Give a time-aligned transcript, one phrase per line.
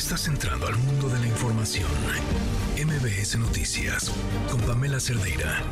[0.00, 1.86] Estás entrando al mundo de la información.
[2.74, 4.10] MBS Noticias
[4.50, 5.62] con Pamela Cerdeira.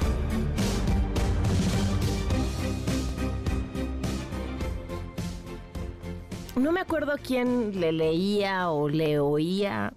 [6.56, 9.94] No me acuerdo quién le leía o le oía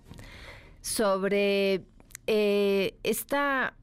[0.79, 1.83] sobre
[2.25, 3.73] eh, esta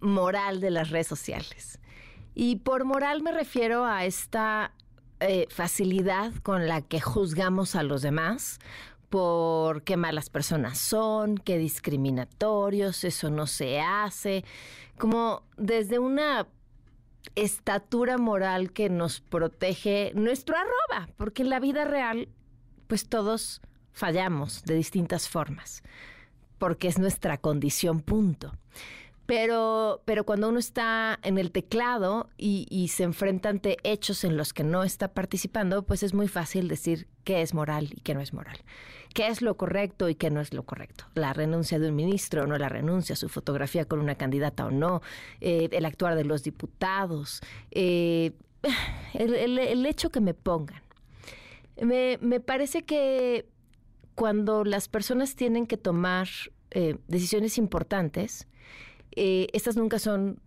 [0.00, 1.80] moral de las redes sociales.
[2.34, 4.74] Y por moral me refiero a esta
[5.22, 8.58] eh, facilidad con la que juzgamos a los demás
[9.10, 14.44] por qué malas personas son, qué discriminatorios, eso no se hace,
[14.96, 16.46] como desde una
[17.34, 22.28] estatura moral que nos protege nuestro arroba, porque en la vida real,
[22.86, 23.60] pues todos
[23.92, 25.82] fallamos de distintas formas,
[26.58, 28.52] porque es nuestra condición punto.
[29.26, 34.52] Pero, pero cuando uno está en el teclado y, se enfrenta ante hechos en los
[34.52, 38.20] que no está participando, pues es muy fácil decir qué es moral y qué no
[38.20, 38.58] es moral.
[39.14, 41.04] ¿Qué es lo correcto y qué no es lo correcto?
[41.14, 44.70] La renuncia de un ministro o no la renuncia, su fotografía con una candidata o
[44.70, 45.02] no,
[45.40, 47.40] eh, el actuar de los diputados,
[47.72, 48.32] eh,
[49.14, 50.82] el, hecho que me pongan.
[51.80, 53.48] Me, parece que
[54.14, 56.28] cuando las personas tienen que tomar
[56.70, 58.46] eh, decisiones importantes,
[59.12, 60.40] estas nunca son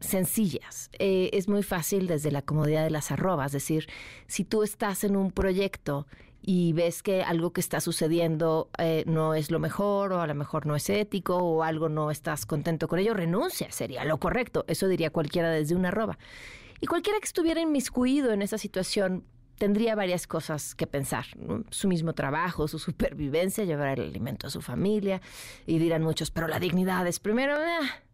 [0.00, 0.90] sencillas.
[0.98, 3.86] Es muy fácil desde la comodidad de las arrobas, es decir,
[4.26, 6.06] si tú estás en un proyecto
[6.48, 10.34] y ves que algo que está sucediendo eh, no es lo mejor o a lo
[10.36, 14.64] mejor no es ético o algo no estás contento con ello, renuncia, sería lo correcto.
[14.68, 16.18] Eso diría cualquiera desde una arroba.
[16.80, 19.24] Y cualquiera que estuviera inmiscuido en esa situación
[19.58, 21.26] tendría varias cosas que pensar.
[21.70, 25.20] Su mismo trabajo, su supervivencia, llevar el alimento a su familia.
[25.66, 27.56] Y dirán muchos, pero la dignidad es primero.
[27.58, 28.05] Ah".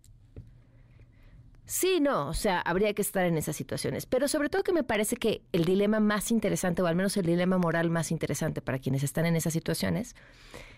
[1.65, 4.05] Sí, no, o sea, habría que estar en esas situaciones.
[4.07, 7.27] Pero sobre todo que me parece que el dilema más interesante, o al menos el
[7.27, 10.17] dilema moral más interesante para quienes están en esas situaciones,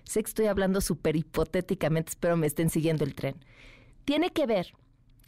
[0.04, 3.36] sé que estoy hablando súper hipotéticamente, espero me estén siguiendo el tren,
[4.04, 4.74] tiene que ver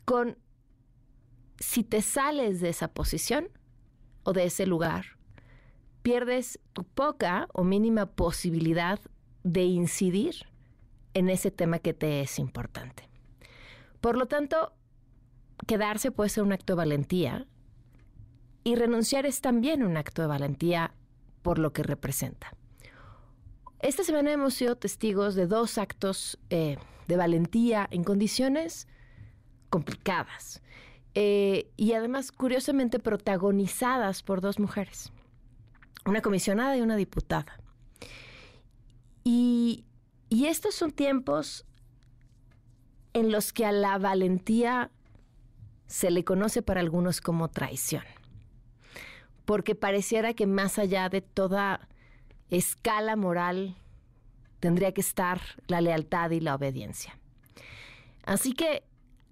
[0.04, 0.36] con
[1.58, 3.48] si te sales de esa posición
[4.25, 5.16] o de ese lugar
[6.06, 9.00] pierdes tu poca o mínima posibilidad
[9.42, 10.47] de incidir
[11.14, 13.08] en ese tema que te es importante.
[14.00, 14.72] Por lo tanto,
[15.67, 17.47] quedarse puede ser un acto de valentía
[18.65, 20.94] y renunciar es también un acto de valentía
[21.43, 22.53] por lo que representa.
[23.81, 28.89] Esta semana hemos sido testigos de dos actos eh, de valentía en condiciones
[29.71, 30.62] complicadas
[31.15, 35.12] eh, y además curiosamente protagonizadas por dos mujeres
[36.06, 37.61] una comisionada y una diputada.
[39.25, 39.84] Y,
[40.31, 41.67] estos son tiempos
[43.12, 44.91] en los que a la valentía
[45.86, 48.04] se le conoce para algunos como traición.
[49.44, 51.88] Porque pareciera que más allá de toda
[52.50, 53.76] escala moral
[54.60, 57.19] tendría que estar la lealtad y la obediencia.
[58.25, 58.82] Así que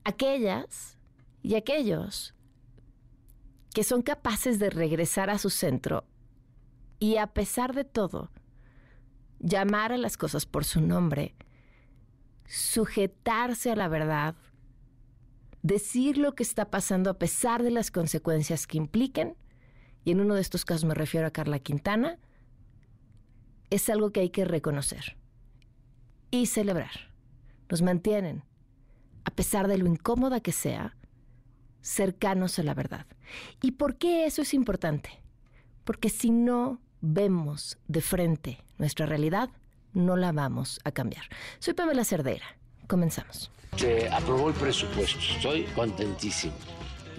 [0.05, 0.99] aquellas
[1.43, 2.35] y aquellos
[3.75, 6.05] que son capaces de regresar a su centro
[7.01, 8.31] y a pesar de todo,
[9.41, 11.35] llamar a las cosas por su nombre,
[12.47, 14.37] sujetarse a la verdad,
[15.65, 19.35] decir lo que está pasando a pesar de las consecuencias que impliquen,
[20.05, 22.19] y en uno de estos casos me refiero a Carla Quintana,
[23.71, 25.17] es algo que hay que reconocer
[26.31, 27.13] y celebrar.
[27.71, 28.45] Nos mantienen,
[29.25, 30.97] a pesar de lo incómoda que sea,
[31.81, 33.07] cercanos a la verdad.
[33.63, 35.23] ¿Y por qué eso es importante?
[35.85, 39.49] Porque si no vemos de frente nuestra realidad,
[39.95, 41.25] no la vamos a cambiar.
[41.59, 42.59] Soy Pamela Cerdera.
[42.87, 43.51] Comenzamos.
[43.77, 45.19] Se aprobó el presupuesto.
[45.19, 46.55] Estoy contentísimo.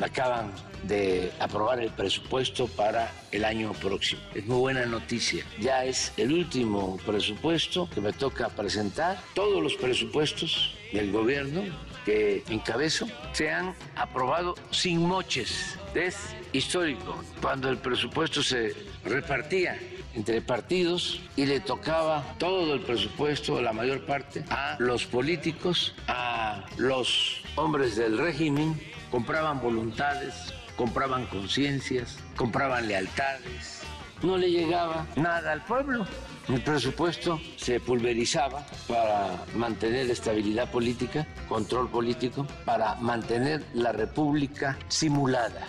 [0.02, 0.52] Acaban
[0.84, 4.22] de aprobar el presupuesto para el año próximo.
[4.34, 5.46] Es muy buena noticia.
[5.59, 9.22] Ya es el último presupuesto que me toca presentar.
[9.34, 11.64] Todos los presupuestos del gobierno
[12.06, 15.78] que encabezo se han aprobado sin moches.
[15.94, 17.24] Es histórico.
[17.42, 19.80] Cuando el presupuesto se repartía
[20.15, 26.65] entre partidos y le tocaba todo el presupuesto, la mayor parte, a los políticos, a
[26.77, 28.79] los hombres del régimen,
[29.12, 33.81] compraban voluntades, compraban conciencias, compraban lealtades,
[34.23, 36.06] no le llegaba nada al pueblo.
[36.47, 45.62] El presupuesto se pulverizaba para mantener estabilidad política, control político, para mantener la república simulada.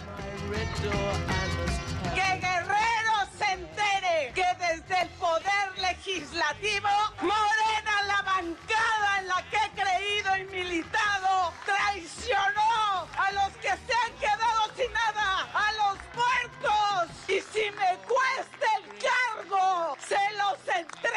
[2.14, 2.95] Que Guerrero
[3.38, 6.88] se entere que desde el poder legislativo,
[7.20, 13.94] Morena, la bancada en la que he creído y militado, traicionó a los que se
[14.04, 17.16] han quedado sin nada, a los muertos.
[17.28, 21.16] Y si me cuesta el cargo, se los entrego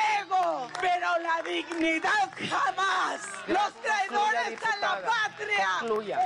[1.79, 3.21] impunidad jamás.
[3.47, 5.67] Los traidores a la patria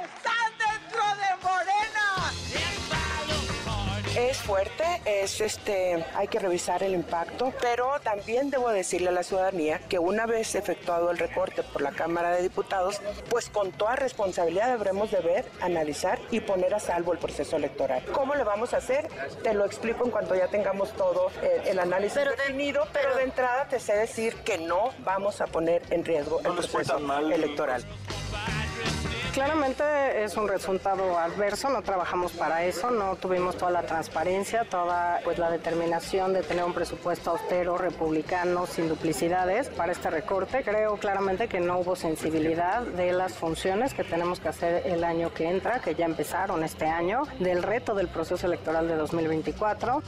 [0.04, 1.93] están dentro de Morena.
[4.16, 9.24] Es fuerte, es este, hay que revisar el impacto, pero también debo decirle a la
[9.24, 13.02] ciudadanía que una vez efectuado el recorte por la Cámara de Diputados,
[13.32, 18.04] pues con toda responsabilidad deberemos de ver, analizar y poner a salvo el proceso electoral.
[18.12, 19.08] ¿Cómo lo vamos a hacer?
[19.42, 23.24] Te lo explico en cuanto ya tengamos todo eh, el, análisis pero definido, pero, de
[23.24, 27.84] entrada te sé decir que no vamos a poner en riesgo el proceso electoral.
[29.34, 35.22] Claramente es un resultado adverso, no trabajamos para eso, no tuvimos toda la transparencia, toda
[35.24, 40.62] pues la determinación de tener un presupuesto austero, republicano, sin duplicidades para este recorte.
[40.64, 45.34] Creo claramente que no hubo sensibilidad de las funciones que tenemos que hacer el año
[45.34, 50.04] que entra, que ya empezaron este año, del reto del proceso electoral de 2024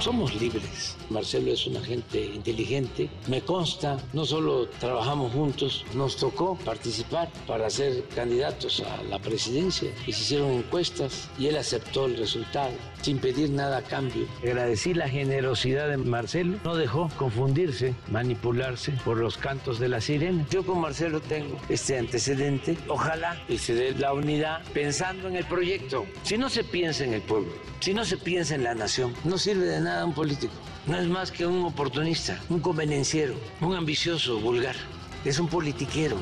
[0.00, 0.96] somos libres.
[1.10, 3.08] Marcelo es un agente inteligente.
[3.28, 9.90] Me consta, no solo trabajamos juntos, nos tocó participar para ser candidatos a la presidencia
[10.06, 14.26] y se hicieron encuestas y él aceptó el resultado sin pedir nada a cambio.
[14.42, 20.46] Agradecí la generosidad de Marcelo, no dejó confundirse, manipularse por los cantos de la sirena.
[20.50, 22.78] Yo con Marcelo tengo este antecedente.
[22.88, 26.06] Ojalá y se dé la unidad pensando en el proyecto.
[26.22, 29.36] Si no se piensa en el pueblo, si no se piensa en la nación, no
[29.36, 30.54] sirve de nada un político.
[30.86, 34.76] No es más que un oportunista, un convenenciero, un ambicioso, vulgar.
[35.24, 36.16] Es un politiquero.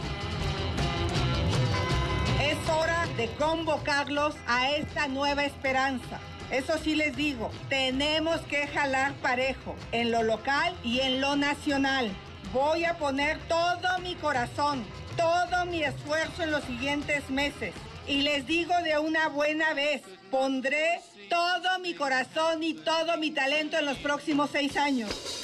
[2.41, 6.21] Es hora de convocarlos a esta nueva esperanza.
[6.51, 12.11] Eso sí les digo, tenemos que jalar parejo en lo local y en lo nacional.
[12.53, 14.85] Voy a poner todo mi corazón,
[15.17, 17.75] todo mi esfuerzo en los siguientes meses.
[18.07, 23.79] Y les digo de una buena vez, pondré todo mi corazón y todo mi talento
[23.79, 25.43] en los próximos seis años.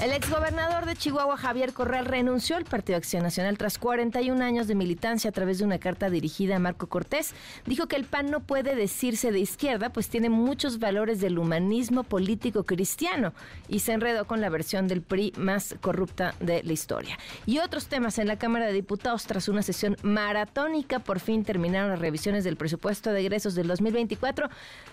[0.02, 4.74] El exgobernador de Chihuahua, Javier Corral, renunció al Partido Acción Nacional tras 41 años de
[4.74, 7.34] militancia a través de una carta dirigida a Marco Cortés.
[7.66, 12.02] Dijo que el PAN no puede decirse de izquierda, pues tiene muchos valores del humanismo
[12.02, 13.32] político cristiano
[13.68, 17.16] y se enredó con la versión del PRI más corrupta de la historia.
[17.46, 21.90] Y otros temas en la Cámara de Diputados tras una sesión maratónica, por fin terminaron
[21.90, 24.48] las revisiones del presupuesto de egresos del 2024,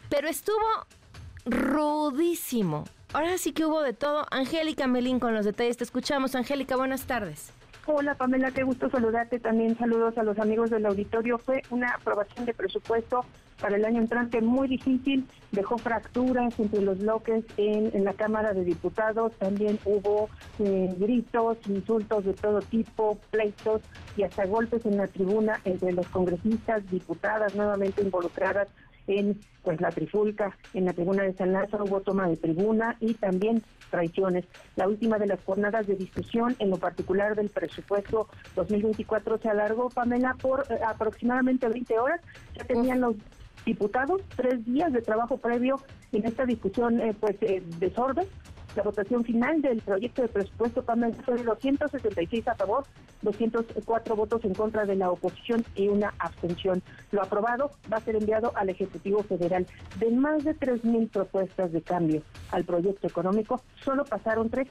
[0.07, 0.85] pero estuvo
[1.45, 4.25] rudísimo Ahora sí que hubo de todo.
[4.29, 5.77] Angélica Melín con los detalles.
[5.77, 6.35] Te escuchamos.
[6.35, 7.51] Angélica, buenas tardes.
[7.87, 9.39] Hola Pamela, qué gusto saludarte.
[9.39, 11.39] También saludos a los amigos del auditorio.
[11.39, 13.25] Fue una aprobación de presupuesto
[13.59, 15.25] para el año entrante muy difícil.
[15.51, 19.31] Dejó fracturas entre los bloques en, la Cámara de Diputados.
[19.39, 23.81] También hubo eh, gritos, insultos de todo tipo, pleitos
[24.15, 28.67] y hasta golpes en la tribuna entre los congresistas, diputadas nuevamente involucradas
[29.09, 33.15] en pues la trifulca, en la tribuna de San Lázaro hubo toma de tribuna y
[33.15, 34.45] también traiciones.
[34.75, 39.89] La última de las jornadas de discusión, en lo particular del presupuesto 2024, se alargó,
[39.89, 42.21] Pamela, por eh, aproximadamente 20 horas.
[42.55, 43.15] Ya tenían los
[43.65, 48.25] diputados tres días de trabajo previo en esta discusión, eh, pues, eh, desorden
[48.75, 52.85] la votación final del proyecto de presupuesto fue de 266 a favor,
[53.21, 56.81] 204 votos en contra de la oposición y una abstención.
[57.11, 59.65] Lo aprobado va a ser enviado al Ejecutivo Federal.
[59.99, 62.21] De más de 3.000 propuestas de cambio
[62.51, 64.67] al proyecto económico, solo pasaron tres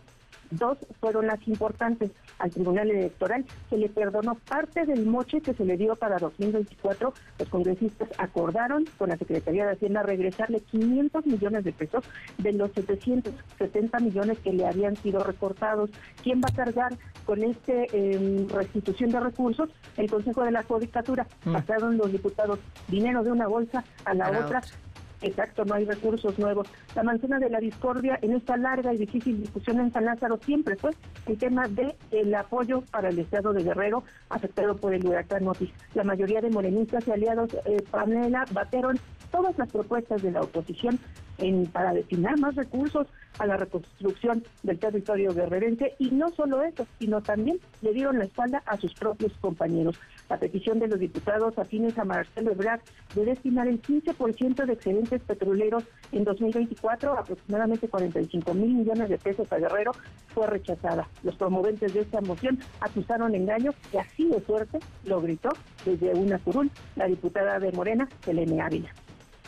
[0.50, 2.10] Dos fueron las importantes.
[2.38, 7.12] Al Tribunal Electoral se le perdonó parte del moche que se le dio para 2024.
[7.38, 12.04] Los congresistas acordaron con la Secretaría de Hacienda regresarle 500 millones de pesos
[12.38, 15.90] de los 770 millones que le habían sido recortados.
[16.22, 19.68] ¿Quién va a cargar con esta em, restitución de recursos?
[19.96, 21.26] El Consejo de la Judicatura.
[21.44, 21.52] Mm.
[21.52, 24.62] Pasaron los diputados dinero de una bolsa a la otra.
[25.20, 26.68] Exacto, no hay recursos nuevos.
[26.94, 30.76] La manzana de la discordia en esta larga y difícil discusión en San Lázaro siempre
[30.76, 30.90] fue
[31.26, 35.70] el tema del el apoyo para el Estado de Guerrero afectado por el huracán Otis.
[35.94, 38.98] La mayoría de morenistas y aliados eh, Pamela bateron
[39.30, 40.98] todas las propuestas de la oposición
[41.38, 43.06] en, para destinar más recursos
[43.38, 48.24] a la reconstrucción del territorio guerrerense y no solo eso, sino también le dieron la
[48.24, 49.98] espalda a sus propios compañeros.
[50.28, 52.80] La petición de los diputados afines a Marcelo Ebrard
[53.14, 59.50] de destinar el 15% de excedentes petroleros en 2024, aproximadamente 45 mil millones de pesos
[59.52, 59.92] a Guerrero,
[60.34, 61.08] fue rechazada.
[61.22, 65.50] Los promoventes de esta moción acusaron engaño que así de suerte lo gritó
[65.84, 68.92] desde una curul la diputada de Morena, Selene Ávila.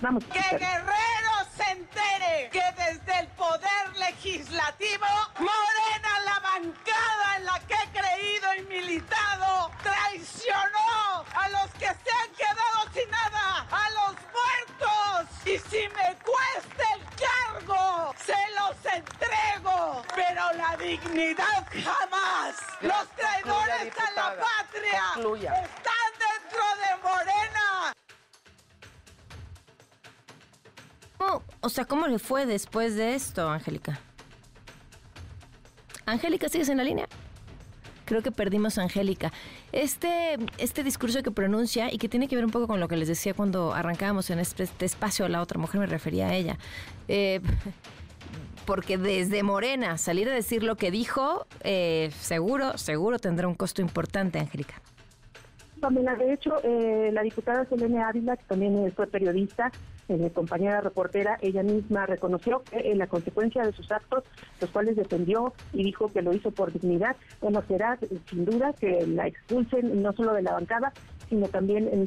[0.00, 0.24] Vamos.
[0.24, 5.06] Que Guerrero se entere que desde el poder legislativo,
[5.38, 12.10] Morena, la bancada en la que he creído y militado, traicionó a los que se
[12.18, 15.28] han quedado sin nada, a los muertos.
[15.44, 20.02] Y si me cuesta el cargo, se los entrego.
[20.14, 22.54] Pero la dignidad jamás.
[22.80, 25.02] Los traidores a la patria
[25.62, 27.92] están dentro de Morena.
[31.60, 34.00] O sea, ¿cómo le fue después de esto, Angélica?
[36.06, 37.06] Angélica, ¿sigues en la línea?
[38.06, 39.32] Creo que perdimos a Angélica.
[39.70, 42.96] Este, este discurso que pronuncia y que tiene que ver un poco con lo que
[42.96, 46.58] les decía cuando arrancábamos en este, este espacio, la otra mujer me refería a ella.
[47.06, 47.40] Eh,
[48.64, 53.82] porque desde Morena salir a decir lo que dijo, eh, seguro, seguro tendrá un costo
[53.82, 54.80] importante, Angélica.
[55.80, 59.72] Pamela, de hecho, eh, la diputada Selene Ávila, que también fue periodista,
[60.08, 64.24] eh, compañera reportera, ella misma reconoció que en la consecuencia de sus actos,
[64.60, 69.06] los cuales defendió y dijo que lo hizo por dignidad, bueno, será sin duda que
[69.06, 70.92] la expulsen no solo de la bancada,
[71.30, 71.86] sino también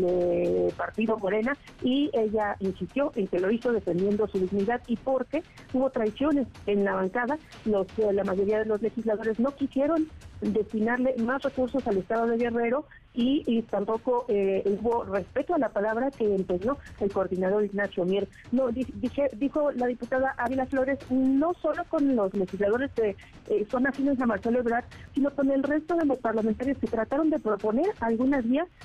[0.00, 5.42] de partido Morena, y ella insistió en que lo hizo defendiendo su dignidad y porque
[5.72, 10.08] hubo traiciones en la bancada, los, la mayoría de los legisladores no quisieron
[10.40, 16.10] destinarle más recursos al Estado de Guerrero y, tampoco eh, hubo respeto a la palabra
[16.10, 18.28] que empeñó el coordinador Ignacio Mier.
[18.52, 23.16] No, dije, dijo la diputada Ávila Flores, no solo con los legisladores que
[23.48, 27.30] eh, son afines a Marcelo Ebrard, sino con el resto de los parlamentarios que trataron
[27.30, 28.44] de proponer algunas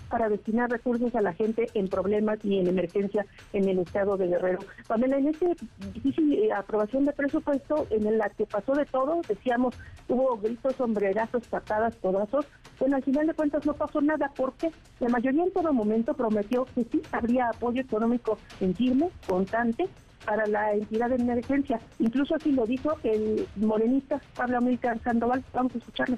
[0.10, 4.28] para destinar recursos a la gente en problemas y en emergencia en el Estado de
[4.28, 4.60] Guerrero.
[4.88, 5.48] Pamela, en esta
[5.94, 9.76] difícil eh, aprobación de presupuesto en la que pasó de todo, decíamos,
[10.08, 12.46] hubo gritos, sombrerazos, patadas, codazos,
[12.80, 16.66] bueno, al final de cuentas no pasó nada porque la mayoría en todo momento prometió
[16.76, 19.88] que sí habría apoyo económico en firme, constante,
[20.26, 21.80] para la entidad de emergencia.
[22.00, 25.44] Incluso así lo dijo el morenista Pablo América Sandoval.
[25.54, 26.18] Vamos a escucharlo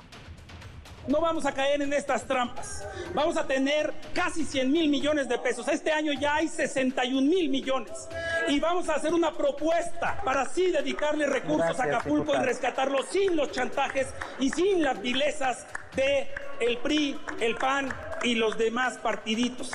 [1.07, 2.85] no vamos a caer en estas trampas.
[3.13, 5.67] Vamos a tener casi 100 mil millones de pesos.
[5.67, 8.09] Este año ya hay 61 mil millones.
[8.47, 13.35] Y vamos a hacer una propuesta para así dedicarle recursos a Acapulco y rescatarlo sin
[13.35, 14.07] los chantajes
[14.39, 16.27] y sin las vilezas de
[16.59, 17.89] el PRI, el PAN
[18.23, 19.71] y los demás partiditos.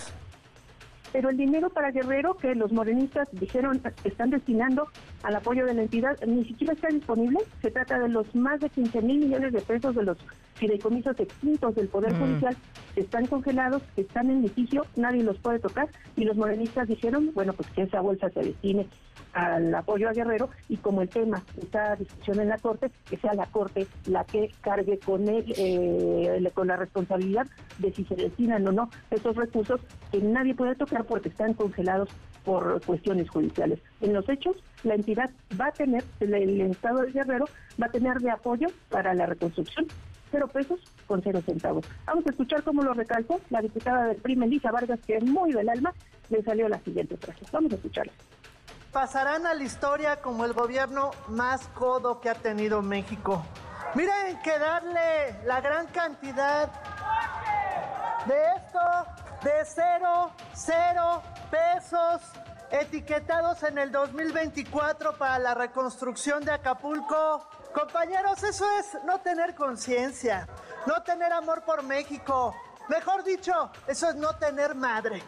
[1.13, 4.89] Pero el dinero para Guerrero que los morenistas dijeron están destinando
[5.23, 7.39] al apoyo de la entidad ni siquiera está disponible.
[7.61, 10.19] Se trata de los más de 15 mil millones de pesos de los
[10.55, 12.19] fideicomisos extintos del Poder mm.
[12.19, 12.57] Judicial.
[12.97, 15.89] Están congelados, están en litigio, nadie los puede tocar.
[16.17, 18.87] Y los morenistas dijeron, bueno, pues que esa bolsa se destine
[19.33, 23.17] al apoyo a Guerrero y como el tema está a discusión en la Corte, que
[23.17, 27.47] sea la Corte la que cargue con él, eh, con la responsabilidad
[27.79, 32.11] de si se destinan o no esos recursos que nadie puede tocar porque están congelados
[32.45, 33.81] por cuestiones judiciales.
[34.01, 35.31] En los hechos, la entidad
[35.61, 37.47] va a tener, el, Estado de Guerrero
[37.81, 39.87] va a tener de apoyo para la reconstrucción
[40.31, 41.85] cero pesos con cero centavos.
[42.07, 45.53] Vamos a escuchar cómo lo recalcó la diputada del PRI, Melissa Vargas, que es muy
[45.53, 45.93] del alma,
[46.31, 47.45] le salió la siguiente frase.
[47.53, 48.13] Vamos a escucharla
[48.93, 53.43] pasarán a la historia como el gobierno más codo que ha tenido México.
[53.95, 56.71] Miren que darle la gran cantidad
[58.25, 58.81] de esto,
[59.43, 62.23] de cero, cero pesos
[62.71, 67.47] etiquetados en el 2024 para la reconstrucción de Acapulco.
[67.75, 70.49] Compañeros, eso es no tener conciencia,
[70.87, 72.55] no tener amor por México.
[72.89, 75.23] Mejor dicho, eso es no tener madre.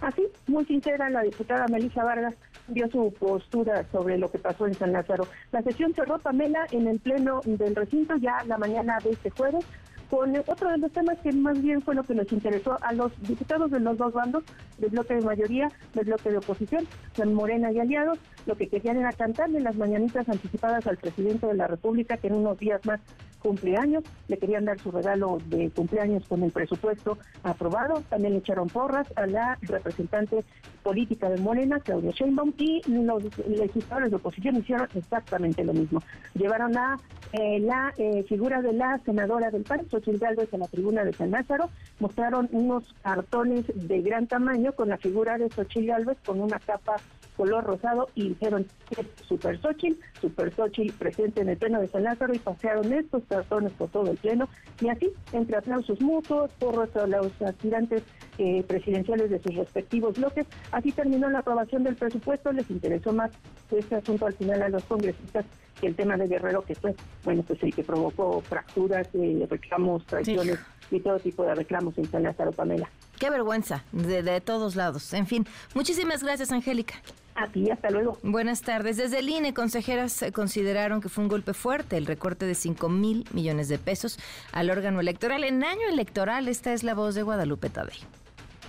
[0.00, 2.34] Así, muy sincera la diputada Melissa Vargas
[2.70, 5.26] dio su postura sobre lo que pasó en San Lázaro.
[5.52, 9.64] La sesión cerró Pamela en el pleno del recinto ya la mañana de este jueves
[10.10, 13.12] con otro de los temas que más bien fue lo que nos interesó a los
[13.22, 14.42] diputados de los dos bandos,
[14.78, 18.96] del bloque de mayoría, del bloque de oposición, San Morena y aliados, lo que querían
[18.96, 23.00] era cantarle las mañanitas anticipadas al presidente de la República, que en unos días más
[23.40, 28.68] cumpleaños, le querían dar su regalo de cumpleaños con el presupuesto aprobado, también le echaron
[28.68, 30.44] porras a la representante
[30.82, 36.02] política de Morena, Claudia Sheinbaum, y los legisladores de oposición hicieron exactamente lo mismo.
[36.34, 36.98] Llevaron a
[37.32, 41.12] eh, la eh, figura de la senadora del PAN, Xochitl Gálvez, a la tribuna de
[41.12, 46.40] San Lázaro, mostraron unos cartones de gran tamaño con la figura de Xochitl Gálvez con
[46.40, 46.96] una capa
[47.36, 52.04] color rosado y dijeron, es Super Xochitl, Super Xochitl presente en el pleno de San
[52.04, 54.48] Lázaro y pasearon estos cartones por todo el pleno.
[54.80, 58.02] Y así, entre aplausos mutuos, por los aspirantes
[58.42, 63.30] eh, presidenciales de sus respectivos bloques, así terminó la aprobación del presupuesto, les interesó más
[63.70, 65.44] este asunto al final a los congresistas
[65.78, 70.06] que el tema de Guerrero, que fue, bueno, pues el que provocó fracturas, eh, reclamos,
[70.06, 70.58] traiciones
[70.90, 72.88] y todo tipo de reclamos en San Lázaro, Pamela.
[73.18, 75.12] Qué vergüenza, de, de todos lados.
[75.12, 76.94] En fin, muchísimas gracias, Angélica.
[77.34, 78.18] A ti, hasta luego.
[78.22, 78.96] Buenas tardes.
[78.96, 82.88] Desde el INE, consejeras eh, consideraron que fue un golpe fuerte el recorte de 5
[82.88, 84.18] mil millones de pesos
[84.52, 85.44] al órgano electoral.
[85.44, 87.98] En año electoral, esta es la voz de Guadalupe Tadei.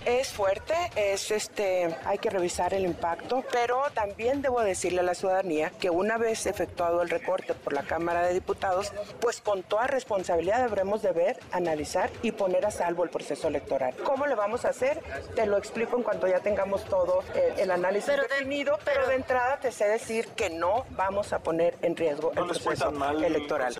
[0.04, 5.14] Es fuerte, es este, hay que revisar el impacto, pero también debo decirle a la
[5.14, 9.86] ciudadanía que una vez efectuado el recorte por la Cámara de Diputados, pues con toda
[9.86, 13.94] responsabilidad deberemos de ver, analizar y poner a salvo el proceso electoral.
[14.04, 15.00] ¿Cómo lo vamos a hacer?
[15.36, 19.14] Te lo explico en cuanto ya tengamos todo el, el análisis pero definido, pero de
[19.14, 22.92] entrada te sé decir que no vamos a poner en riesgo el proceso
[23.24, 23.76] electoral.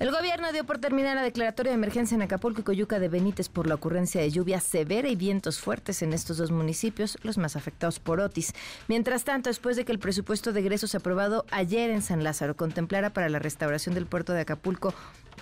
[0.00, 3.48] El gobierno dio por terminar la declaratoria de emergencia en Acapulco y Coyuca de Benítez
[3.48, 7.54] por la ocurrencia de lluvia severa y vientos fuertes en estos dos municipios, los más
[7.54, 8.54] afectados por Otis.
[8.88, 13.12] Mientras tanto, después de que el presupuesto de egresos aprobado ayer en San Lázaro contemplara
[13.12, 14.92] para la restauración del puerto de Acapulco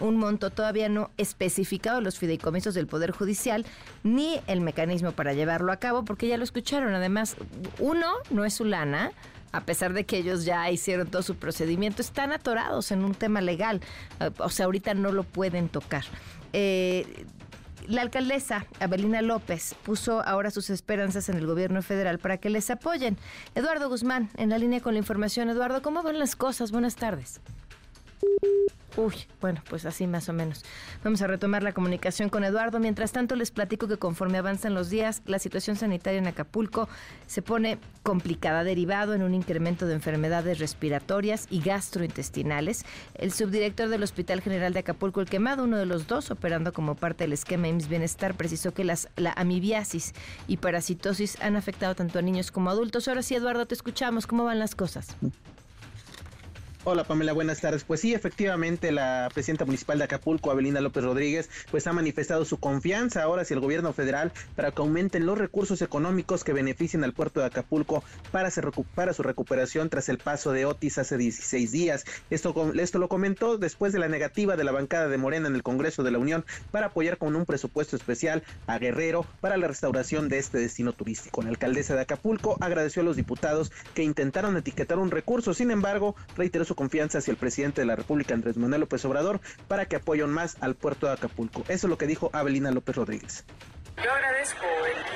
[0.01, 3.67] un monto todavía no especificado los fideicomisos del Poder Judicial,
[4.03, 6.95] ni el mecanismo para llevarlo a cabo, porque ya lo escucharon.
[6.95, 7.37] Además,
[7.79, 9.13] uno, no es su lana,
[9.53, 13.41] a pesar de que ellos ya hicieron todo su procedimiento, están atorados en un tema
[13.41, 13.81] legal.
[14.39, 16.05] O sea, ahorita no lo pueden tocar.
[16.53, 17.27] Eh,
[17.89, 22.71] la alcaldesa Abelina López puso ahora sus esperanzas en el gobierno federal para que les
[22.71, 23.17] apoyen.
[23.55, 25.51] Eduardo Guzmán, en la línea con la información.
[25.51, 26.71] Eduardo, ¿cómo van las cosas?
[26.71, 27.41] Buenas tardes.
[28.97, 30.65] Uy, bueno, pues así más o menos.
[31.03, 32.79] Vamos a retomar la comunicación con Eduardo.
[32.79, 36.89] Mientras tanto, les platico que conforme avanzan los días, la situación sanitaria en Acapulco
[37.27, 42.85] se pone complicada, derivado en un incremento de enfermedades respiratorias y gastrointestinales.
[43.15, 46.95] El subdirector del Hospital General de Acapulco, el quemado, uno de los dos operando como
[46.95, 50.13] parte del esquema IMSS Bienestar, precisó que las, la amibiasis
[50.49, 53.09] y parasitosis han afectado tanto a niños como a adultos.
[53.09, 54.27] Ahora sí, Eduardo, te escuchamos.
[54.27, 55.17] ¿Cómo van las cosas?
[56.85, 57.85] Hola Pamela, buenas tardes.
[57.85, 62.59] Pues sí, efectivamente la presidenta municipal de Acapulco, Abelina López Rodríguez, pues ha manifestado su
[62.59, 67.13] confianza ahora hacia el gobierno federal para que aumenten los recursos económicos que beneficien al
[67.13, 68.51] puerto de Acapulco para,
[68.97, 72.05] para su recuperación tras el paso de Otis hace 16 días.
[72.31, 75.63] Esto, esto lo comentó después de la negativa de la bancada de Morena en el
[75.63, 80.29] Congreso de la Unión para apoyar con un presupuesto especial a Guerrero para la restauración
[80.29, 81.43] de este destino turístico.
[81.43, 86.17] La alcaldesa de Acapulco agradeció a los diputados que intentaron etiquetar un recurso, sin embargo,
[86.37, 89.97] reiteró su confianza hacia el presidente de la República, Andrés Manuel López Obrador, para que
[89.97, 91.61] apoyen más al puerto de Acapulco.
[91.69, 93.45] Eso es lo que dijo Abelina López Rodríguez.
[93.97, 94.67] Yo agradezco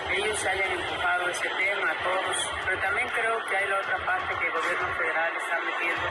[0.08, 4.06] que ellos hayan empujado ese tema a todos, pero también creo que hay la otra
[4.06, 6.06] parte que el gobierno federal está metiendo.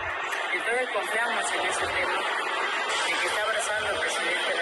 [0.56, 2.18] Entonces confiamos en ese tema,
[3.06, 4.55] en que está abrazando el presidente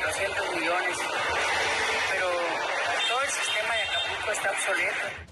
[0.00, 0.96] 400 millones,
[2.10, 2.30] pero
[3.08, 5.29] todo el sistema de Acapulco está obsoleto.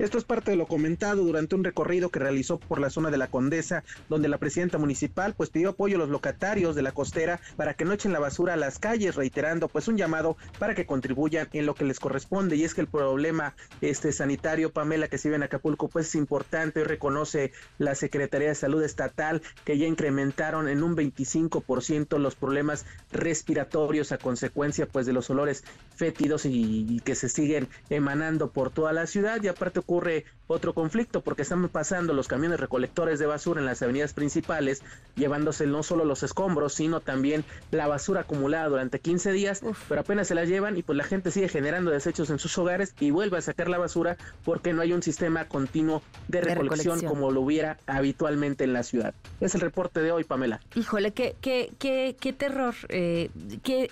[0.00, 3.18] Esto es parte de lo comentado durante un recorrido que realizó por la zona de
[3.18, 7.38] la Condesa, donde la presidenta municipal pues pidió apoyo a los locatarios de la costera
[7.56, 10.86] para que no echen la basura a las calles, reiterando pues un llamado para que
[10.86, 12.56] contribuyan en lo que les corresponde.
[12.56, 16.14] Y es que el problema este sanitario, Pamela, que se vive en Acapulco, pues es
[16.14, 22.86] importante, reconoce la Secretaría de Salud Estatal que ya incrementaron en un 25% los problemas
[23.12, 25.62] respiratorios a consecuencia pues de los olores
[25.94, 30.72] fétidos y, y que se siguen emanando por toda la ciudad y aparte ocurre otro
[30.72, 34.82] conflicto porque están pasando los camiones recolectores de basura en las avenidas principales,
[35.16, 40.28] llevándose no solo los escombros, sino también la basura acumulada durante 15 días, pero apenas
[40.28, 43.38] se la llevan y pues la gente sigue generando desechos en sus hogares y vuelve
[43.38, 47.12] a sacar la basura porque no hay un sistema continuo de recolección, recolección.
[47.12, 49.12] como lo hubiera habitualmente en la ciudad.
[49.40, 50.60] Es el reporte de hoy, Pamela.
[50.76, 53.30] Híjole, qué, qué, qué, qué terror, eh,
[53.64, 53.90] qué,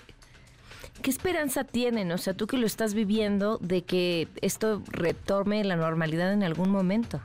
[0.99, 5.75] qué esperanza tienen, o sea, tú que lo estás viviendo, de que esto retome la
[5.75, 7.21] normalidad en algún momento.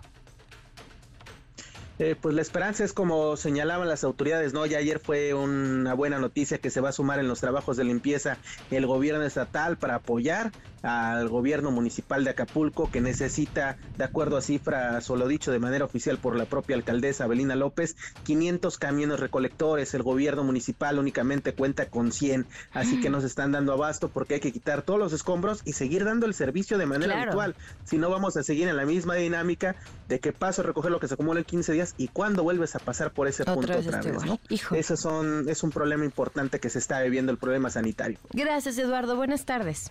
[2.00, 4.66] Eh, pues la esperanza es como señalaban las autoridades, ¿no?
[4.66, 7.84] Ya ayer fue una buena noticia que se va a sumar en los trabajos de
[7.84, 8.38] limpieza
[8.72, 10.50] el gobierno estatal para apoyar
[10.85, 15.59] al gobierno municipal de Acapulco que necesita, de acuerdo a cifras o lo dicho de
[15.59, 19.94] manera oficial por la propia alcaldesa Abelina López, 500 camiones recolectores.
[19.94, 24.40] El gobierno municipal únicamente cuenta con 100, así que nos están dando abasto porque hay
[24.40, 27.57] que quitar todos los escombros y seguir dando el servicio de manera habitual.
[27.85, 29.77] Si no, vamos a seguir en la misma dinámica
[30.09, 32.77] de que paso a recoger lo que se acumula en 15 días y cuando vuelves
[32.77, 34.38] a pasar por ese punto otra vez, ¿no?
[34.73, 38.18] Eso son, es un problema importante que se está viviendo el problema sanitario.
[38.33, 39.16] Gracias, Eduardo.
[39.16, 39.90] Buenas tardes.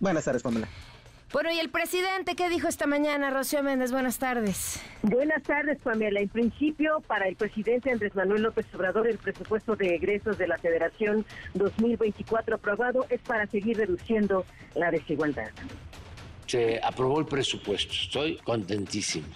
[0.00, 0.68] Buenas tardes, Pamela.
[1.32, 3.90] Bueno, ¿y el presidente qué dijo esta mañana, Rocío Méndez?
[3.90, 4.80] Buenas tardes.
[5.02, 6.20] Buenas tardes, Pamela.
[6.20, 10.58] En principio, para el presidente Andrés Manuel López Obrador, el presupuesto de egresos de la
[10.58, 15.50] Federación 2024 aprobado es para seguir reduciendo la desigualdad.
[16.46, 17.92] Se aprobó el presupuesto.
[17.92, 19.26] Estoy contentísimo.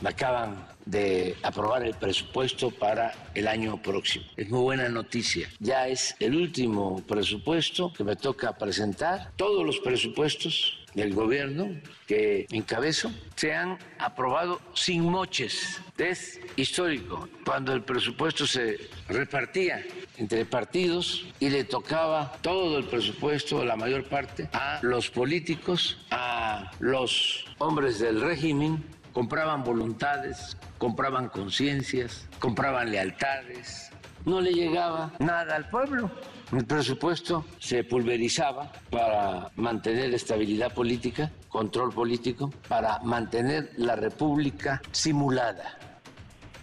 [0.00, 4.24] Me acaban de aprobar el presupuesto para el año próximo.
[4.36, 5.50] Es muy buena noticia.
[5.58, 9.32] Ya es el último presupuesto que me toca presentar.
[9.36, 11.68] Todos los presupuestos del gobierno
[12.06, 15.82] que encabezo se han aprobado sin moches.
[15.98, 19.84] Es histórico cuando el presupuesto se repartía
[20.16, 26.70] entre partidos y le tocaba todo el presupuesto, la mayor parte, a los políticos, a
[26.80, 33.90] los hombres del régimen compraban voluntades, compraban conciencias, compraban lealtades,
[34.24, 36.10] no le llegaba nada al pueblo.
[36.52, 45.78] El presupuesto se pulverizaba para mantener estabilidad política, control político, para mantener la república simulada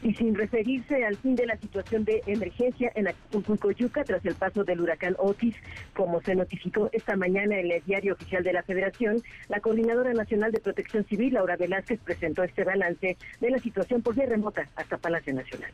[0.04, 3.70] y sin referirse al fin de la situación de emergencia en Acapulco,
[4.06, 5.56] tras el paso del huracán Otis,
[5.96, 10.52] como se notificó esta mañana en el diario oficial de la Federación, la Coordinadora Nacional
[10.52, 14.98] de Protección Civil, Laura Velázquez, presentó este balance de la situación por vía remota hasta
[14.98, 15.72] Palacio Nacional.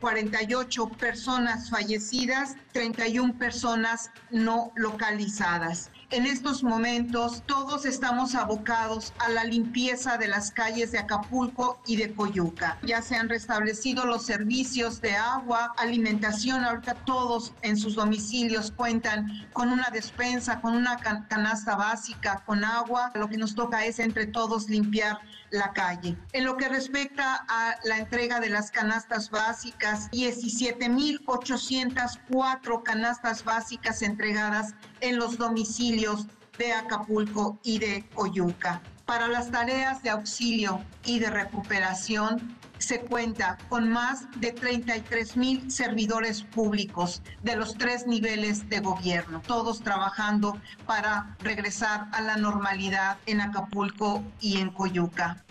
[0.00, 5.90] 48 personas fallecidas, 31 personas no localizadas.
[6.10, 11.96] En estos momentos todos estamos abocados a la limpieza de las calles de Acapulco y
[11.96, 12.78] de Coyuca.
[12.82, 16.64] Ya se han restablecido los servicios de agua, alimentación.
[16.64, 23.10] Ahorita todos en sus domicilios cuentan con una despensa, con una canasta básica, con agua.
[23.14, 25.18] Lo que nos toca es entre todos limpiar
[25.50, 26.16] la calle.
[26.32, 34.74] En lo que respecta a la entrega de las canastas básicas, 17.804 canastas básicas entregadas
[35.04, 38.80] en los domicilios de Acapulco y de Coyuca.
[39.04, 45.70] Para las tareas de auxilio y de recuperación, se cuenta con más de 33 mil
[45.70, 53.18] servidores públicos de los tres niveles de gobierno, todos trabajando para regresar a la normalidad
[53.26, 55.43] en Acapulco y en Coyuca.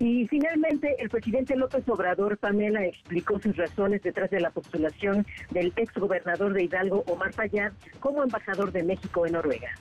[0.00, 5.74] Y finalmente, el presidente López Obrador, Pamela, explicó sus razones detrás de la postulación del
[5.76, 9.74] exgobernador de Hidalgo, Omar Fayad, como embajador de México en Noruega.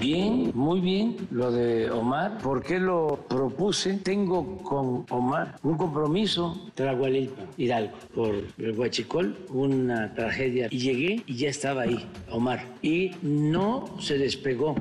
[0.00, 2.38] Bien, muy bien lo de Omar.
[2.38, 3.94] ¿Por qué lo propuse?
[3.94, 10.68] Tengo con Omar un compromiso, Tragualilpa, Hidalgo, por el Huachicol, una tragedia.
[10.70, 12.64] Y llegué y ya estaba ahí, Omar.
[12.82, 14.74] Y no se despegó.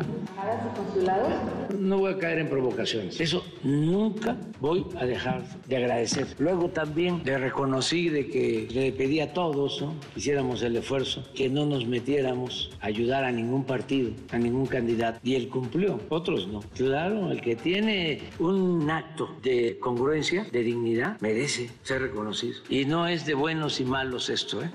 [1.78, 3.20] No voy a caer en provocaciones.
[3.20, 6.28] Eso nunca voy a dejar de agradecer.
[6.40, 9.94] Luego también le reconocí de que le pedí a todos, ¿no?
[10.16, 14.77] hiciéramos el esfuerzo, que no nos metiéramos a ayudar a ningún partido, a ningún candidato
[15.24, 16.62] y él cumplió, otros no.
[16.76, 22.56] Claro, el que tiene un acto de congruencia, de dignidad, merece ser reconocido.
[22.70, 24.70] Y no es de buenos y malos esto, ¿eh?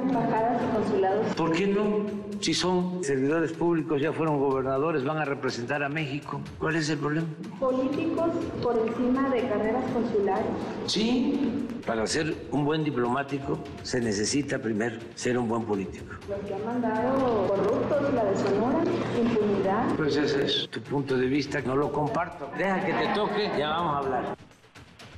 [0.00, 1.34] Embajadas y consulados.
[1.34, 2.26] ¿Por qué no?
[2.40, 6.40] Si son servidores públicos, ya fueron gobernadores, van a representar a México.
[6.58, 7.26] ¿Cuál es el problema?
[7.58, 8.30] ¿Políticos
[8.62, 10.46] por encima de carreras consulares?
[10.86, 16.14] Sí, para ser un buen diplomático se necesita primero ser un buen político.
[16.28, 18.84] Los que han mandado corruptos, la de Sonora,
[19.18, 19.94] impunidad.
[19.96, 22.50] Pues ese es tu punto de vista, no lo comparto.
[22.58, 24.36] Deja que te toque, ya vamos a hablar.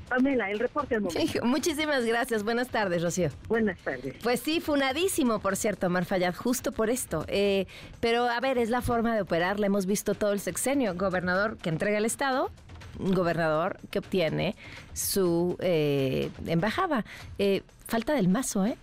[0.09, 1.45] Pamela, el reporte al momento.
[1.45, 2.43] muchísimas gracias.
[2.43, 3.31] Buenas tardes, Rocío.
[3.49, 4.15] Buenas tardes.
[4.23, 7.25] Pues sí, funadísimo, por cierto, Omar Fayad, justo por esto.
[7.29, 7.67] Eh,
[8.01, 9.61] pero a ver, es la forma de operar.
[9.61, 10.95] Le hemos visto todo el sexenio.
[10.95, 12.51] Gobernador que entrega el Estado,
[12.99, 14.57] gobernador que obtiene
[14.93, 17.05] su eh, embajada.
[17.39, 18.77] Eh, falta del mazo, ¿eh?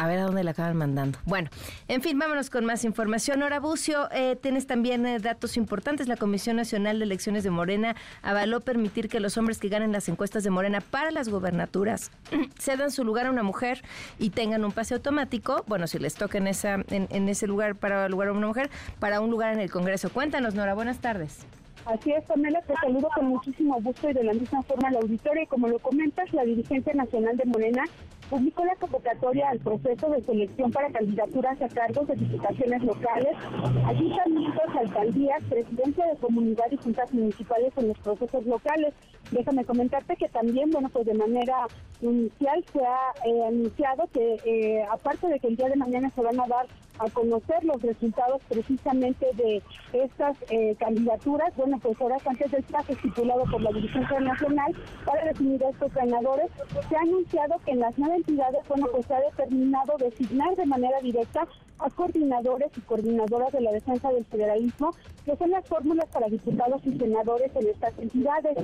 [0.00, 1.18] A ver a dónde la acaban mandando.
[1.26, 1.50] Bueno,
[1.86, 3.42] en fin, vámonos con más información.
[3.42, 6.08] Ahora, Bucio, eh, tienes también eh, datos importantes.
[6.08, 10.08] La Comisión Nacional de Elecciones de Morena avaló permitir que los hombres que ganen las
[10.08, 12.10] encuestas de Morena para las gobernaturas
[12.58, 13.82] cedan su lugar a una mujer
[14.18, 15.64] y tengan un pase automático.
[15.66, 19.20] Bueno, si les toca en, esa, en, ese lugar para lugar a una mujer, para
[19.20, 20.08] un lugar en el Congreso.
[20.08, 20.72] Cuéntanos, Nora.
[20.72, 21.40] Buenas tardes.
[21.84, 25.42] Así es, Pamela, te saludo con muchísimo gusto y de la misma forma al auditorio.
[25.42, 27.84] Y como lo comentas, la dirigencia nacional de Morena
[28.30, 33.36] publicó la convocatoria al proceso de selección para candidaturas a cargos de diputaciones locales,
[33.84, 38.94] ayuntamientos, alcaldías, presidencia de comunidad y juntas municipales en los procesos locales.
[39.32, 41.66] Déjame comentarte que también, bueno, pues de manera
[42.00, 46.22] inicial se ha eh, anunciado que eh, aparte de que el día de mañana se
[46.22, 46.66] van a dar
[47.00, 49.62] a conocer los resultados precisamente de
[49.92, 55.24] estas eh, candidaturas, bueno, pues horas antes del plazo estipulado por la Dirigencia Nacional para
[55.24, 56.50] definir a estos ganadores,
[56.88, 60.66] se ha anunciado que en las nueve entidades, bueno, pues se ha determinado designar de
[60.66, 61.46] manera directa
[61.78, 66.82] a coordinadores y coordinadoras de la defensa del federalismo, que son las fórmulas para diputados
[66.84, 68.58] y senadores en estas entidades.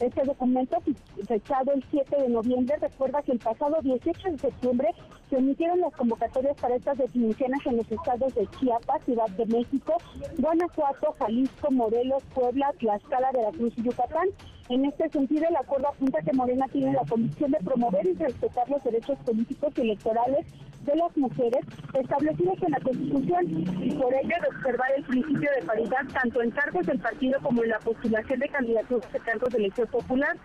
[0.00, 0.78] Este documento,
[1.26, 4.88] fechado el 7 de noviembre, recuerda que el pasado 18 de septiembre
[5.28, 9.96] se emitieron las convocatorias para estas definiciones en los estados de Chiapas, Ciudad de México,
[10.38, 14.28] Guanajuato, Jalisco, Morelos, Puebla, Tlaxcala, Veracruz y Yucatán.
[14.72, 18.66] En este sentido, el acuerdo apunta que Morena tiene la convicción de promover y respetar
[18.70, 20.46] los derechos políticos y electorales
[20.86, 21.60] de las mujeres
[21.92, 23.44] establecidos en la Constitución
[23.82, 27.62] y por ello de observar el principio de paridad tanto en cargos del partido como
[27.62, 30.38] en la postulación de candidaturas de cargos de elección popular.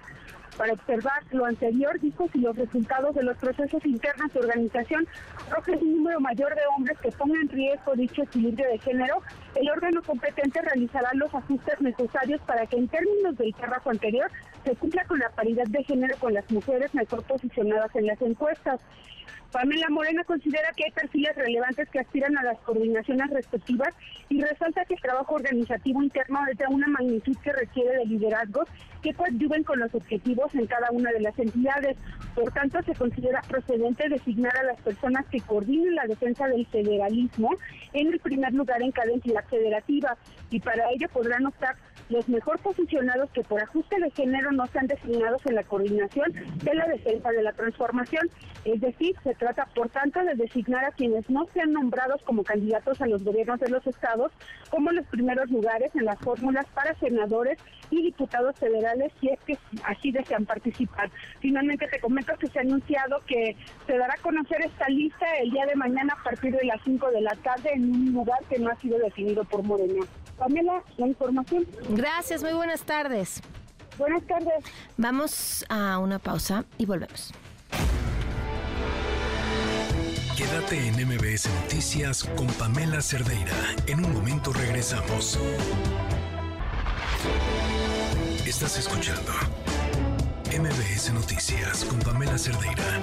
[0.58, 5.08] Para observar lo anterior, dijo si los resultados de los procesos internos de organización
[5.52, 9.22] arrojan un número mayor de hombres que pongan en riesgo dicho equilibrio de género,
[9.54, 14.32] el órgano competente realizará los ajustes necesarios para que en términos del párrafo anterior
[14.66, 18.82] se cumpla con la paridad de género con las mujeres mejor posicionadas en las encuestas.
[19.52, 23.94] Pamela Morena considera que hay perfiles relevantes que aspiran a las coordinaciones respectivas
[24.30, 28.68] y resalta que el trabajo organizativo interno es de una magnitud que requiere de liderazgos
[29.02, 31.98] que coadyuven con los objetivos en cada una de las entidades.
[32.36, 37.50] Por tanto, se considera procedente designar a las personas que coordinen la defensa del federalismo
[37.98, 40.16] en el primer lugar en cada entidad federativa
[40.52, 41.76] y para ello podrán optar
[42.10, 46.32] los mejor posicionados que por ajuste de género no sean designados en la coordinación
[46.64, 48.30] de la defensa de la transformación.
[48.64, 53.02] Es decir, se trata, por tanto, de designar a quienes no sean nombrados como candidatos
[53.02, 54.32] a los gobiernos de los estados
[54.70, 57.58] como los primeros lugares en las fórmulas para senadores
[57.90, 61.10] y diputados federales si es que así desean participar.
[61.40, 63.56] Finalmente te comento que se ha anunciado que
[63.86, 67.12] se dará a conocer esta lista el día de mañana a partir de las 5
[67.12, 70.06] de la tarde un lugar que no ha sido definido por Morena.
[70.38, 71.66] Pamela, la información.
[71.90, 73.42] Gracias, muy buenas tardes.
[73.98, 74.64] Buenas tardes.
[74.98, 77.34] Vamos a una pausa y volvemos.
[80.38, 83.56] Quédate en MBS Noticias con Pamela Cerdeira.
[83.88, 85.40] En un momento regresamos.
[88.46, 89.32] Estás escuchando
[90.52, 93.02] MBS Noticias con Pamela Cerdeira.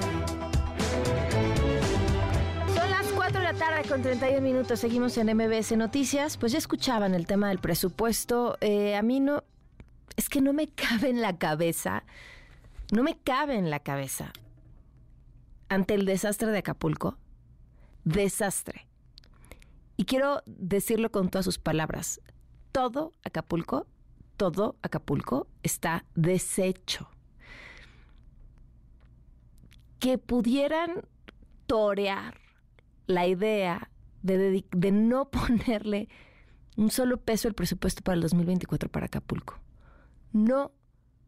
[3.58, 4.80] Tarde con 31 minutos.
[4.80, 6.36] Seguimos en MBS Noticias.
[6.36, 8.56] Pues ya escuchaban el tema del presupuesto.
[8.60, 9.44] Eh, a mí no.
[10.16, 12.04] Es que no me cabe en la cabeza.
[12.92, 14.32] No me cabe en la cabeza.
[15.68, 17.16] Ante el desastre de Acapulco.
[18.04, 18.86] Desastre.
[19.96, 22.20] Y quiero decirlo con todas sus palabras.
[22.72, 23.86] Todo Acapulco,
[24.36, 27.08] todo Acapulco está deshecho.
[30.00, 31.06] Que pudieran
[31.66, 32.43] torear
[33.06, 33.90] la idea
[34.22, 36.08] de, de, no ponerle
[36.76, 39.58] un solo peso el presupuesto para el 2024 para Acapulco.
[40.32, 40.72] No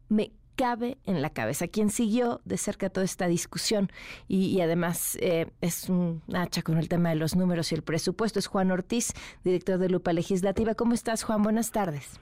[0.09, 1.67] me cabe en la cabeza.
[1.67, 3.89] Quien siguió de cerca toda esta discusión
[4.27, 7.83] y, y además eh, es un hacha con el tema de los números y el
[7.83, 9.13] presupuesto es Juan Ortiz,
[9.43, 10.75] director de Lupa Legislativa.
[10.75, 11.43] ¿Cómo estás, Juan?
[11.43, 12.19] Buenas tardes.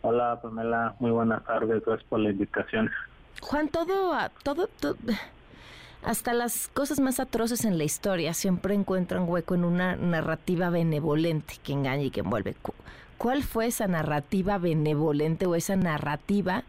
[0.00, 0.96] Hola, Pamela.
[0.98, 1.82] Muy buenas tardes.
[1.84, 2.90] Gracias por la invitación.
[3.40, 4.96] Juan, todo, todo, todo
[6.04, 11.54] hasta las cosas más atroces en la historia siempre encuentran hueco en una narrativa benevolente
[11.62, 12.54] que engaña y que envuelve.
[13.16, 16.64] ¿Cuál fue esa narrativa benevolente o esa narrativa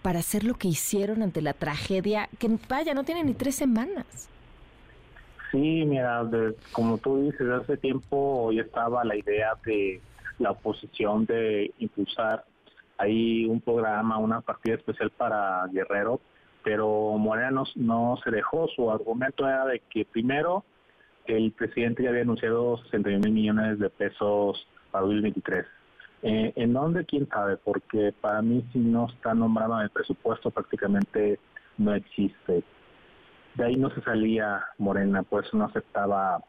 [0.00, 4.28] para hacer lo que hicieron ante la tragedia que, vaya, no tiene ni tres semanas?
[5.50, 10.00] Sí, mira, de, como tú dices, hace tiempo ya estaba la idea de
[10.38, 12.44] la oposición de impulsar
[12.96, 16.20] ahí un programa, una partida especial para Guerrero,
[16.62, 18.68] pero Morena no, se dejó.
[18.68, 20.64] Su argumento era de que primero
[21.26, 25.66] el presidente ya había anunciado 61 mil millones de pesos para 2023.
[26.22, 27.04] Eh, ¿En dónde?
[27.04, 27.56] ¿Quién sabe?
[27.56, 31.38] Porque para mí si no está nombrado en el presupuesto prácticamente
[31.76, 32.64] no existe.
[33.54, 36.42] De ahí no se salía Morena, por eso no aceptaba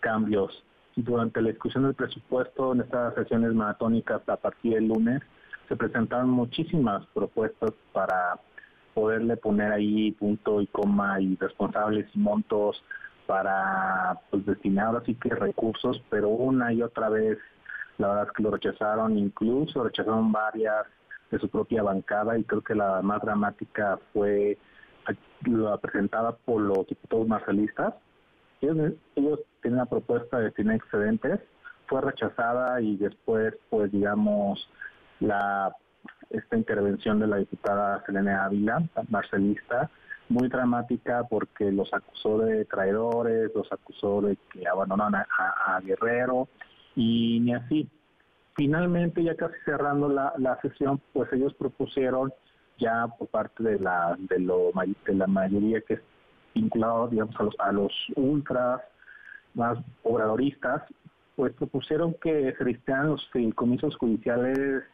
[0.00, 0.64] cambios.
[0.96, 5.22] Durante la discusión del presupuesto en estas sesiones maratónicas a partir del lunes
[5.68, 8.38] se presentaron muchísimas propuestas para
[9.00, 12.82] poderle poner ahí punto y coma y responsables y montos
[13.26, 17.38] para pues destinar así que recursos, pero una y otra vez
[17.96, 20.86] la verdad es que lo rechazaron, incluso rechazaron varias
[21.30, 24.58] de su propia bancada y creo que la más dramática fue
[25.46, 27.94] la presentada por los diputados marcelistas.
[28.60, 28.94] Ellos,
[29.62, 31.40] tienen una propuesta de tener excedentes,
[31.86, 34.68] fue rechazada y después, pues digamos,
[35.20, 35.74] la
[36.30, 39.90] esta intervención de la diputada Selene Ávila, marcelista,
[40.28, 46.48] muy dramática porque los acusó de traidores, los acusó de que abandonaron a, Guerrero
[46.94, 47.88] y ni así.
[48.54, 52.32] Finalmente, ya casi cerrando la, sesión, pues ellos propusieron
[52.78, 54.70] ya por parte de la de, lo,
[55.06, 56.00] de la mayoría que es
[56.54, 58.80] vinculado, digamos, a los, a los ultras
[59.54, 60.82] más obradoristas,
[61.36, 62.64] pues propusieron que se
[63.04, 64.84] los comisos judiciales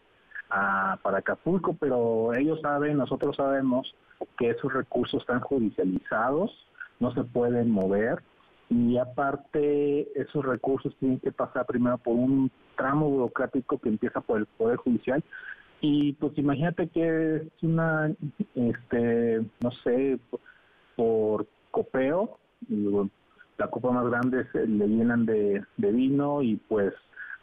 [0.49, 3.95] para Acapulco, pero ellos saben, nosotros sabemos
[4.39, 6.51] que esos recursos están judicializados,
[7.01, 8.23] no se pueden mover
[8.69, 14.39] y aparte esos recursos tienen que pasar primero por un tramo burocrático que empieza por
[14.39, 15.23] el Poder Judicial.
[15.81, 18.11] Y pues imagínate que es una,
[18.55, 20.19] este, no sé,
[20.97, 22.39] por copeo,
[23.59, 26.95] la copa más grande se le llenan de, de vino y pues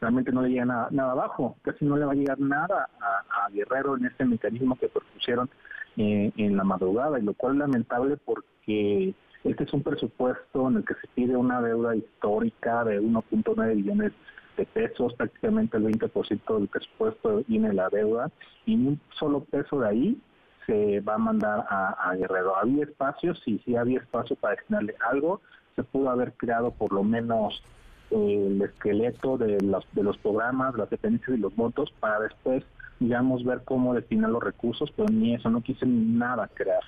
[0.04, 3.96] realmente no le llega nada, abajo, casi no le va a llegar nada a, Guerrero
[3.98, 5.50] en este mecanismo que propusieron
[5.98, 9.14] eh, en la madrugada, y lo cual es lamentable porque
[9.44, 14.12] este es un presupuesto en el que se pide una deuda histórica de 1.9 billones
[14.58, 18.30] de pesos, prácticamente el 20% del presupuesto viene la deuda,
[18.66, 20.22] y un solo peso de ahí
[20.66, 22.56] se va a mandar a, Guerrero.
[22.56, 25.42] Había espacio, sí, sí había espacio para destinarle algo,
[25.76, 27.64] se pudo haber creado por lo menos
[28.14, 32.64] el esqueleto de los, de los programas, las dependencias y los votos para después
[33.04, 36.82] digamos, ver cómo destinar los recursos, pero ni eso, no quise nada crear.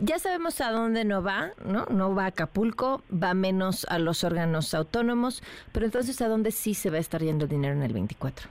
[0.00, 1.86] Ya sabemos a dónde no va, ¿no?
[1.86, 5.42] No va a Acapulco, va menos a los órganos autónomos,
[5.72, 8.48] pero entonces ¿a dónde sí se va a estar yendo el dinero en el 24?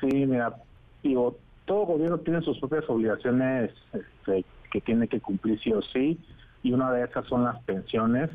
[0.00, 0.54] Sí, mira,
[1.02, 6.18] digo, todo gobierno tiene sus propias obligaciones este, que tiene que cumplir sí o sí,
[6.62, 8.30] y una de esas son las pensiones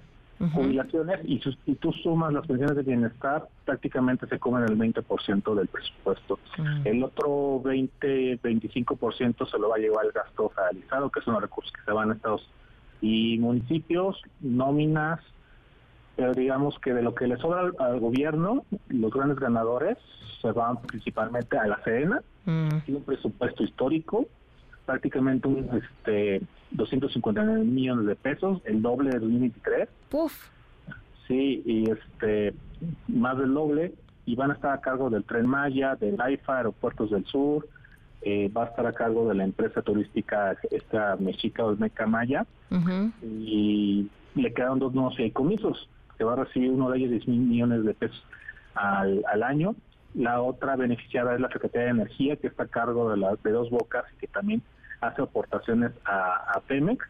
[0.53, 5.67] jubilaciones y, si tú sumas las pensiones de bienestar, prácticamente se comen el 20% del
[5.67, 6.39] presupuesto.
[6.85, 11.71] El otro 20-25% se lo va a llevar el gasto federalizado, que son los recursos
[11.73, 12.49] que se van a estados
[13.01, 15.19] y municipios, nóminas,
[16.15, 19.97] pero digamos que de lo que le sobra al, gobierno, los grandes ganadores
[20.41, 24.25] se van principalmente a la Sedena, tiene un presupuesto histórico,
[24.89, 29.87] prácticamente un este 259 millones de pesos, el doble del 2023.
[30.09, 30.33] Puf.
[31.27, 32.55] Sí, y este
[33.07, 33.93] más del doble
[34.25, 37.67] y van a estar a cargo del Tren Maya, del AIFA, Aeropuertos del Sur,
[38.23, 42.47] eh, va a estar a cargo de la empresa turística esta Mexica o Meca Maya
[43.21, 47.41] y le quedan dos nuevos comisos que va a recibir uno de ellos 10 mil
[47.41, 48.23] millones de pesos
[48.73, 49.75] al, al año
[50.15, 53.51] la otra beneficiada es la Secretaría de Energía, que está a cargo de las de
[53.51, 54.61] dos bocas y que también
[55.01, 57.05] hace aportaciones a, a Pemex,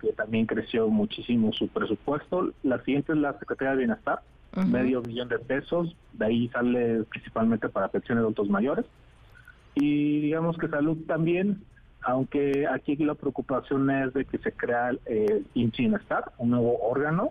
[0.00, 2.52] que también creció muchísimo su presupuesto.
[2.62, 4.20] La siguiente es la Secretaría de Bienestar,
[4.66, 8.86] medio millón de pesos, de ahí sale principalmente para pensiones de adultos mayores.
[9.74, 11.62] Y digamos que salud también,
[12.00, 17.30] aunque aquí la preocupación es de que se crea el Bienestar, un nuevo órgano,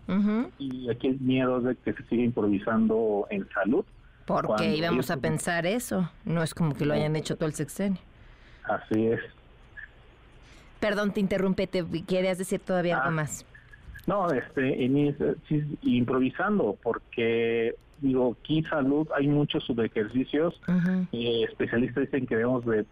[0.59, 3.83] y aquí el miedo es de que se siga improvisando en salud.
[4.25, 7.99] Porque íbamos a pensar eso, no es como que lo hayan hecho todo el sexenio.
[8.65, 9.21] Así es.
[10.79, 13.11] Perdón, te interrumpí, te querías decir todavía algo ah.
[13.11, 13.45] más.
[14.05, 14.89] No, este,
[15.81, 20.59] improvisando, porque digo, aquí salud hay muchos subejercicios.
[21.11, 22.85] Eh, especialistas dicen que debemos de,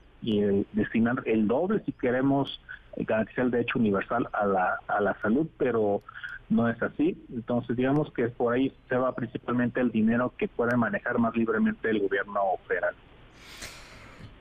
[0.74, 2.60] destinar el doble si queremos
[2.98, 6.02] garantizar el derecho universal a la, a la salud, pero
[6.50, 7.17] no es así.
[7.34, 11.89] Entonces, digamos que por ahí se va principalmente el dinero que puede manejar más libremente
[11.89, 12.95] el gobierno federal.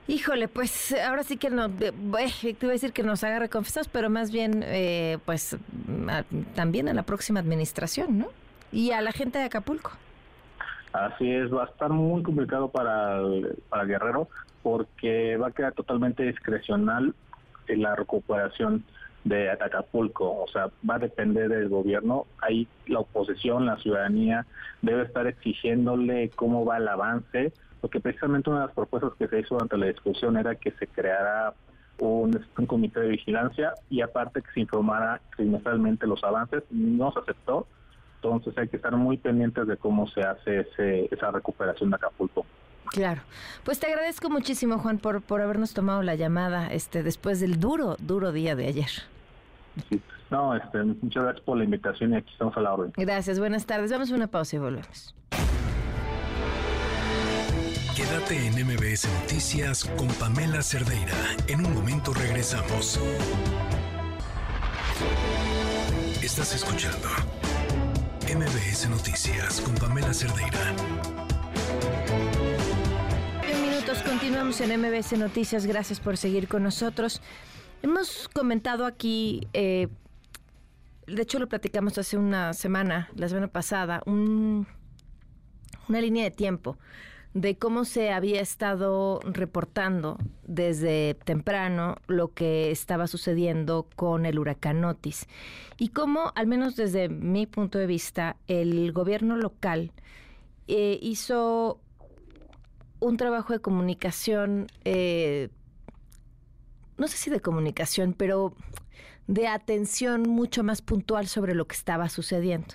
[0.06, 4.10] Híjole, pues ahora sí que no, te voy a decir que nos haga reconfesados, pero
[4.10, 5.56] más bien, eh, pues
[6.54, 8.26] también a la próxima administración, ¿no?
[8.70, 9.92] Y a la gente de Acapulco.
[10.92, 13.20] Así es, va a estar muy complicado para,
[13.68, 14.28] para Guerrero
[14.62, 17.14] porque va a quedar totalmente discrecional
[17.68, 18.84] la recuperación
[19.24, 22.26] de Acapulco, o sea, va a depender del gobierno.
[22.42, 24.44] Ahí la oposición, la ciudadanía
[24.82, 27.52] debe estar exigiéndole cómo va el avance
[27.84, 30.86] porque precisamente una de las propuestas que se hizo durante la discusión era que se
[30.86, 31.52] creara
[31.98, 32.32] un,
[32.66, 37.66] comité de vigilancia y aparte que se informara trimestralmente los avances, no se aceptó,
[38.14, 42.46] entonces hay que estar muy pendientes de cómo se hace ese, esa recuperación de Acapulco.
[42.86, 43.20] Claro.
[43.64, 47.96] Pues te agradezco muchísimo, Juan, por, por habernos tomado la llamada este después del duro,
[47.98, 48.90] duro día de ayer.
[50.30, 52.94] No, este, muchas gracias por la invitación y aquí estamos a la orden.
[52.96, 53.92] Gracias, buenas tardes.
[53.92, 55.14] Vamos a una pausa y volvemos.
[57.94, 61.14] Quédate en MBS Noticias con Pamela Cerdeira.
[61.46, 62.98] En un momento regresamos.
[66.20, 67.08] Estás escuchando
[68.26, 70.74] MBS Noticias con Pamela Cerdeira.
[73.62, 75.64] minutos, continuamos en MBS Noticias.
[75.64, 77.22] Gracias por seguir con nosotros.
[77.84, 79.86] Hemos comentado aquí, eh,
[81.06, 84.66] de hecho lo platicamos hace una semana, la semana pasada, una
[85.88, 86.76] línea de tiempo
[87.34, 94.84] de cómo se había estado reportando desde temprano lo que estaba sucediendo con el huracán
[94.84, 95.26] Otis
[95.76, 99.90] y cómo, al menos desde mi punto de vista, el gobierno local
[100.68, 101.80] eh, hizo
[103.00, 105.48] un trabajo de comunicación, eh,
[106.96, 108.54] no sé si de comunicación, pero
[109.26, 112.74] de atención mucho más puntual sobre lo que estaba sucediendo.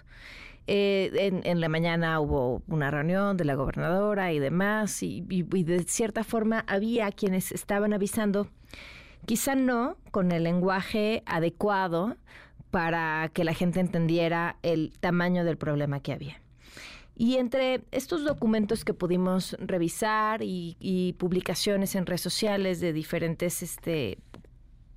[0.71, 6.23] Eh, en, la mañana hubo una reunión de la gobernadora y demás, y, de cierta
[6.23, 8.51] forma había quienes estaban avisando,
[9.25, 12.17] quizá no con el lenguaje adecuado
[12.69, 16.39] para que la gente entendiera el tamaño del problema que había.
[17.17, 24.19] Y entre estos documentos que pudimos revisar y, publicaciones en redes sociales de diferentes este,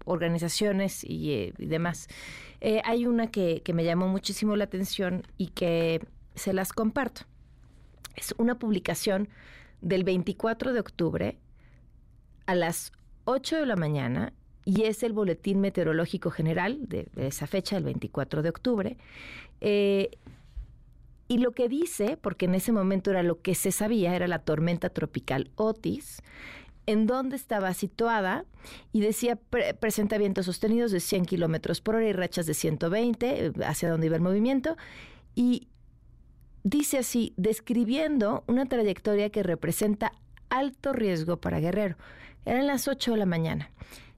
[0.04, 2.08] organizaciones y eh, demás,
[2.64, 6.00] eh, hay una que, me llamó muchísimo la atención y que
[6.36, 7.22] se las comparto.
[8.14, 9.28] Es una publicación
[9.80, 11.38] del 24 de octubre
[12.46, 12.92] a las
[13.24, 14.32] 8 de la mañana
[14.64, 18.96] y es el Boletín Meteorológico General de, esa fecha, el 24 de octubre.
[19.60, 20.10] Eh,
[21.26, 24.38] y lo que dice, porque en ese momento era lo que se sabía, era la
[24.38, 26.22] tormenta tropical Otis,
[26.86, 28.44] en dónde estaba situada
[28.92, 29.36] y decía
[29.80, 34.06] presenta vientos sostenidos de 100 kilómetros por hora y rachas de 120 eh, hacia donde
[34.06, 34.76] iba el movimiento
[35.34, 35.68] y
[36.64, 40.12] dice así describiendo una trayectoria que representa
[40.50, 41.96] alto riesgo para Guerrero.
[42.44, 43.70] Eran las 8 de la mañana.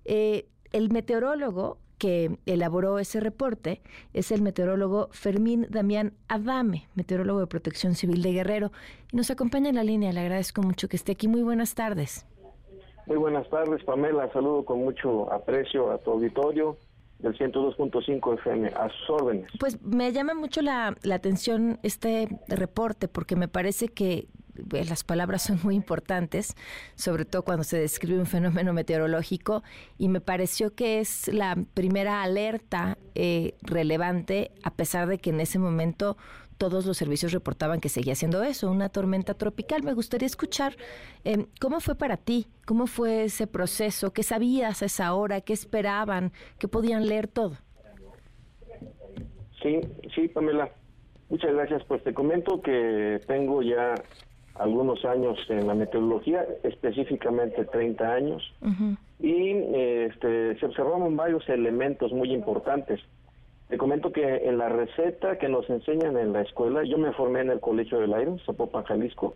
[0.05, 3.81] Eh, el meteorólogo que elaboró ese reporte
[4.13, 8.73] es el meteorólogo Fermín Damián Adame, meteorólogo de Protección Civil de Guerrero,
[9.13, 10.13] y nos acompaña en la línea.
[10.13, 11.29] Le agradezco mucho que esté aquí.
[11.29, 12.27] Muy buenas tardes.
[13.07, 14.31] Muy buenas tardes, Pamela.
[14.33, 16.77] Saludo con mucho aprecio a tu auditorio
[17.19, 18.69] del 102.5 FM.
[18.69, 19.51] A sus órdenes.
[19.61, 24.29] Pues me llama mucho la, atención este reporte porque me parece que
[24.73, 26.55] eh, las palabras son muy importantes,
[26.95, 29.63] sobre todo cuando se describe un fenómeno meteorológico,
[29.99, 35.41] y me pareció que es la primera alerta eh, relevante, a pesar de que en
[35.41, 36.17] ese momento
[36.57, 39.83] todos los servicios reportaban que seguía siendo eso, una tormenta tropical.
[39.83, 40.77] Me gustaría escuchar
[41.25, 45.53] em, cómo fue para ti, cómo fue ese proceso, qué sabías a esa hora, qué
[45.53, 47.57] esperaban, qué podían leer todo.
[49.63, 49.81] Sí,
[50.15, 50.71] sí, Pamela.
[51.31, 51.83] Muchas gracias.
[51.85, 53.95] Pues te comento que tengo ya
[54.57, 58.55] algunos años en la meteorología, específicamente 30 años,
[59.19, 63.01] y este, se observaron varios elementos muy importantes.
[63.69, 67.41] Te comento que en la receta que nos enseñan en la escuela, yo me formé
[67.41, 69.35] en el Colegio del Aire, Zapopan, Jalisco.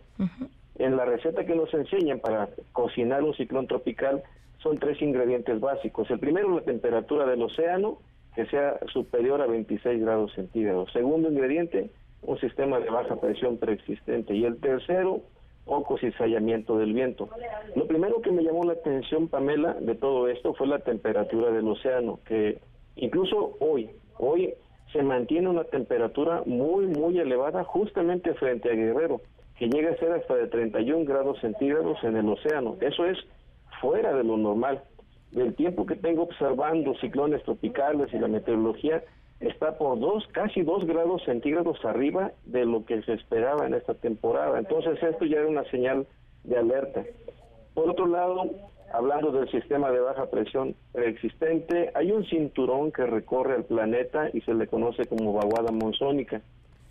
[0.77, 4.23] En la receta que nos enseñan para cocinar un ciclón tropical
[4.59, 6.09] son tres ingredientes básicos.
[6.11, 7.97] El primero, la temperatura del océano,
[8.35, 10.91] que sea superior a 26 grados centígrados.
[10.93, 11.89] Segundo ingrediente,
[12.21, 14.35] un sistema de baja presión preexistente.
[14.35, 15.21] Y el tercero,
[15.65, 17.29] poco cizallamiento del viento.
[17.75, 21.67] Lo primero que me llamó la atención, Pamela, de todo esto fue la temperatura del
[21.67, 22.59] océano, que
[22.95, 23.89] incluso hoy,
[24.19, 24.53] Hoy
[24.91, 29.21] se mantiene una temperatura muy, muy elevada justamente frente a Guerrero,
[29.57, 32.75] que llega a ser hasta de 31 grados centígrados en el océano.
[32.81, 33.17] Eso es
[33.79, 34.83] fuera de lo normal.
[35.31, 39.03] Del tiempo que tengo observando ciclones tropicales y la meteorología,
[39.39, 43.93] está por dos, casi dos grados centígrados arriba de lo que se esperaba en esta
[43.93, 44.59] temporada.
[44.59, 46.07] Entonces esto ya era una señal
[46.43, 47.05] de alerta.
[47.73, 48.43] Por otro lado,
[48.93, 54.41] hablando del sistema de baja presión preexistente, hay un cinturón que recorre el planeta y
[54.41, 56.41] se le conoce como vaguada monzónica.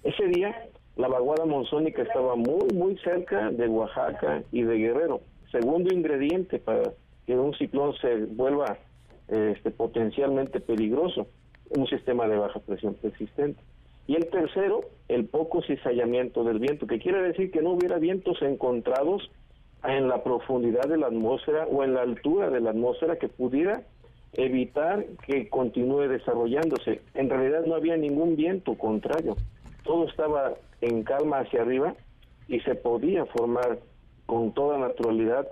[0.02, 5.20] Ese día, la vaguada monzónica estaba muy, muy cerca de Oaxaca y de Guerrero.
[5.50, 6.92] Segundo ingrediente para
[7.26, 8.78] que un ciclón se vuelva
[9.28, 11.26] este, potencialmente peligroso,
[11.70, 13.60] un sistema de baja presión persistente.
[14.06, 18.40] Y el tercero, el poco cizallamiento del viento, que quiere decir que no hubiera vientos
[18.40, 19.30] encontrados
[19.84, 23.82] en la profundidad de la atmósfera o en la altura de la atmósfera que pudiera
[24.34, 27.00] evitar que continúe desarrollándose.
[27.14, 29.36] En realidad no había ningún viento contrario,
[29.84, 31.94] todo estaba en calma hacia arriba
[32.46, 33.78] y se podía formar
[34.26, 35.48] con toda naturalidad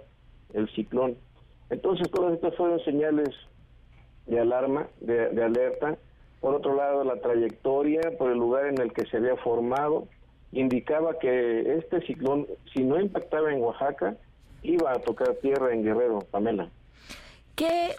[0.53, 1.17] el ciclón.
[1.71, 3.31] Entonces todas estas fueron señales
[4.27, 5.97] de alarma, de, alerta.
[6.41, 10.07] Por otro lado, la trayectoria por el lugar en el que se había formado,
[10.53, 14.17] indicaba que este ciclón, si no impactaba en Oaxaca,
[14.63, 16.69] iba a tocar tierra en Guerrero, Pamela.
[17.55, 17.95] ¿Qué,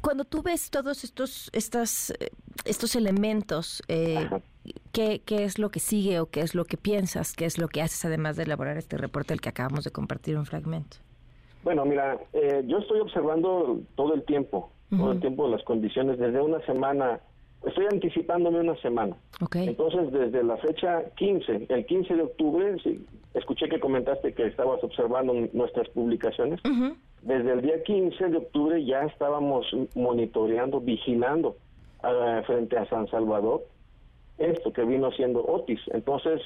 [0.00, 2.30] cuando tú ves todos estos, estas, eh,
[2.64, 4.28] estos elementos, eh,
[4.92, 7.34] ¿qué, ¿qué, es lo que sigue o qué es lo que piensas?
[7.34, 10.36] ¿Qué es lo que haces además de elaborar este reporte del que acabamos de compartir
[10.36, 10.98] un fragmento?
[11.64, 16.40] Bueno, mira, eh, yo estoy observando todo el tiempo, todo el tiempo las condiciones, desde
[16.40, 17.20] una semana,
[17.66, 19.16] estoy anticipándome una semana.
[19.54, 22.76] Entonces, desde la fecha 15, el 15 de octubre,
[23.34, 26.60] escuché que comentaste que estabas observando nuestras publicaciones.
[27.22, 31.56] Desde el día 15 de octubre ya estábamos monitoreando, vigilando
[32.02, 33.64] ah, frente a San Salvador
[34.38, 35.80] esto que vino siendo Otis.
[35.92, 36.40] Entonces,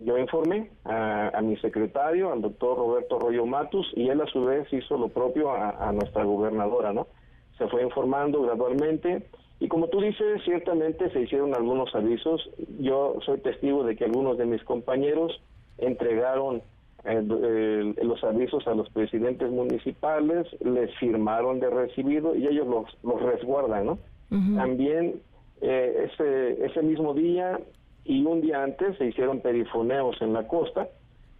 [0.00, 4.72] yo informé a, mi secretario, al doctor Roberto Rollo Matus, y él a su vez
[4.72, 7.08] hizo lo propio a, nuestra gobernadora, ¿no?
[7.56, 9.26] Se fue informando gradualmente,
[9.60, 12.48] y como tú dices, ciertamente se hicieron algunos avisos.
[12.78, 15.40] Yo soy testigo de que algunos de mis compañeros
[15.78, 16.62] entregaron
[17.04, 23.20] eh, los avisos a los presidentes municipales, les firmaron de recibido y ellos los, los
[23.22, 23.98] resguardan, ¿no?
[24.30, 25.22] También
[25.62, 27.58] eh, ese, ese mismo día
[28.04, 30.88] y un día antes se hicieron perifoneos en la costa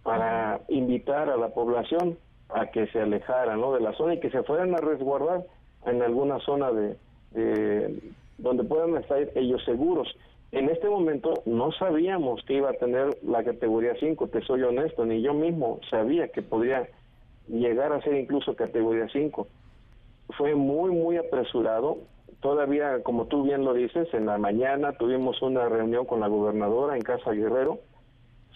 [0.03, 2.17] para invitar a la población
[2.49, 3.73] a que se alejara ¿no?
[3.73, 5.45] de la zona y que se fueran a resguardar
[5.85, 6.97] en alguna zona de,
[7.31, 10.07] donde puedan estar ellos seguros.
[10.51, 15.05] En este momento no sabíamos que iba a tener la categoría 5, te soy honesto,
[15.05, 16.87] ni yo mismo sabía que podría
[17.47, 19.47] llegar a ser incluso categoría 5.
[20.37, 21.99] Fue muy, muy apresurado
[22.41, 26.95] todavía, como tú bien lo dices, en la mañana tuvimos una reunión con la gobernadora
[26.95, 27.79] en Casa Guerrero,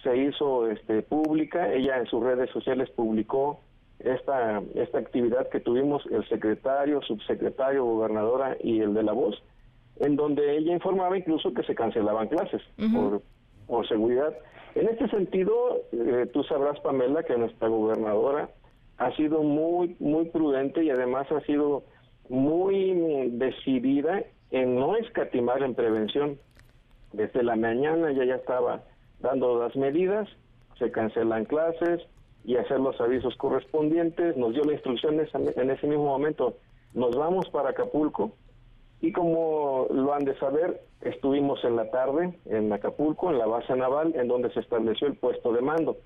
[0.02, 3.60] se hizo este, pública, ella en sus redes sociales publicó
[3.98, 9.42] esta, esta actividad que tuvimos el secretario, subsecretario, gobernadora y el de la voz,
[10.00, 13.22] en donde ella informaba incluso que se cancelaban clases por,
[13.66, 14.36] por seguridad.
[14.74, 18.50] En este sentido, eh, tú sabrás, Pamela, que nuestra gobernadora
[18.98, 21.84] ha sido muy, muy prudente y además ha sido
[22.28, 26.38] muy decidida en no escatimar en prevención.
[27.12, 28.82] Desde la mañana ya ya estaba
[29.20, 30.28] dando las medidas,
[30.78, 32.02] se cancelan clases
[32.44, 34.36] y hacer los avisos correspondientes.
[34.36, 36.54] Nos dio la instrucción en ese mismo momento,
[36.92, 38.32] nos vamos para Acapulco
[39.00, 43.76] y como lo han de saber, estuvimos en la tarde en Acapulco, en la base
[43.76, 45.98] naval, en donde se estableció el puesto de mando.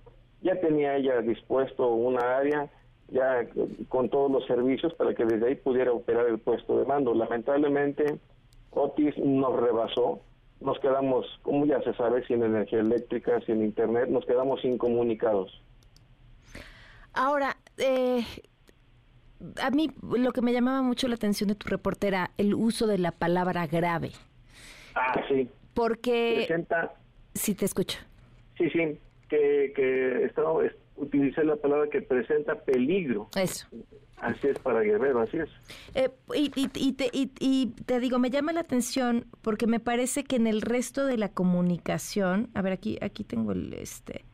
[0.43, 2.69] Ya tenía ella dispuesto una área
[3.09, 3.47] ya
[3.89, 7.15] con todos los servicios para que desde ahí pudiera operar el puesto de mando.
[7.15, 8.19] Lamentablemente,
[8.73, 10.21] Otis nos rebasó,
[10.61, 15.63] nos quedamos, como ya se sabe, sin energía eléctrica, sin internet, nos quedamos incomunicados.
[17.19, 18.25] Ahora, eh,
[19.61, 22.97] a mí lo que me llamaba mucho la atención de tu reportera, el uso de
[22.97, 24.13] la palabra grave.
[24.95, 25.49] Ah, sí.
[25.75, 26.45] Porque...
[26.47, 26.95] Presenta...
[27.35, 27.99] Sí, te escucho.
[28.57, 28.99] Sí, sí,
[29.29, 30.53] que, que estaba
[30.95, 33.29] utilicé la palabra que presenta peligro.
[33.35, 33.67] Eso.
[34.19, 35.49] Así es para Guerrero, así es.
[35.95, 40.37] Eh, y, y, te, y, te digo, me llama la atención porque me parece que
[40.37, 44.25] en el resto de la comunicación, a ver, aquí aquí tengo el este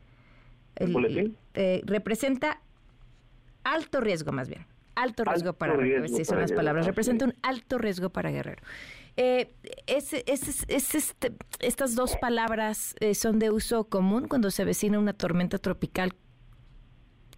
[0.77, 2.61] el, eh, representa
[3.65, 7.79] alto riesgo más bien, alto riesgo para Guerrero, si son las palabras, representa un alto
[7.79, 8.63] riesgo para Guerrero.
[9.17, 9.53] Eh,
[9.87, 14.99] es, es, es, este, estas dos palabras eh, son de uso común cuando se avecina
[14.99, 16.15] una tormenta tropical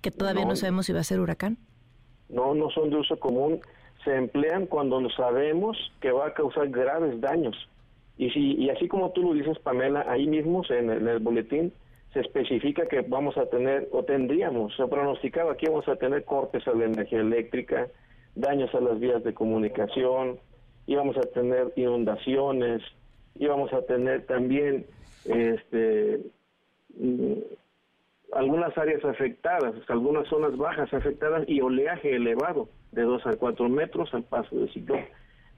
[0.06, 1.58] que todavía no, sabemos si va a ser huracán?
[2.28, 3.60] No, no son de uso común.
[4.04, 7.56] Se emplean cuando sabemos que va a causar graves daños.
[8.16, 11.72] Y, si, y así como tú lo dices, Pamela, ahí mismo en el, boletín
[12.16, 16.66] se especifica que vamos a tener, o tendríamos, se pronosticaba que vamos a tener cortes
[16.66, 17.88] a la energía eléctrica,
[18.34, 20.38] daños a las vías de comunicación,
[20.86, 22.80] íbamos a tener inundaciones,
[23.34, 24.86] íbamos a tener también
[25.26, 26.22] este
[28.32, 34.14] algunas áreas afectadas, algunas zonas bajas afectadas y oleaje elevado de 2 a 4 metros
[34.14, 35.04] al paso del ciclón.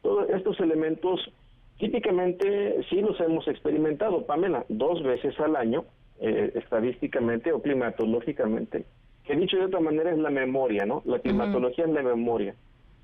[0.02, 1.20] Todos estos elementos
[1.78, 5.84] típicamente sí los hemos experimentado, Pamela, dos veces al año,
[6.20, 8.84] eh, estadísticamente o climatológicamente.
[9.24, 11.02] Que dicho de otra manera es la memoria, ¿no?
[11.04, 12.54] La climatología es la memoria.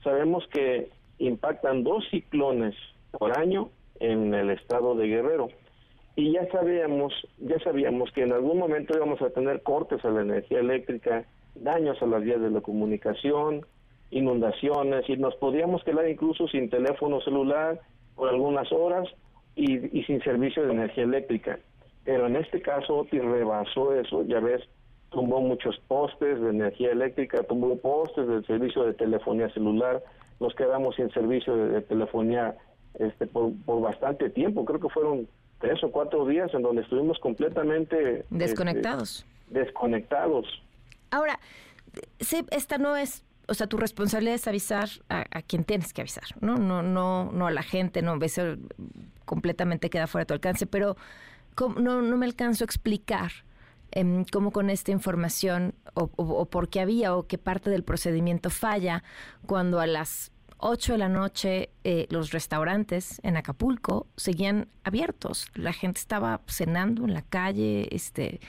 [0.03, 0.89] Sabemos que
[1.19, 2.75] impactan dos ciclones
[3.13, 5.49] por año en el estado de Guerrero
[6.17, 10.23] y ya sabíamos, ya sabíamos que en algún momento íbamos a tener cortes a la
[10.23, 11.25] energía eléctrica,
[11.57, 13.67] daños a las vías de la comunicación,
[14.11, 17.81] inundaciones, y nos podíamos quedar incluso sin teléfono celular
[18.15, 19.09] por algunas horas
[19.57, 21.59] y, sin servicio de energía eléctrica.
[22.05, 24.63] Pero en este caso Otis rebasó eso, ya ves,
[25.11, 30.03] tumbó muchos postes de energía eléctrica, tumbó postes del servicio de telefonía celular,
[30.41, 32.57] nos quedamos sin servicio de, telefonía
[32.99, 35.27] este por, por bastante tiempo, creo que fueron
[35.61, 39.27] tres o cuatro días en donde estuvimos completamente este, desconectados.
[39.49, 40.47] desconectados.
[41.11, 41.39] Ahora,
[42.21, 46.25] sí, esta no es, o sea, tu responsabilidad es avisar a, quien tienes que avisar,
[46.41, 46.57] ¿no?
[46.57, 48.57] No, no, no a la gente, no, eso
[49.25, 50.97] completamente queda fuera de tu alcance, pero
[51.79, 53.33] no, no me alcanzo a explicar
[53.91, 59.05] em, cómo con esta información o, por qué había o qué parte del procedimiento falla
[59.47, 65.49] cuando a las 8 de la noche eh, los restaurantes en Acapulco seguían abiertos.
[65.55, 68.41] La gente estaba cenando en la calle, este,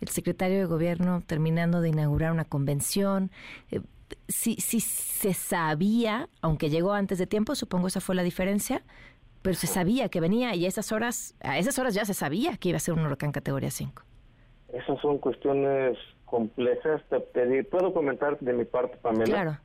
[0.00, 3.30] el secretario de gobierno terminando de inaugurar una convención.
[3.70, 3.80] Eh,
[4.28, 8.82] sí, sí se sabía, aunque llegó antes de tiempo, supongo esa fue la diferencia,
[9.42, 12.56] pero se sabía que venía y a esas horas, a esas horas ya se sabía
[12.56, 14.02] que iba a ser un huracán categoría 5.
[14.72, 17.02] Esas son cuestiones complejas.
[17.08, 19.58] Te, puedo comentar de mi parte, Pamela, claro.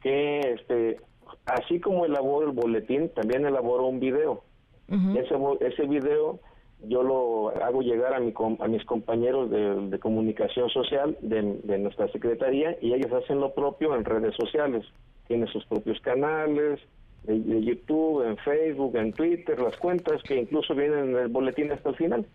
[0.00, 1.00] que este,
[1.46, 4.44] así como elaboro el boletín, también elaboro un video.
[4.88, 6.40] ese, ese video
[6.88, 12.76] yo lo hago llegar a, mi, a mis compañeros de, comunicación social de, nuestra secretaría
[12.80, 14.84] y ellos hacen lo propio en redes sociales.
[15.26, 16.80] Tienen sus propios canales
[17.24, 21.90] de, YouTube, en Facebook, en Twitter, las cuentas que incluso vienen en el boletín hasta
[21.90, 22.26] el final.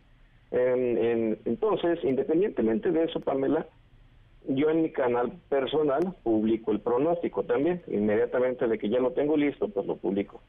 [0.51, 3.67] entonces, independientemente de eso, Pamela,
[4.47, 9.37] yo en mi canal personal publico el pronóstico también, inmediatamente de que ya lo tengo
[9.37, 10.41] listo, pues lo publico.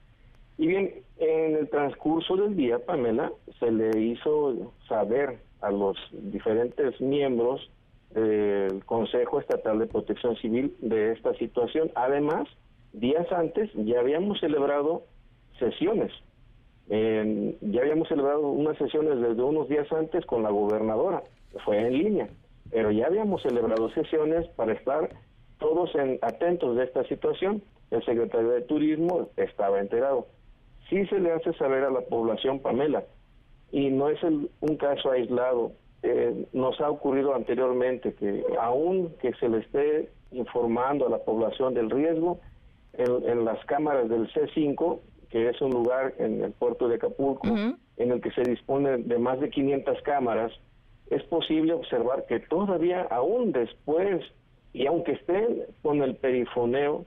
[0.56, 7.00] Y bien, en el transcurso del día, Pamela, se le hizo saber a los diferentes
[7.00, 7.70] miembros
[8.14, 11.90] del Consejo Estatal de Protección Civil de esta situación.
[11.94, 12.48] Además,
[12.92, 15.04] días antes ya habíamos celebrado
[15.58, 16.12] sesiones.
[16.88, 21.22] ya habíamos celebrado unas sesiones desde unos días antes con la gobernadora.
[21.64, 22.28] Fue en línea
[22.70, 25.10] pero ya habíamos celebrado sesiones para estar
[25.58, 27.62] todos en, atentos de esta situación.
[27.90, 30.26] El secretario de Turismo estaba enterado.
[30.88, 33.04] Sí se le hace saber a la población, Pamela,
[33.72, 35.72] y no es un caso aislado.
[36.02, 41.74] Eh, nos ha ocurrido anteriormente que aún que se le esté informando a la población
[41.74, 42.40] del riesgo,
[42.94, 48.10] en, las cámaras del C5, que es un lugar en el puerto de Acapulco, en
[48.10, 50.52] el que se dispone de más de 500 cámaras,
[51.10, 54.24] es posible observar que todavía aún después,
[54.72, 57.04] y aunque estén con el perifoneo,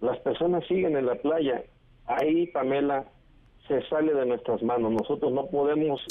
[0.00, 1.64] las personas siguen en la playa.
[2.06, 3.04] Ahí, Pamela,
[3.68, 4.92] se sale de nuestras manos.
[4.92, 6.04] Nosotros no podemos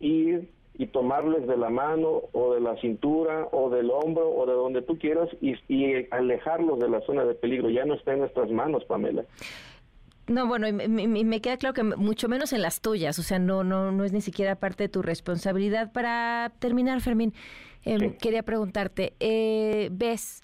[0.00, 4.52] ir y tomarles de la mano o de la cintura o del hombro o de
[4.52, 7.68] donde tú quieras y, y alejarlos de la zona de peligro.
[7.68, 9.24] Ya no está en nuestras manos, Pamela.
[10.28, 13.64] No, bueno, y me, queda claro que mucho menos en las tuyas, o sea, no,
[13.64, 15.90] no, no es ni siquiera parte de tu responsabilidad.
[15.90, 17.32] Para terminar, Fermín,
[17.84, 20.42] em, quería preguntarte, eh, ¿ves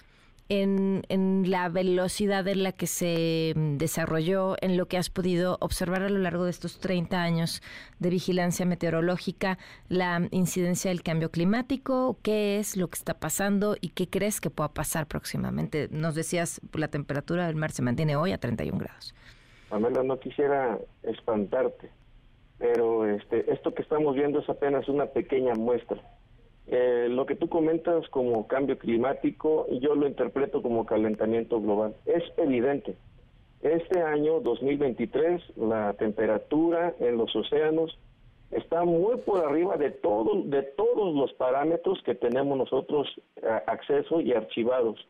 [0.49, 6.03] en, la velocidad en la que se em, desarrolló, en lo que has podido observar
[6.03, 7.61] a lo largo de estos 30 años
[7.99, 9.57] de vigilancia meteorológica,
[9.89, 12.17] la incidencia del cambio climático?
[12.21, 15.87] ¿Qué es lo que está pasando y qué crees que pueda pasar próximamente?
[15.91, 19.15] Nos decías, la temperatura del mar se mantiene hoy a 31 grados.
[19.69, 21.89] Pamela, no quisiera espantarte,
[22.59, 26.01] pero este, esto que estamos viendo es apenas una pequeña muestra.
[26.67, 31.95] Eh, lo que tú comentas como cambio climático, yo lo interpreto como calentamiento global.
[32.05, 32.95] Es evidente.
[33.61, 37.97] Este año 2023 la temperatura en los océanos
[38.51, 43.07] está muy por arriba de todo, de todos los parámetros que tenemos nosotros
[43.37, 45.07] eh, acceso y archivados.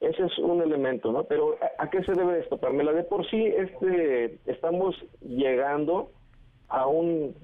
[0.00, 1.24] Ese es un elemento, ¿no?
[1.24, 2.92] Pero ¿a, qué se debe esto, Pamela?
[2.92, 6.10] De por sí este, estamos llegando
[6.68, 7.34] a un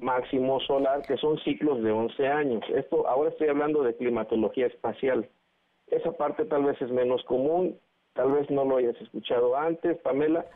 [0.00, 2.64] máximo solar que son ciclos de 11 años.
[2.74, 5.28] Esto ahora estoy hablando de climatología espacial.
[5.88, 7.78] Esa parte tal vez es menos común,
[8.14, 10.46] tal vez no lo hayas escuchado antes, Pamela,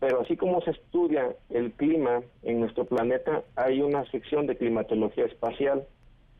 [0.00, 5.24] pero así como se estudia el clima en nuestro planeta, hay una sección de climatología
[5.24, 5.86] espacial.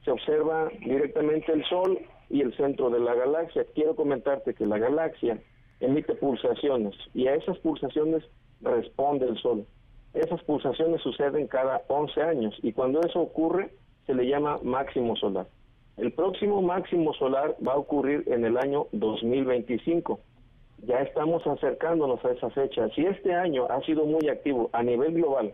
[0.04, 1.98] Se observa directamente el Sol
[2.28, 3.64] y el centro de la galaxia.
[3.74, 5.40] Quiero comentarte que la galaxia
[5.80, 8.22] emite pulsaciones y a esas pulsaciones
[8.60, 9.66] responde el Sol.
[10.16, 13.70] Esas pulsaciones suceden cada 11 años y cuando eso ocurre
[14.06, 15.46] se le llama máximo solar.
[15.96, 20.18] El próximo máximo solar va a ocurrir en el año 2025.
[20.86, 22.88] Ya estamos acercándonos a esa fecha.
[22.94, 25.52] Si este año ha sido muy activo a nivel global,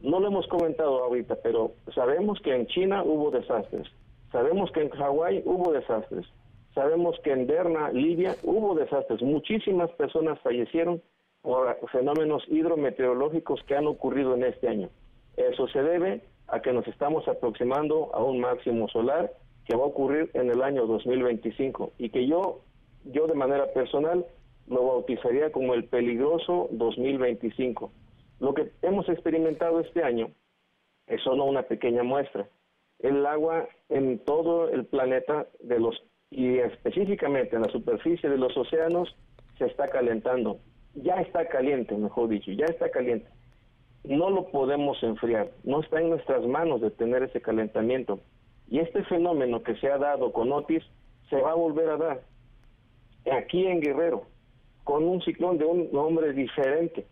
[0.00, 3.88] no lo hemos comentado ahorita, pero sabemos que en China hubo desastres,
[4.34, 6.26] Sabemos que en Hawái hubo desastres.
[6.74, 9.22] Sabemos que en Derna, Libia, hubo desastres.
[9.22, 11.00] Muchísimas personas fallecieron
[11.44, 14.88] por fenómenos hidrometeorológicos que han ocurrido en este año.
[15.36, 19.30] Eso se debe a que nos estamos aproximando a un máximo solar
[19.66, 22.62] que va a ocurrir en el año 2025 y que yo,
[23.04, 24.24] yo de manera personal
[24.68, 27.92] lo bautizaría como el peligroso 2025.
[28.40, 30.30] Lo que hemos experimentado este año
[31.06, 32.48] es solo una pequeña muestra.
[33.00, 38.56] El agua en todo el planeta de los y específicamente en la superficie de los
[38.56, 39.14] océanos
[39.58, 40.58] se está calentando.
[40.94, 43.26] Ya está caliente, mejor dicho, ya está caliente.
[44.04, 48.20] No lo podemos enfriar, no está en nuestras manos detener ese calentamiento.
[48.68, 50.82] Y este fenómeno que se ha dado con Otis
[51.30, 52.22] se va a volver a dar
[53.32, 54.26] aquí en Guerrero,
[54.84, 57.06] con un ciclón de un nombre diferente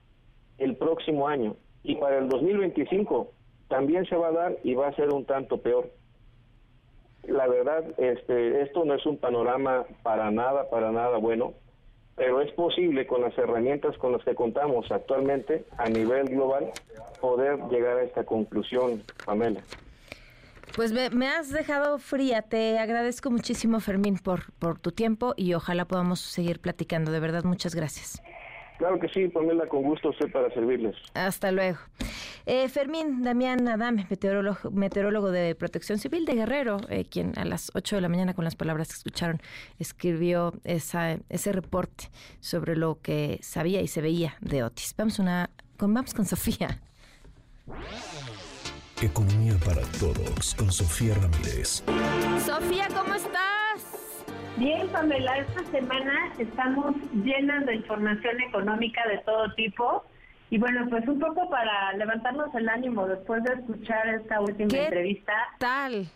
[0.58, 1.56] el próximo año.
[1.82, 3.30] Y para el 2025
[3.68, 5.90] también se va a dar y va a ser un tanto peor.
[7.24, 11.54] La verdad, este, esto no es un panorama para nada, para nada bueno,
[12.16, 16.70] pero es posible con las herramientas con las que contamos actualmente a nivel global
[17.20, 19.62] poder llegar a esta conclusión, Pamela.
[20.74, 22.42] Pues me, has dejado fría.
[22.42, 27.12] Te agradezco muchísimo, Fermín, por, por tu tiempo y ojalá podamos seguir platicando.
[27.12, 28.22] De verdad, muchas gracias.
[28.82, 30.96] Claro que sí, Pamela, con gusto usted para servirles.
[31.14, 31.78] Hasta luego.
[32.46, 37.70] Eh, Fermín Damián Adame, meteorólogo, meteorólogo de Protección Civil de Guerrero, eh, quien a las
[37.76, 39.40] 8 de la mañana, con las palabras que escucharon,
[39.78, 42.06] escribió esa, ese reporte
[42.40, 44.96] sobre lo que sabía y se veía de Otis.
[44.98, 46.80] Vamos, una, con, vamos con Sofía.
[49.00, 51.84] Economía para todos con Sofía Ramírez.
[52.44, 53.61] Sofía, ¿cómo estás?
[54.56, 56.94] Bien, Pamela, esta semana estamos
[57.24, 60.04] llenas de información económica de todo tipo.
[60.50, 64.84] Y bueno, pues un poco para levantarnos el ánimo después de escuchar esta última ¿Qué
[64.84, 65.32] entrevista.
[65.58, 66.06] tal?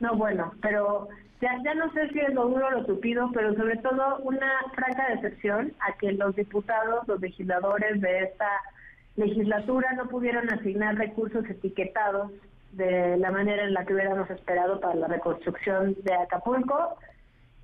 [0.00, 1.08] No, bueno, pero
[1.42, 4.50] ya, ya no sé si es lo duro o lo tupido, pero sobre todo una
[4.74, 8.48] franca decepción a que los diputados, los legisladores de esta
[9.16, 12.32] legislatura no pudieron asignar recursos etiquetados
[12.72, 16.96] de la manera en la que hubiéramos esperado para la reconstrucción de Acapulco.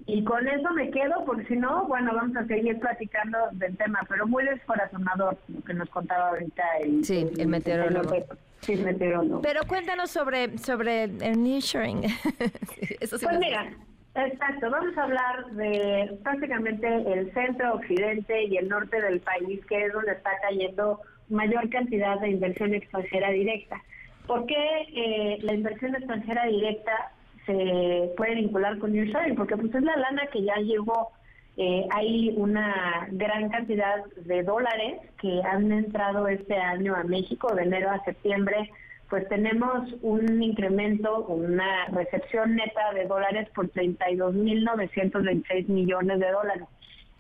[0.06, 4.00] Y con eso me quedo, porque si no, bueno, vamos a seguir platicando del tema,
[4.08, 8.14] pero muy descorazonador lo que nos contaba ahorita el, sí, el, meteorólogo.
[8.60, 9.42] sí, el meteorólogo.
[9.42, 12.04] Pero cuéntanos sobre, sobre el nearshoring.
[13.00, 13.68] eso pues mira,
[14.16, 19.84] Exacto, vamos a hablar de prácticamente el centro, occidente y el norte del país, que
[19.84, 23.82] es donde está cayendo mayor cantidad de inversión extranjera directa.
[24.26, 24.56] ¿Por qué
[24.94, 27.12] eh, la inversión extranjera directa
[27.46, 29.36] se puede vincular con nearshoring?
[29.36, 31.10] Porque pues es la lana que ya llegó.
[31.56, 37.62] Eh, hay una gran cantidad de dólares que han entrado este año a México de
[37.62, 38.70] enero a septiembre.
[39.08, 46.64] Pues tenemos un incremento, una recepción neta de dólares por 32.926 millones de dólares.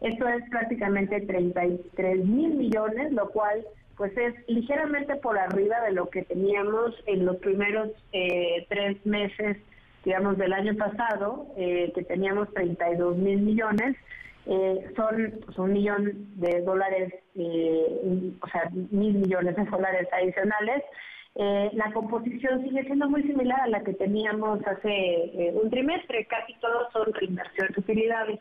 [0.00, 3.64] Esto es prácticamente 33 mil millones, lo cual
[3.96, 9.56] pues es ligeramente por arriba de lo que teníamos en los primeros eh, tres meses,
[10.06, 13.96] digamos, del año pasado, eh, que teníamos 32 mil millones.
[14.46, 20.84] Eh, son pues, un millón de dólares, o sea, mil millones de dólares adicionales.
[21.34, 26.92] la composición sigue siendo muy similar a la que teníamos hace un trimestre, casi todos
[26.92, 28.38] son reinversión de utilidades.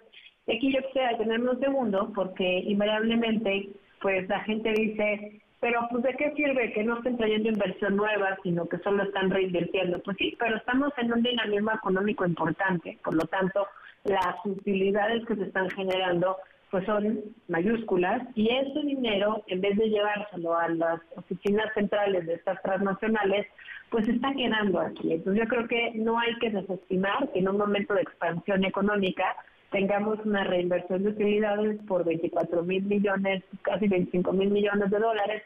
[0.47, 3.70] Aquí yo quisiera tenerme un segundo porque invariablemente
[4.01, 8.38] pues la gente dice, pero pues de qué sirve que no estén trayendo inversión nueva,
[8.43, 9.99] sino que solo están reinvirtiendo.
[9.99, 13.68] Pues sí, pero estamos en un dinamismo económico importante, por lo tanto,
[14.03, 16.38] las utilidades que se están generando
[16.72, 22.34] pues son mayúsculas y ese dinero, en vez de llevárselo a las oficinas centrales de
[22.34, 23.47] estas transnacionales,
[23.89, 25.14] pues está quedando aquí.
[25.14, 29.38] Entonces yo creo que no hay que desestimar en un momento de expansión económica
[29.72, 35.43] tengamos una reinversión de utilidades por 24 mil millones, casi 25 mil millones de dólares,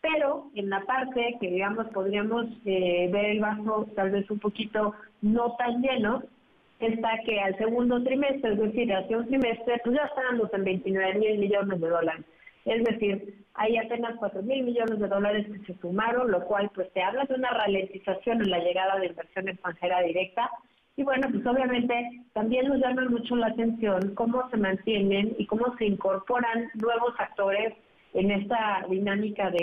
[0.00, 4.94] pero en la parte que digamos podríamos eh, ver el vaso tal vez un poquito
[5.22, 6.22] no tan lleno,
[6.80, 11.18] está que al segundo trimestre, es decir, hace un trimestre, pues ya estamos en 29
[11.18, 12.24] mil millones de dólares.
[12.64, 16.92] Es decir, hay apenas 4 mil millones de dólares que se sumaron, lo cual pues
[16.92, 20.50] te habla de una ralentización en la llegada de inversión extranjera directa,
[20.96, 25.74] y bueno, pues obviamente también nos llama mucho la atención cómo se mantienen y cómo
[25.78, 27.74] se incorporan nuevos actores
[28.12, 29.56] en esta dinámica de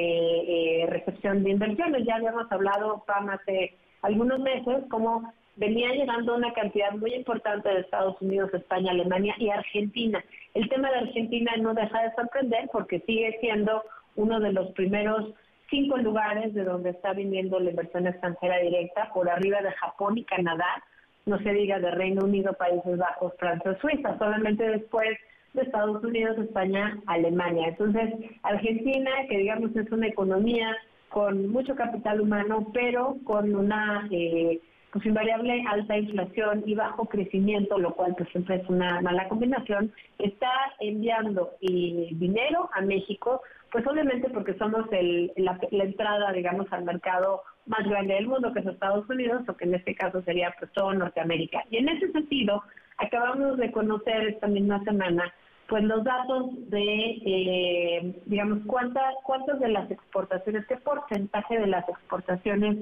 [0.83, 2.05] eh, recepción de inversiones.
[2.05, 7.81] Ya habíamos hablado, Pam, hace algunos meses, cómo venía llegando una cantidad muy importante de
[7.81, 10.23] Estados Unidos, España, Alemania y Argentina.
[10.55, 13.83] El tema de Argentina no deja de sorprender porque sigue siendo
[14.15, 15.31] uno de los primeros
[15.69, 20.23] cinco lugares de donde está viniendo la inversión extranjera directa, por arriba de Japón y
[20.23, 20.83] Canadá
[21.29, 25.17] no se diga de Reino Unido, Países Bajos, Francia, Suiza, solamente después
[25.53, 27.69] de Estados Unidos, España, Alemania.
[27.69, 28.13] Entonces,
[28.43, 30.75] Argentina, que digamos es una economía
[31.09, 34.59] con mucho capital humano, pero con una eh,
[34.91, 39.91] pues invariable alta inflación y bajo crecimiento, lo cual pues siempre es una mala combinación,
[40.17, 46.71] está enviando eh, dinero a México, pues obviamente porque somos el, la, la entrada, digamos,
[46.71, 50.21] al mercado más grande del mundo, que es Estados Unidos, o que en este caso
[50.23, 51.63] sería pues todo Norteamérica.
[51.69, 52.63] Y en ese sentido,
[52.97, 55.33] acabamos de conocer esta misma semana
[55.69, 61.87] pues los datos de, eh, digamos, cuántas cuántas de las exportaciones, qué porcentaje de las
[61.87, 62.75] exportaciones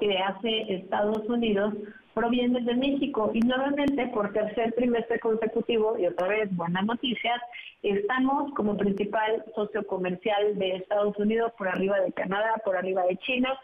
[0.00, 1.74] que hace Estados Unidos
[2.14, 3.30] provienen de México.
[3.34, 7.40] Y nuevamente, por tercer trimestre consecutivo, y otra vez buenas noticias,
[7.82, 13.18] estamos como principal socio comercial de Estados Unidos por arriba de Canadá, por arriba de
[13.18, 13.58] China,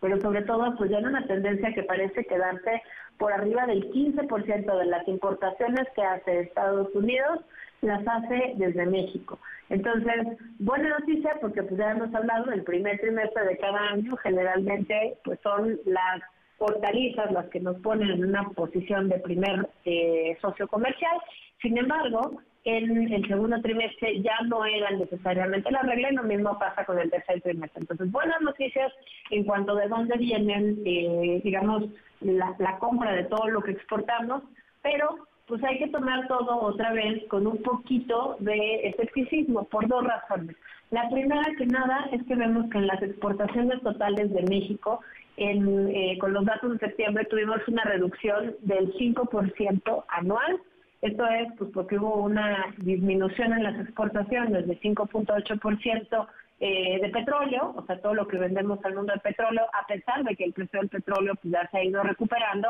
[0.00, 2.82] pero sobre todo pues ya en una tendencia que parece quedarse
[3.18, 7.40] por arriba del 15% de las importaciones que hace Estados Unidos
[7.82, 9.38] las hace desde México.
[9.70, 15.18] Entonces, buena noticia porque pues ya hemos hablado, el primer trimestre de cada año generalmente
[15.24, 16.22] pues son las
[16.58, 21.16] hortalizas las que nos ponen en una posición de primer eh, socio comercial.
[21.62, 22.40] Sin embargo,
[22.76, 26.98] en el segundo trimestre ya no eran necesariamente la regla y lo mismo pasa con
[26.98, 27.80] el tercer trimestre.
[27.80, 28.92] Entonces, buenas noticias
[29.30, 31.84] en cuanto de dónde vienen, eh, digamos,
[32.20, 34.42] la, compra de todo lo que exportamos,
[34.82, 35.16] pero
[35.46, 40.54] pues hay que tomar todo otra vez con un poquito de escepticismo por dos razones.
[40.90, 45.00] La primera que nada es que vemos que en las exportaciones totales de México,
[45.38, 50.60] eh, con los datos de septiembre, tuvimos una reducción del 5% anual.
[51.00, 56.26] Esto es pues porque hubo una disminución en las exportaciones de 5.8%
[56.60, 60.24] eh, de petróleo, o sea, todo lo que vendemos al mundo de petróleo, a pesar
[60.24, 62.68] de que el precio del petróleo pues, ya se ha ido recuperando,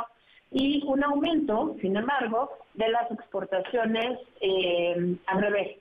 [0.50, 5.78] y un aumento, sin embargo, de las exportaciones eh, al revés.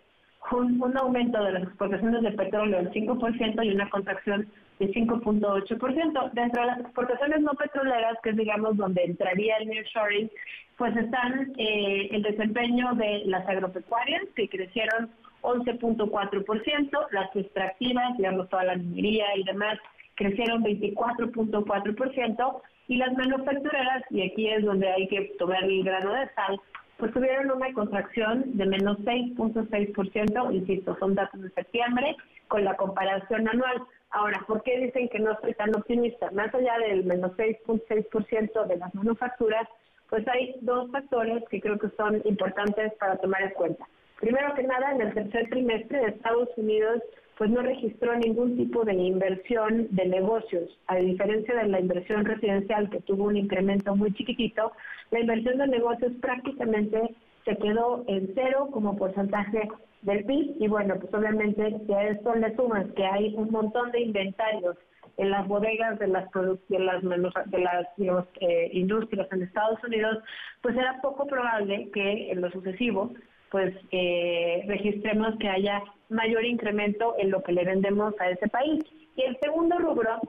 [0.51, 4.47] Un, un, aumento de las exportaciones de petróleo del 5% y una contracción
[4.79, 6.31] de 5.8%.
[6.31, 10.29] Dentro de las exportaciones no petroleras, que es digamos donde entraría el nearshoring,
[10.77, 15.09] pues están eh, el desempeño de las agropecuarias, que crecieron
[15.41, 19.79] 11.4%, las extractivas, digamos toda la minería y demás,
[20.15, 26.29] crecieron 24.4%, y las manufactureras, y aquí es donde hay que tomar el grano de
[26.35, 26.59] sal,
[26.97, 32.15] pues tuvieron una contracción de menos 6.6%, insisto, son datos de septiembre,
[32.47, 33.83] con la comparación anual.
[34.11, 36.31] Ahora, ¿por qué dicen que no estoy tan optimista?
[36.31, 39.67] Más allá del menos 6.6% de las manufacturas,
[40.09, 43.85] pues hay dos factores que creo que son importantes para tomar en cuenta.
[44.19, 47.01] Primero que nada, en el tercer trimestre de Estados Unidos
[47.37, 50.69] pues no registró ningún tipo de inversión de negocios.
[50.87, 54.71] A diferencia de la inversión residencial que tuvo un incremento muy chiquitito,
[55.11, 59.69] la inversión de negocios prácticamente se quedó en cero como porcentaje
[60.01, 63.91] del PIB y bueno, pues obviamente si a esto le sumas que hay un montón
[63.91, 64.75] de inventarios
[65.17, 70.19] en las bodegas de las de las de las eh, industrias en Estados Unidos,
[70.61, 73.11] pues era poco probable que en lo sucesivo
[73.49, 78.83] pues eh, registremos que haya mayor incremento en lo que le vendemos a ese país.
[79.15, 80.19] Y el segundo rubro,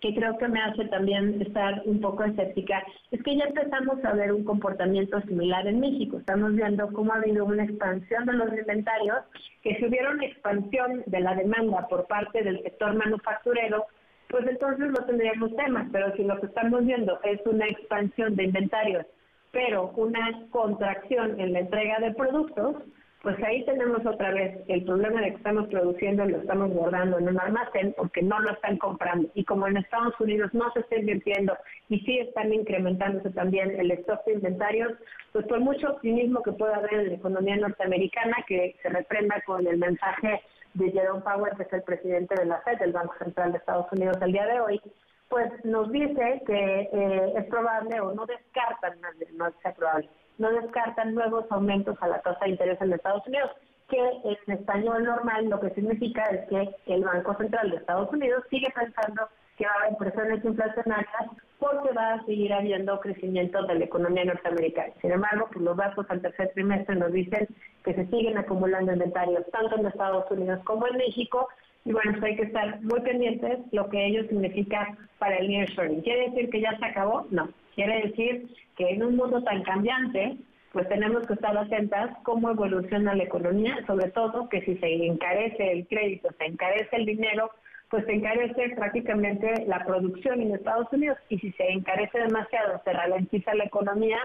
[0.00, 4.14] que creo que me hace también estar un poco escéptica, es que ya empezamos a
[4.14, 6.18] ver un comportamiento similar en México.
[6.18, 9.18] Estamos viendo cómo ha habido una expansión de los inventarios,
[9.62, 13.86] que si hubiera una expansión de la demanda por parte del sector manufacturero,
[14.32, 18.44] pues entonces no tendríamos temas, pero si lo que estamos viendo es una expansión de
[18.44, 19.06] inventarios
[19.52, 22.76] pero una contracción en la entrega de productos,
[23.22, 27.18] pues ahí tenemos otra vez el problema de que estamos produciendo y lo estamos guardando
[27.18, 29.28] en un almacén porque no lo están comprando.
[29.34, 31.56] Y como en Estados Unidos no se está invirtiendo
[31.88, 34.92] y sí están incrementándose también el stock de inventarios,
[35.30, 39.64] pues por mucho optimismo que pueda haber en la economía norteamericana, que se reprenda con
[39.68, 40.40] el mensaje
[40.74, 43.86] de Jerome Powell, que es el presidente de la Fed, del Banco Central de Estados
[43.92, 44.80] Unidos, el día de hoy,
[45.28, 48.98] pues nos dice que eh, es probable o no descartan,
[49.34, 50.08] no es probable,
[50.38, 53.50] no descartan nuevos aumentos a la tasa de interés en Estados Unidos,
[53.88, 58.44] que en español normal lo que significa es que el Banco Central de Estados Unidos
[58.50, 63.74] sigue pensando que va a haber presiones inflacionarias porque va a seguir habiendo crecimiento de
[63.76, 64.92] la economía norteamericana.
[65.00, 67.46] Sin embargo, pues los datos al tercer trimestre nos dicen
[67.84, 71.48] que se siguen acumulando inventarios tanto en Estados Unidos como en México
[71.84, 76.02] y bueno, pues hay que estar muy pendientes lo que ello significa para el nearshoring.
[76.02, 77.26] ¿Quiere decir que ya se acabó?
[77.30, 77.48] No.
[77.74, 80.36] Quiere decir que en un mundo tan cambiante,
[80.72, 85.72] pues tenemos que estar atentas cómo evoluciona la economía, sobre todo que si se encarece
[85.72, 87.50] el crédito, se encarece el dinero,
[87.92, 92.90] pues se encarece prácticamente la producción en Estados Unidos y si se encarece demasiado se
[92.90, 94.18] ralentiza la economía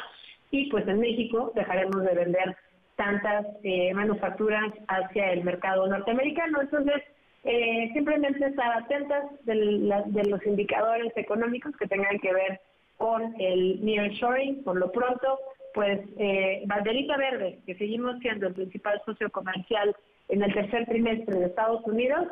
[0.52, 2.56] y pues en México dejaremos de vender
[2.96, 6.62] tantas eh, manufacturas hacia el mercado norteamericano.
[6.62, 7.04] Entonces,
[7.44, 12.62] eh, simplemente estar atentas de, los indicadores económicos que tengan que ver
[12.96, 14.64] con el nearshoring.
[14.64, 15.40] Por lo pronto,
[15.74, 19.94] pues eh, Banderita Verde, que seguimos siendo el principal socio comercial
[20.30, 22.28] en el tercer trimestre de Estados Unidos.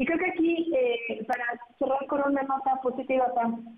[0.00, 1.44] Y creo que aquí, eh, para
[1.78, 3.26] cerrar con una nota positiva,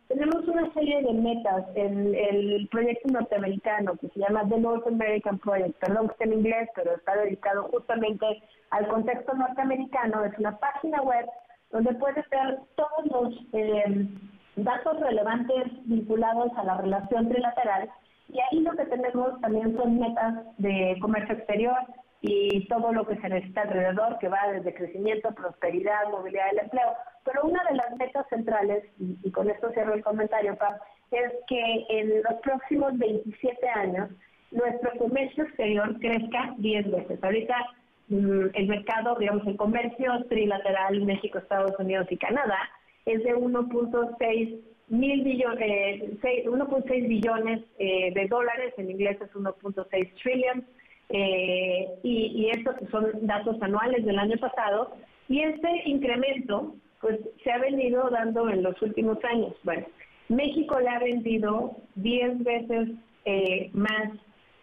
[0.06, 5.40] tenemos una serie de metas en el proyecto norteamericano que se llama The North American
[5.40, 5.76] Project.
[5.80, 10.24] Perdón que esté en inglés, pero está dedicado justamente al contexto norteamericano.
[10.24, 11.26] Es una página web
[11.72, 14.06] donde puedes ver todos los eh,
[14.54, 17.90] datos relevantes vinculados a la relación trilateral.
[18.28, 21.78] Y ahí lo que tenemos también son metas de comercio exterior,
[22.24, 26.92] y todo lo que se necesita alrededor, que va desde crecimiento, prosperidad, movilidad del empleo.
[27.24, 30.74] Pero una de las metas centrales, y, con esto cierro el comentario, Pam,
[31.10, 34.08] es que en los próximos 27 años
[34.52, 37.24] nuestro comercio exterior crezca 10 veces.
[37.24, 37.56] Ahorita
[38.08, 42.70] mm, el mercado, digamos, el comercio trilateral México, Estados Unidos y Canadá
[43.04, 50.64] es de 1.6 mil billones, 1.6 billones eh, de dólares, en inglés es 1.6 trillion,
[51.12, 54.92] eh, y, estos son datos anuales del año pasado,
[55.28, 59.54] y este incremento pues se ha venido dando en los últimos años.
[59.64, 59.86] Bueno,
[60.28, 62.88] México le ha vendido 10 veces
[63.24, 64.10] eh, más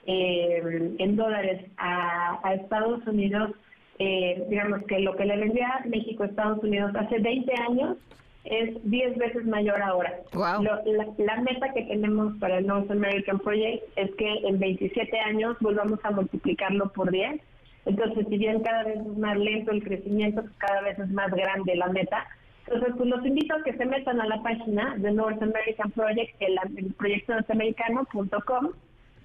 [0.05, 3.51] eh, en dólares a, a Estados Unidos,
[3.99, 7.97] digamos que lo que le vendía México a Estados Unidos hace 20 años
[8.45, 10.13] es 10 veces mayor ahora.
[10.33, 15.99] la, meta que tenemos para el North American Project es que en 27 años volvamos
[16.03, 17.41] a multiplicarlo por 10.
[17.85, 21.31] Entonces, si bien cada vez es más lento el crecimiento, pues cada vez es más
[21.31, 22.25] grande la meta.
[22.67, 26.35] Entonces, pues los invito a que se metan a la página de North American Project,
[26.39, 28.71] el, el proyecto norteamericano.com,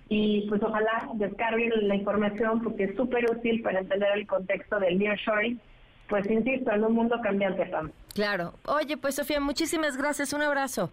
[0.08, 4.98] y pues ojalá descarguen la información porque es súper útil para entender el contexto del
[4.98, 5.60] nearshoring
[6.08, 7.90] pues insisto, en un mundo cambiante, Pam.
[8.14, 8.54] Claro.
[8.66, 10.32] Oye, pues Sofía, muchísimas gracias.
[10.32, 10.90] Un abrazo.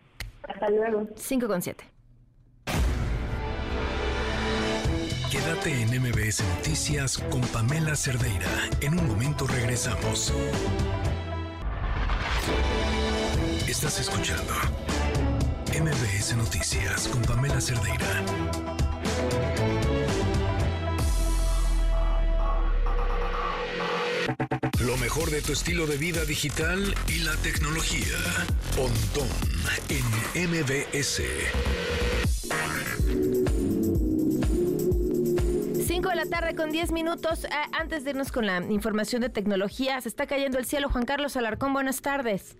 [0.47, 1.07] Hasta luego.
[1.15, 1.83] 5 con 7.
[5.31, 8.49] Quédate en MBS Noticias con Pamela Cerdeira.
[8.81, 10.33] En un momento regresamos.
[13.67, 14.53] Estás escuchando
[15.79, 18.25] MBS Noticias con Pamela Cerdeira.
[24.85, 28.17] Lo mejor de tu estilo de vida digital y la tecnología.
[28.75, 29.27] Pontón
[29.89, 31.21] en MBS.
[35.85, 37.45] 5 de la tarde con 10 minutos.
[37.45, 40.89] Eh, antes de irnos con la información de tecnología, se está cayendo el cielo.
[40.89, 42.55] Juan Carlos Alarcón, buenas tardes.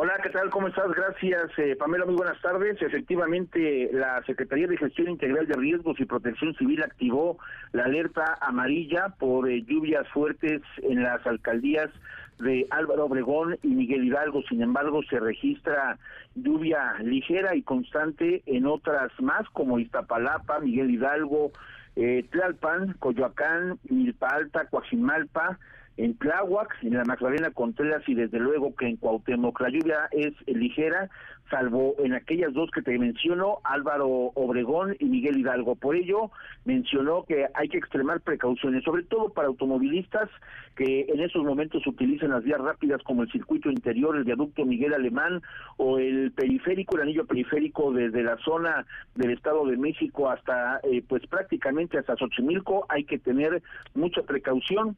[0.00, 0.48] Hola, ¿qué tal?
[0.50, 0.92] ¿Cómo estás?
[0.92, 2.04] Gracias, eh, Pamela.
[2.04, 2.80] Muy buenas tardes.
[2.80, 7.36] Efectivamente, la Secretaría de Gestión Integral de Riesgos y Protección Civil activó
[7.72, 11.90] la alerta amarilla por eh, lluvias fuertes en las alcaldías
[12.38, 14.42] de Álvaro Obregón y Miguel Hidalgo.
[14.48, 15.98] Sin embargo, se registra
[16.36, 21.50] lluvia ligera y constante en otras más, como Iztapalapa, Miguel Hidalgo,
[21.96, 25.58] eh, Tlalpan, Coyoacán, Milpa Alta, Coajimalpa,
[25.98, 30.32] en Tláhuac, en la Magdalena Contreras y desde luego que en Cuauhtémoc la lluvia es
[30.46, 31.10] ligera,
[31.50, 35.74] salvo en aquellas dos que te menciono, Álvaro Obregón y Miguel Hidalgo.
[35.74, 36.30] Por ello,
[36.64, 40.30] mencionó que hay que extremar precauciones, sobre todo para automovilistas
[40.76, 44.94] que en esos momentos utilizan las vías rápidas como el circuito interior, el viaducto Miguel
[44.94, 45.42] Alemán
[45.78, 48.86] o el periférico, el anillo periférico desde la zona
[49.16, 52.86] del Estado de México hasta, eh, pues prácticamente hasta Xochimilco.
[52.88, 53.62] Hay que tener
[53.94, 54.96] mucha precaución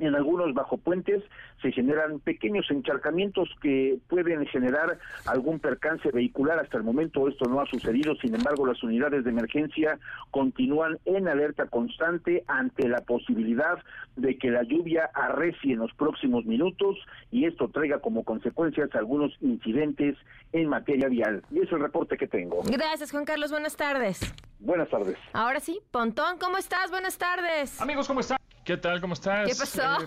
[0.00, 1.22] en algunos bajo puentes
[1.62, 6.58] se generan pequeños encharcamientos que pueden generar algún percance vehicular.
[6.58, 9.98] Hasta el momento esto no ha sucedido, sin embargo las unidades de emergencia
[10.30, 13.78] continúan en alerta constante ante la posibilidad
[14.16, 16.96] de que la lluvia arrecie en los próximos minutos
[17.30, 20.16] y esto traiga como consecuencias algunos incidentes
[20.52, 21.42] en materia vial.
[21.50, 22.62] Y es el reporte que tengo.
[22.64, 24.20] Gracias Juan Carlos, buenas tardes.
[24.58, 25.16] Buenas tardes.
[25.32, 26.90] Ahora sí, Pontón, ¿cómo estás?
[26.90, 27.80] Buenas tardes.
[27.80, 28.35] Amigos, ¿cómo están?
[28.66, 29.00] ¿Qué tal?
[29.00, 29.48] ¿Cómo estás?
[29.48, 30.02] ¿Qué pasó?
[30.02, 30.06] Eh,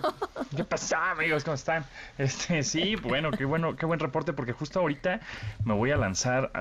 [0.54, 1.44] ¿Qué pasó, amigos?
[1.44, 1.86] ¿Cómo están?
[2.18, 5.20] Este, sí, bueno, qué bueno, qué buen reporte, porque justo ahorita
[5.64, 6.52] me voy a lanzar,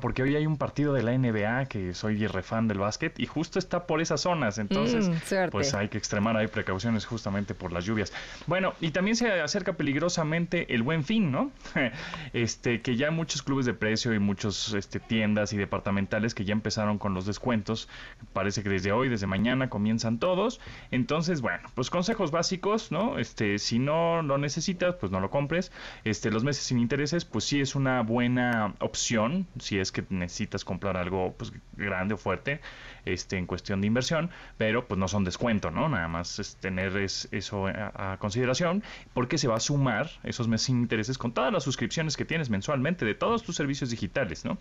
[0.00, 3.60] porque hoy hay un partido de la NBA, que soy refan del básquet, y justo
[3.60, 7.84] está por esas zonas, entonces, mm, pues hay que extremar, hay precauciones justamente por las
[7.84, 8.12] lluvias.
[8.48, 11.52] Bueno, y también se acerca peligrosamente el buen fin, ¿no?
[12.32, 16.52] Este, que ya muchos clubes de precio y muchos este, tiendas y departamentales que ya
[16.52, 17.88] empezaron con los descuentos,
[18.32, 23.18] parece que desde hoy, desde mañana comienzan todos, entonces, bueno, pues consejos básicos, ¿no?
[23.18, 25.72] Este, si no lo necesitas, pues no lo compres.
[26.02, 30.64] Este, los meses sin intereses, pues sí es una buena opción, si es que necesitas
[30.64, 32.62] comprar algo pues grande o fuerte,
[33.04, 35.86] este, en cuestión de inversión, pero pues no son descuento, ¿no?
[35.90, 38.82] Nada más es tener eso a, consideración,
[39.12, 42.48] porque se va a sumar esos meses sin intereses con todas las suscripciones que tienes
[42.48, 44.56] mensualmente de todos tus servicios digitales, ¿no?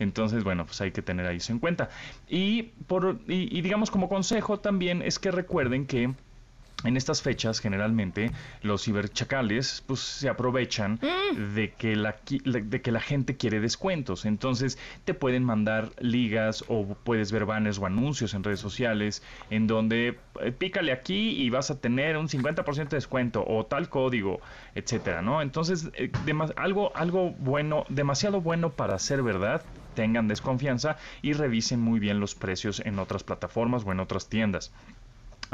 [0.00, 1.90] Entonces, bueno, pues hay que tener ahí eso en cuenta.
[2.26, 6.12] Y por, y digamos como consejo también es que recuerden que
[6.84, 8.30] en estas fechas generalmente
[8.62, 11.54] los ciberchacales pues se aprovechan Mm.
[11.54, 14.24] de que la, de que la gente quiere descuentos.
[14.24, 19.66] Entonces te pueden mandar ligas o puedes ver banners o anuncios en redes sociales en
[19.66, 24.40] donde eh, pícale aquí y vas a tener un 50% de descuento o tal código
[24.74, 26.12] etcétera no entonces eh,
[26.56, 29.62] algo algo bueno demasiado bueno para ser verdad
[29.94, 34.72] tengan desconfianza y revisen muy bien los precios en otras plataformas o en otras tiendas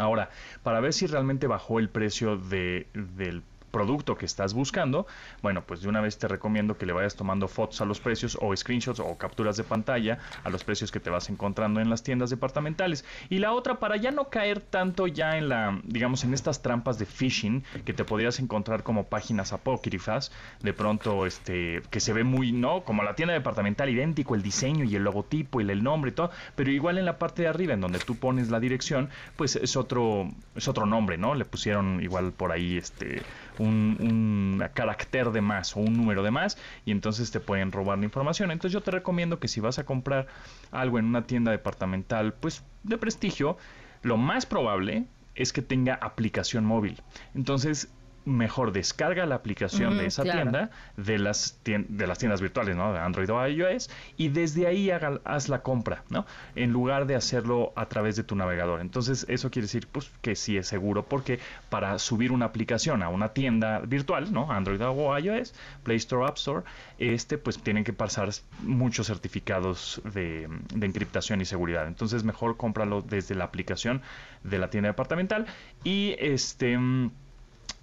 [0.01, 0.31] Ahora,
[0.63, 5.07] para ver si realmente bajó el precio de, del producto que estás buscando,
[5.43, 8.39] bueno, pues de una vez te recomiendo que le vayas tomando fotos a los precios
[8.41, 12.03] o screenshots o capturas de pantalla a los precios que te vas encontrando en las
[12.03, 13.05] tiendas departamentales.
[13.29, 16.99] Y la otra, para ya no caer tanto ya en la, digamos, en estas trampas
[16.99, 22.25] de phishing que te podrías encontrar como páginas apócrifas, de pronto, este, que se ve
[22.25, 22.83] muy, ¿no?
[22.83, 26.31] Como la tienda departamental, idéntico el diseño y el logotipo y el nombre y todo,
[26.57, 29.77] pero igual en la parte de arriba, en donde tú pones la dirección, pues es
[29.77, 31.35] otro, es otro nombre, ¿no?
[31.35, 33.23] Le pusieron igual por ahí, este,
[33.61, 38.05] un, carácter de más o un número de más y entonces te pueden robar la
[38.05, 38.51] información.
[38.51, 40.27] Entonces yo te recomiendo que si vas a comprar
[40.71, 43.57] algo en una tienda departamental, pues de prestigio,
[44.03, 45.05] lo más probable
[45.35, 47.03] es que tenga aplicación móvil.
[47.35, 47.89] Entonces
[48.31, 50.41] mejor descarga la aplicación de esa claro.
[50.43, 52.93] tienda de las tien- de las tiendas virtuales, ¿no?
[52.93, 56.27] De Android o iOS y desde ahí haga- haz la compra, ¿no?
[56.55, 58.81] En lugar de hacerlo a través de tu navegador.
[58.81, 63.09] Entonces, eso quiere decir pues que sí es seguro porque para subir una aplicación a
[63.09, 64.51] una tienda virtual, ¿no?
[64.51, 66.63] Android o iOS, Play Store, App Store,
[66.99, 68.31] este pues tienen que pasar
[68.63, 71.87] muchos certificados de, de encriptación y seguridad.
[71.87, 74.03] Entonces, mejor cómpralo desde la aplicación
[74.45, 75.47] de la tienda departamental
[75.85, 77.11] y este mm,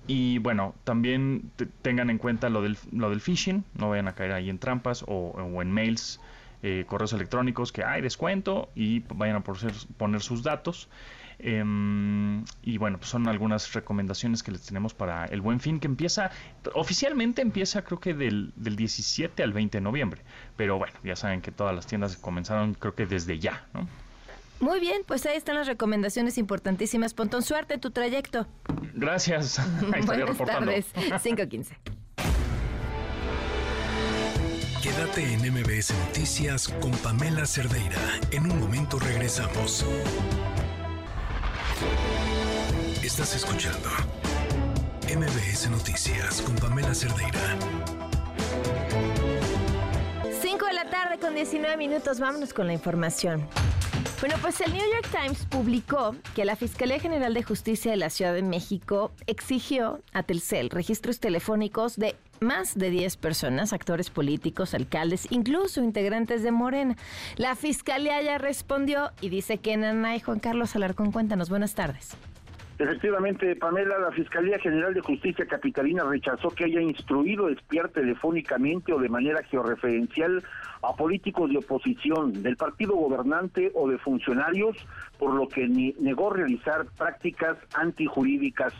[0.07, 4.13] y bueno, también te- tengan en cuenta lo del, lo del phishing, no vayan a
[4.15, 6.19] caer ahí en trampas o, o en mails,
[6.63, 10.89] eh, correos electrónicos que hay descuento y vayan a poner sus datos.
[11.39, 15.85] Em, y bueno, pues son algunas recomendaciones que les tenemos para el buen fin que
[15.85, 16.31] empieza,
[16.73, 20.21] oficialmente empieza creo que del, del 17 al 20 de noviembre,
[20.55, 23.87] pero bueno, ya saben que todas las tiendas comenzaron creo que desde ya, ¿no?
[24.59, 27.13] Muy bien, pues ahí están las recomendaciones importantísimas.
[27.13, 28.47] Pontón, suerte en tu trayecto.
[28.93, 29.59] Gracias.
[29.93, 30.71] Ahí Buenas reportando.
[30.71, 30.87] tardes.
[30.93, 31.77] 515.
[34.81, 37.99] Quédate en MBS Noticias con Pamela Cerdeira.
[38.31, 39.85] En un momento regresamos.
[43.03, 43.89] Estás escuchando
[45.15, 47.57] MBS Noticias con Pamela Cerdeira.
[50.41, 52.19] 5 de la tarde con 19 minutos.
[52.19, 53.47] Vámonos con la información.
[54.19, 58.09] Bueno, pues el New York Times publicó que la Fiscalía General de Justicia de la
[58.09, 64.73] Ciudad de México exigió a Telcel registros telefónicos de más de 10 personas, actores políticos,
[64.73, 66.97] alcaldes, incluso integrantes de Morena.
[67.35, 72.17] La Fiscalía ya respondió y dice que Nanay Juan Carlos Alarcón, cuéntanos, buenas tardes.
[72.79, 78.99] Efectivamente, Pamela, la Fiscalía General de Justicia Capitalina rechazó que haya instruido espiar telefónicamente o
[78.99, 80.43] de manera georreferencial
[80.83, 84.77] a políticos de oposición, del partido gobernante o de funcionarios,
[85.17, 88.73] por lo que ni- negó realizar prácticas antijurídicas.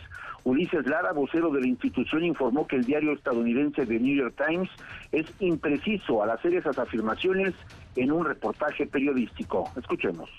[0.44, 4.70] Ulises Lara, vocero de la institución, informó que el diario estadounidense The New York Times
[5.10, 7.52] es impreciso al hacer esas afirmaciones
[7.96, 9.68] en un reportaje periodístico.
[9.76, 10.30] Escuchemos.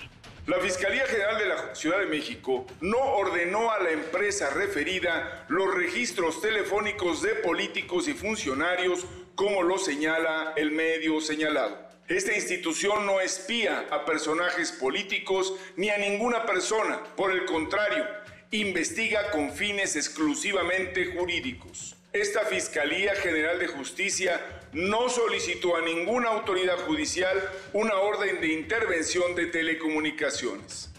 [0.49, 5.71] La Fiscalía General de la Ciudad de México no ordenó a la empresa referida los
[5.75, 11.77] registros telefónicos de políticos y funcionarios como lo señala el medio señalado.
[12.07, 18.07] Esta institución no espía a personajes políticos ni a ninguna persona, por el contrario,
[18.49, 21.95] investiga con fines exclusivamente jurídicos.
[22.11, 24.41] Esta Fiscalía General de Justicia
[24.74, 27.38] no solicitó a ninguna autoridad judicial
[27.74, 30.93] una orden de intervención de telecomunicaciones.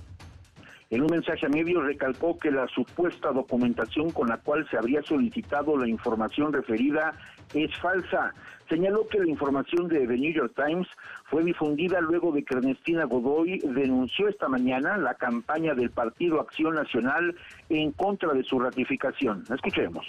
[0.91, 5.03] En un mensaje a medios recalcó que la supuesta documentación con la cual se habría
[5.03, 7.15] solicitado la información referida
[7.55, 8.35] es falsa.
[8.69, 10.89] Señaló que la información de The New York Times
[11.27, 16.75] fue difundida luego de que Ernestina Godoy denunció esta mañana la campaña del Partido Acción
[16.75, 17.37] Nacional
[17.69, 19.45] en contra de su ratificación.
[19.49, 20.05] Escuchemos.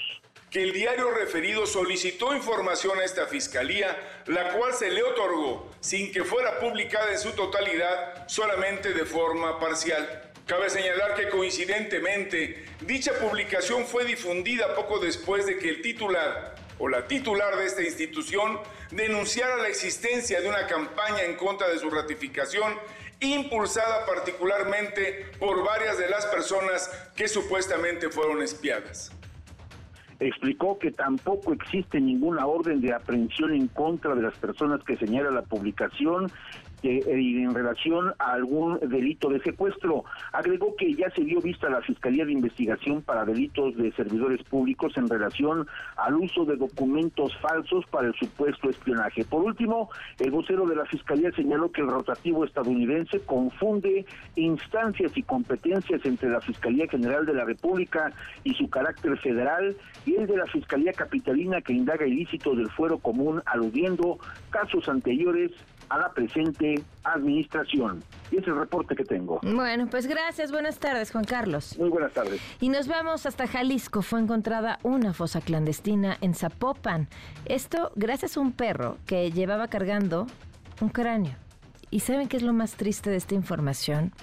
[0.51, 6.11] Que el diario referido solicitó información a esta fiscalía, la cual se le otorgó sin
[6.11, 10.29] que fuera publicada en su totalidad, solamente de forma parcial.
[10.45, 16.89] Cabe señalar que coincidentemente, dicha publicación fue difundida poco después de que el titular o
[16.89, 18.59] la titular de esta institución
[18.91, 22.77] denunciara la existencia de una campaña en contra de su ratificación
[23.21, 29.13] impulsada particularmente por varias de las personas que supuestamente fueron espiadas.
[30.21, 35.31] Explicó que tampoco existe ninguna orden de aprehensión en contra de las personas que señala
[35.31, 36.31] la publicación
[36.83, 40.03] en relación a algún delito de secuestro.
[40.31, 44.93] Agregó que ya se dio vista la Fiscalía de Investigación para Delitos de Servidores Públicos
[44.97, 45.67] en relación
[45.97, 49.25] al uso de documentos falsos para el supuesto espionaje.
[49.25, 49.89] Por último,
[50.19, 54.05] el vocero de la Fiscalía señaló que el rotativo estadounidense confunde
[54.35, 58.11] instancias y competencias entre la Fiscalía General de la República
[58.43, 59.75] y su carácter federal
[60.05, 65.51] y el de la Fiscalía Capitalina que indaga ilícitos del fuero común aludiendo casos anteriores
[65.89, 68.03] a la presente administración.
[68.31, 69.39] Y es el reporte que tengo.
[69.43, 70.51] Bueno, pues gracias.
[70.51, 71.77] Buenas tardes, Juan Carlos.
[71.77, 72.41] Muy buenas tardes.
[72.59, 74.01] Y nos vamos hasta Jalisco.
[74.01, 77.07] Fue encontrada una fosa clandestina en Zapopan.
[77.45, 80.27] Esto gracias a un perro que llevaba cargando
[80.79, 81.35] un cráneo.
[81.89, 84.13] ¿Y saben qué es lo más triste de esta información?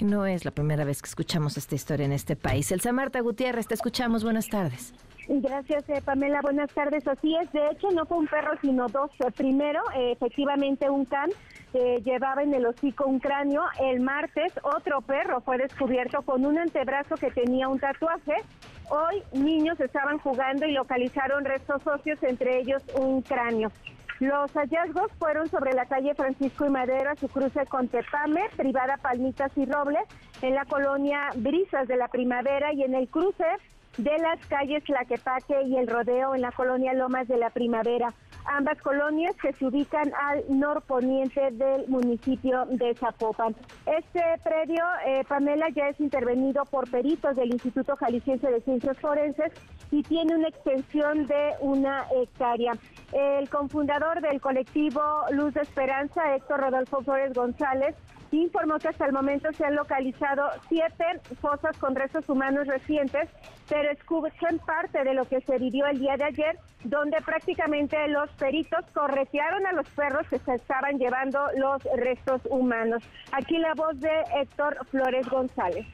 [0.00, 2.72] No es la primera vez que escuchamos esta historia en este país.
[2.72, 4.24] El Marta Gutiérrez, te escuchamos.
[4.24, 4.92] Buenas tardes.
[5.26, 6.40] Gracias, eh, Pamela.
[6.42, 7.06] Buenas tardes.
[7.08, 9.10] Así es, de hecho, no fue un perro, sino dos.
[9.20, 11.30] Eh, primero, eh, efectivamente, un can
[12.04, 13.62] llevaba en el hocico un cráneo.
[13.80, 18.36] El martes, otro perro fue descubierto con un antebrazo que tenía un tatuaje.
[18.90, 23.72] Hoy, niños estaban jugando y localizaron restos óseos, entre ellos un cráneo.
[24.20, 29.50] Los hallazgos fueron sobre la calle Francisco y Madera, su cruce con Tepame, privada Palmitas
[29.56, 30.04] y Robles,
[30.42, 33.44] en la colonia Brisas de la Primavera y en el cruce
[33.96, 38.12] de las calles Laquepaque y el Rodeo en la colonia Lomas de la Primavera.
[38.46, 43.56] Ambas colonias que se ubican al norponiente del municipio de Zapopan.
[43.86, 49.52] Este predio, eh, Pamela, ya es intervenido por peritos del Instituto Jalisciense de Ciencias Forenses
[49.90, 52.72] y tiene una extensión de una hectárea.
[53.12, 55.00] El confundador del colectivo
[55.30, 57.94] Luz de Esperanza, Héctor Rodolfo Flores González,
[58.42, 61.04] informó que hasta el momento se han localizado siete
[61.40, 63.28] fosas con restos humanos recientes,
[63.68, 68.30] pero escuchan parte de lo que se vivió el día de ayer, donde prácticamente los
[68.32, 73.02] peritos corretearon a los perros que se estaban llevando los restos humanos.
[73.32, 75.86] Aquí la voz de Héctor Flores González.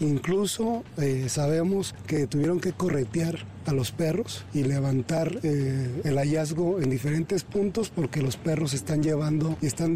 [0.00, 3.34] Incluso eh, sabemos que tuvieron que corretear
[3.66, 9.02] a los perros y levantar eh, el hallazgo en diferentes puntos porque los perros están
[9.02, 9.90] llevando y están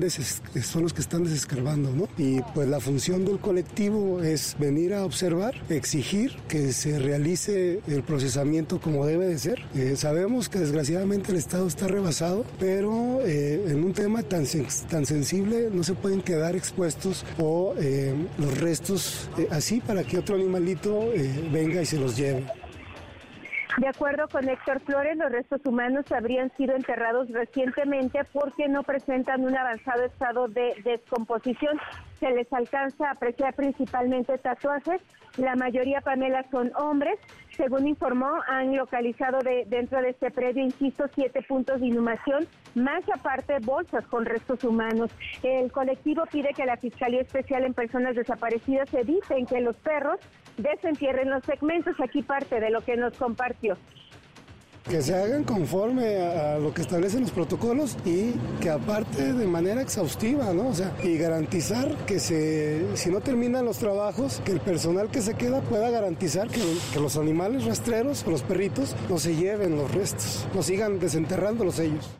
[0.62, 2.08] son los que están desescarbando, ¿no?
[2.18, 8.02] Y pues la función del colectivo es venir a observar, exigir que se realice el
[8.02, 9.60] procesamiento como debe de ser.
[9.74, 14.44] Eh, sabemos que desgraciadamente el Estado está rebasado, pero eh, en un tema tan,
[14.90, 17.74] tan sensible no se pueden quedar expuestos o
[18.38, 21.08] los restos así para que otro animalito
[21.52, 22.44] venga y se los lleve.
[23.78, 29.44] De acuerdo con Héctor Flores, los restos humanos habrían sido enterrados recientemente porque no presentan
[29.44, 31.80] un avanzado estado de descomposición.
[32.20, 35.00] Se les alcanza a apreciar principalmente tatuajes.
[35.38, 37.18] La mayoría, Pamela, son hombres.
[37.56, 42.46] Según informó, han localizado de, dentro de este predio, insisto, siete puntos de inhumación,
[42.76, 45.10] más aparte bolsas con restos humanos.
[45.42, 50.20] El colectivo pide que la Fiscalía Especial en Personas Desaparecidas eviten que los perros
[50.56, 51.94] desentierren los segmentos.
[52.00, 53.76] Aquí parte de lo que nos compartió
[54.88, 59.80] que se hagan conforme a, lo que establecen los protocolos y que aparte de manera
[59.80, 60.68] exhaustiva, ¿no?
[60.68, 65.22] O sea, y garantizar que se, si no terminan los trabajos, que el personal que
[65.22, 66.60] se queda pueda garantizar que,
[67.00, 72.10] los animales rastreros los perritos no se lleven los restos, no sigan desenterrándolos ellos.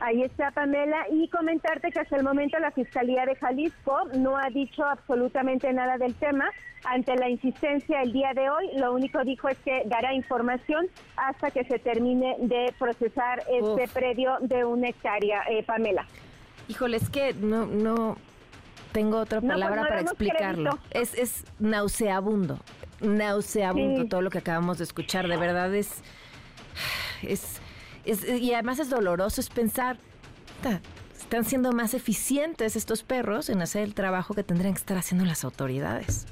[0.00, 4.48] Ahí está Pamela y comentarte que hasta el momento la Fiscalía de Jalisco no ha
[4.50, 6.48] dicho absolutamente nada del tema.
[6.84, 11.50] Ante la insistencia el día de hoy, lo único dijo es que dará información hasta
[11.50, 16.06] que se termine de procesar este predio de una hectárea, eh, Pamela.
[16.68, 18.16] Híjole, es que no, no
[18.92, 20.78] tengo otra pues palabra para explicarlo.
[20.90, 22.60] Es, es nauseabundo,
[23.00, 25.26] nauseabundo todo lo que acabamos de escuchar.
[25.26, 26.04] De verdad es,
[27.22, 27.60] es
[28.08, 29.98] y además es doloroso, es pensar,
[31.18, 35.24] están siendo más eficientes estos perros en hacer el trabajo que tendrían que estar haciendo
[35.24, 36.26] las autoridades.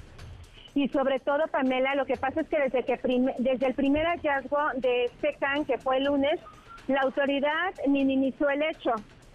[0.75, 2.99] Y sobre todo, Pamela, lo que pasa es que desde, que
[3.39, 6.39] desde el primer hallazgo de este can, que fue el lunes,
[6.87, 8.95] la autoridad minimizó el hecho.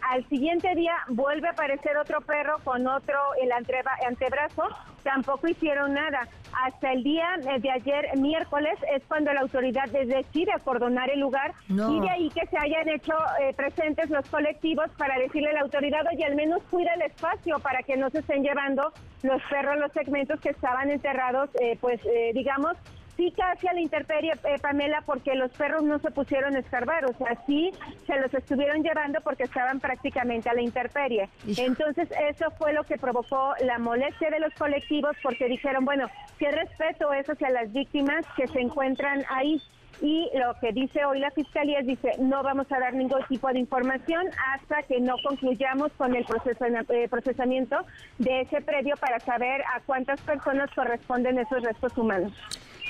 [0.10, 4.64] Al siguiente día vuelve a aparecer otro perro con otro el antebrazo,
[5.04, 6.28] tampoco hicieron nada.
[6.66, 12.00] Hasta el día de ayer, miércoles, es cuando la autoridad decide acordonar el lugar y
[12.00, 16.02] de ahí que se hayan hecho eh, presentes los colectivos para decirle a la autoridad,
[16.12, 18.92] oye, al menos cuida el espacio para que no se estén llevando
[19.24, 22.76] los perros, los segmentos que estaban enterrados, eh, pues eh, digamos,
[23.22, 27.06] sí casi a la intemperie, eh, Pamela, porque los perros no se pusieron a escarbar,
[27.06, 27.70] o sea, sí
[28.08, 31.30] se los estuvieron llevando porque estaban prácticamente a la intemperie.
[31.58, 36.08] Entonces, eso fue lo que provocó la molestia de los colectivos porque dijeron, bueno,
[36.40, 39.62] qué respeto es hacia las víctimas que se encuentran ahí.
[40.02, 43.48] y lo que dice hoy la fiscalía es dice no vamos a dar ningún tipo
[43.50, 47.76] de información hasta que no concluyamos con el eh, procesamiento
[48.18, 52.34] de ese predio para saber a cuántas personas corresponden esos restos humanos.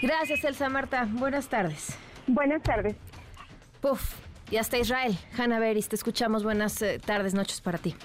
[0.02, 1.08] Gracias, Elsa Marta.
[1.10, 1.98] Buenas tardes.
[2.28, 2.96] Buenas tardes.
[3.82, 4.16] Puf,
[4.50, 5.18] y hasta Israel.
[5.38, 6.44] Hanna Beris, te escuchamos.
[6.44, 7.96] Buenas eh, tardes, noches para ti.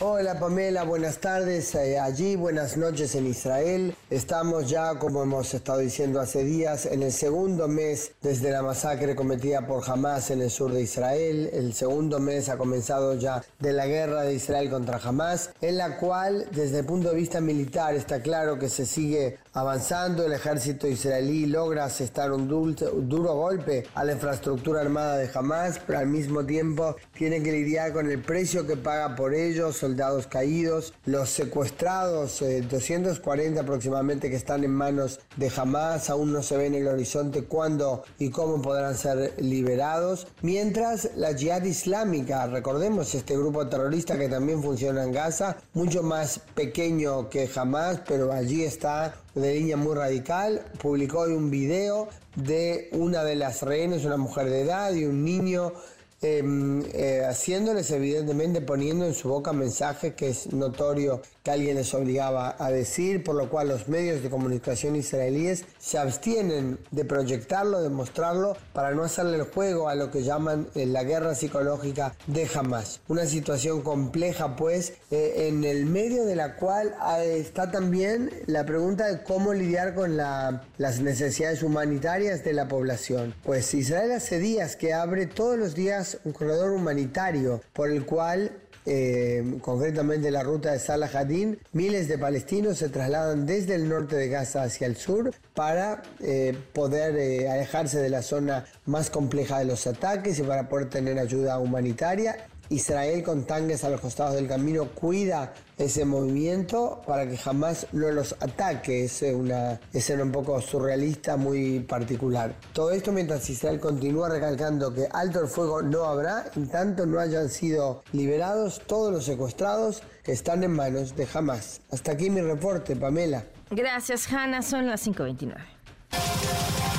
[0.00, 3.96] Hola Pamela, buenas tardes eh, allí, buenas noches en Israel.
[4.10, 9.16] Estamos ya, como hemos estado diciendo hace días, en el segundo mes desde la masacre
[9.16, 11.50] cometida por Hamas en el sur de Israel.
[11.52, 15.96] El segundo mes ha comenzado ya de la guerra de Israel contra Hamas, en la
[15.96, 20.24] cual desde el punto de vista militar está claro que se sigue avanzando.
[20.24, 25.80] El ejército israelí logra asestar un, un duro golpe a la infraestructura armada de Hamas,
[25.84, 30.26] pero al mismo tiempo tiene que lidiar con el precio que paga por ellos soldados
[30.26, 36.58] caídos, los secuestrados, 240 eh, aproximadamente que están en manos de Hamas, aún no se
[36.58, 43.14] ve en el horizonte cuándo y cómo podrán ser liberados, mientras la Jihad Islámica, recordemos
[43.14, 48.64] este grupo terrorista que también funciona en Gaza, mucho más pequeño que Hamas, pero allí
[48.64, 54.18] está de línea muy radical, publicó hoy un video de una de las rehenes, una
[54.18, 55.72] mujer de edad y un niño
[56.20, 61.94] Em, eh, haciéndoles evidentemente poniendo en su boca mensajes que es notorio que alguien les
[61.94, 67.80] obligaba a decir, por lo cual los medios de comunicación israelíes se abstienen de proyectarlo,
[67.82, 72.16] de mostrarlo, para no hacerle el juego a lo que llaman eh, la guerra psicológica
[72.26, 73.00] de Hamas.
[73.06, 79.06] Una situación compleja pues, eh, en el medio de la cual está también la pregunta
[79.06, 83.36] de cómo lidiar con las necesidades humanitarias de la población.
[83.44, 88.52] Pues Israel hace días que abre todos los días un corredor humanitario por el cual
[88.90, 94.16] eh, concretamente la ruta de Salah Hadin, miles de palestinos se trasladan desde el norte
[94.16, 99.58] de Gaza hacia el sur para eh, poder eh, alejarse de la zona más compleja
[99.58, 104.34] de los ataques y para poder tener ayuda humanitaria Israel con tanques a los costados
[104.34, 109.04] del camino cuida ese movimiento para que jamás no los ataque.
[109.04, 112.54] Es una escena un poco surrealista, muy particular.
[112.72, 117.20] Todo esto mientras Israel continúa recalcando que alto el fuego no habrá, en tanto no
[117.20, 121.80] hayan sido liberados todos los secuestrados que están en manos de Hamas.
[121.90, 123.44] Hasta aquí mi reporte, Pamela.
[123.70, 124.62] Gracias, Hanna.
[124.62, 126.97] Son las 5.29.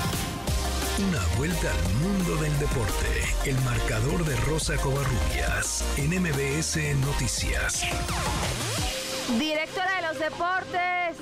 [1.39, 3.07] Vuelta al mundo del deporte.
[3.47, 7.85] El marcador de Rosa Covarrubias en MBS Noticias.
[9.39, 11.15] Directora de los deportes.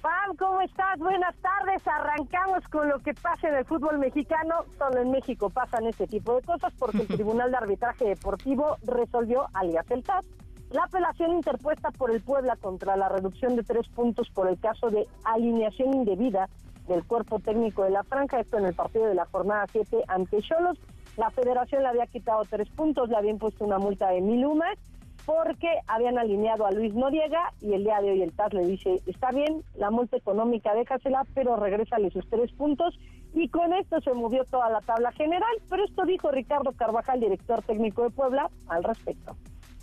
[0.00, 0.98] Pam, ¿cómo estás?
[0.98, 1.86] Buenas tardes.
[1.86, 4.64] Arrancamos con lo que pasa en el fútbol mexicano.
[4.78, 9.46] Solo en México pasan este tipo de cosas porque el Tribunal de Arbitraje Deportivo resolvió,
[9.52, 10.24] alias el TAS,
[10.70, 14.88] la apelación interpuesta por el Puebla contra la reducción de tres puntos por el caso
[14.88, 16.48] de alineación indebida
[16.90, 20.42] del cuerpo técnico de la franja, esto en el partido de la jornada 7 ante
[20.42, 20.78] Cholos.
[21.16, 24.76] La federación le había quitado tres puntos, le habían puesto una multa de mil humas
[25.24, 29.00] porque habían alineado a Luis Noriega y el día de hoy el TAS le dice,
[29.06, 32.98] está bien, la multa económica déjasela, pero regrésale sus tres puntos
[33.34, 37.62] y con esto se movió toda la tabla general, pero esto dijo Ricardo Carvajal, director
[37.62, 39.36] técnico de Puebla, al respecto.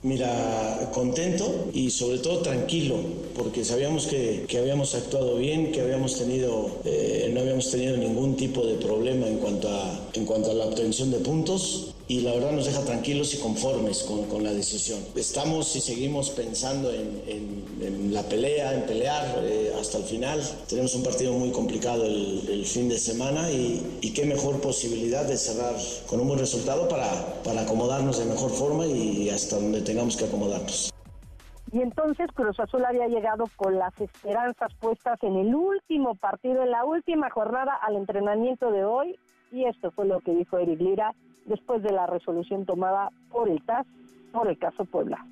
[0.04, 2.98] Mira, contento y sobre todo tranquilo,
[3.36, 8.36] porque sabíamos que, que habíamos actuado bien, que habíamos tenido, eh, no habíamos tenido ningún
[8.36, 12.34] tipo de problema en cuanto a, en cuanto a la obtención de puntos y la
[12.34, 15.00] verdad nos deja tranquilos y conformes con, con la decisión.
[15.16, 20.42] Estamos y seguimos pensando en, en, la pelea, en pelear eh, hasta el final.
[20.70, 25.26] Tenemos un partido muy complicado el, el fin de semana y, y, qué mejor posibilidad
[25.26, 25.76] de cerrar
[26.08, 30.26] con un buen resultado para, para acomodarnos de mejor forma y hasta donde tengamos que
[30.26, 30.94] acomodarnos.
[31.72, 36.72] Y entonces Cruz Azul había llegado con las esperanzas puestas en el último partido, en
[36.72, 39.18] la última jornada al entrenamiento de hoy.
[39.52, 41.16] Y esto fue lo que dijo Eric Lira
[41.46, 43.88] después de la resolución tomada por el TAS
[44.32, 45.26] por el caso Puebla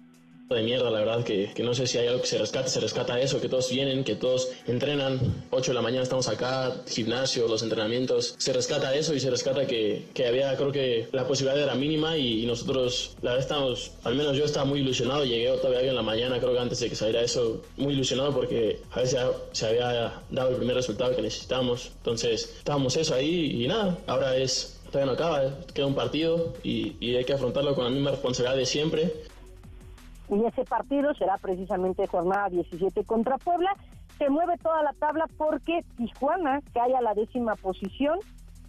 [0.53, 2.80] de mierda, la verdad, que, que, no sé si hay algo que se rescate, se
[2.80, 5.19] rescata eso, que todos vienen, que todos entrenan,
[5.49, 9.65] 8 de la mañana estamos acá, gimnasio, los entrenamientos, se rescata eso y se rescata
[9.65, 14.15] que, que había, creo que la posibilidad era mínima y, nosotros, la verdad, estamos, al
[14.15, 16.95] menos yo estaba muy ilusionado, llegué todavía en la mañana, creo que antes de que
[16.95, 19.19] saliera eso, muy ilusionado porque a veces
[19.51, 24.38] se había dado el primer resultado que necesitábamos, entonces estábamos eso ahí y nada, ahora
[24.38, 28.11] es todavía no acaba, queda un partido y, y, hay que afrontarlo con la misma
[28.11, 29.13] responsabilidad de siempre.
[30.30, 33.76] Y ese partido será precisamente jornada 17 contra Puebla.
[34.18, 38.19] Se mueve toda la tabla porque Tijuana cae a la décima posición,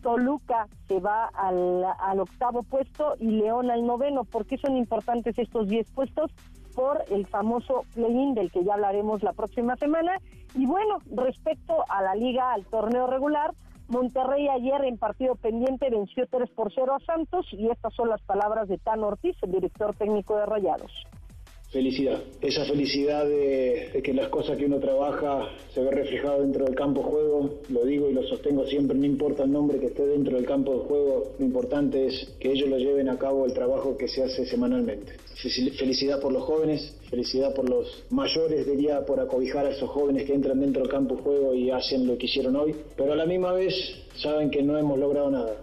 [0.03, 4.25] Toluca se va al, al octavo puesto y León al noveno.
[4.25, 6.31] ¿Por qué son importantes estos 10 puestos?
[6.75, 10.19] Por el famoso play-in del que ya hablaremos la próxima semana.
[10.55, 13.53] Y bueno, respecto a la liga, al torneo regular,
[13.89, 18.21] Monterrey ayer en partido pendiente venció 3 por 0 a Santos y estas son las
[18.23, 20.93] palabras de Tan Ortiz, el director técnico de Rayados
[21.71, 22.23] felicidad.
[22.41, 27.01] Esa felicidad de, que las cosas que uno trabaja se ve reflejado dentro del campo
[27.03, 30.37] de juego, lo digo y lo sostengo siempre, no importa el nombre que esté dentro
[30.37, 33.97] del campo de juego, lo importante es que ellos lo lleven a cabo el trabajo
[33.97, 35.13] que se hace semanalmente.
[35.79, 40.35] Felicidad por los jóvenes, felicidad por los mayores, diría, por acobijar a esos jóvenes que
[40.35, 43.27] entran dentro del campo de juego y hacen lo que hicieron hoy, pero a la
[43.27, 43.75] misma vez
[44.17, 45.57] saben que no hemos logrado nada.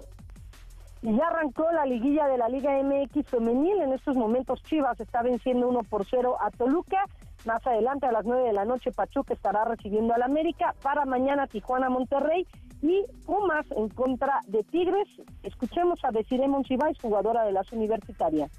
[1.04, 3.82] Ya arrancó la liguilla de la Liga MX femenil.
[3.82, 7.04] En estos momentos Chivas está venciendo 1 por 0 a Toluca.
[7.46, 10.74] Más adelante a las 9 de la noche Pachuca estará recibiendo al América.
[10.82, 12.48] Para mañana Tijuana Monterrey
[12.82, 15.10] y Pumas en contra de Tigres.
[15.44, 18.50] Escuchemos a Desiree Monsiváis, jugadora de las universitarias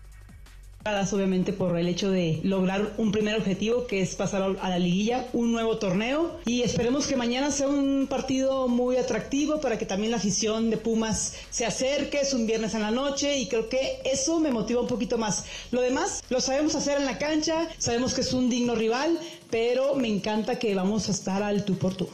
[1.14, 5.26] obviamente por el hecho de lograr un primer objetivo que es pasar a la liguilla,
[5.32, 10.10] un nuevo torneo y esperemos que mañana sea un partido muy atractivo para que también
[10.10, 14.02] la afición de Pumas se acerque, es un viernes en la noche y creo que
[14.04, 15.46] eso me motiva un poquito más.
[15.70, 19.18] Lo demás lo sabemos hacer en la cancha, sabemos que es un digno rival,
[19.50, 22.10] pero me encanta que vamos a estar al tú por tú.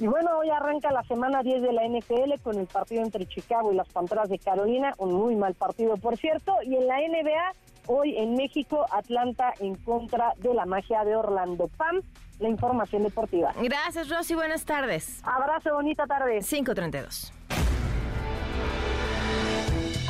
[0.00, 3.70] Y bueno, hoy arranca la semana 10 de la NFL con el partido entre Chicago
[3.70, 7.52] y las Panteras de Carolina, un muy mal partido por cierto, y en la NBA
[7.86, 11.68] hoy en México, Atlanta en contra de la magia de Orlando.
[11.76, 12.00] Pam,
[12.38, 13.52] la información deportiva.
[13.60, 15.20] Gracias, Rosy, buenas tardes.
[15.22, 16.40] Abrazo, bonita tarde.
[16.40, 17.32] 532.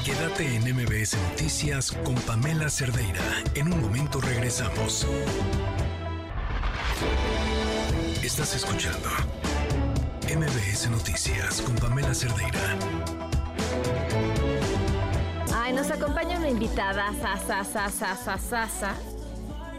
[0.05, 3.23] Quédate en MBS Noticias con Pamela Cerdeira.
[3.57, 5.07] En un momento regresamos.
[8.23, 9.09] Estás escuchando
[10.37, 12.79] MBS Noticias con Pamela Cerdeira.
[15.53, 18.95] Ay, nos acompaña una invitada, Sasa, Sasa, Sasa.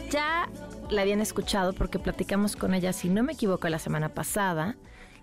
[0.09, 0.49] Ya
[0.89, 4.75] la habían escuchado porque platicamos con ella, si no me equivoco, la semana pasada.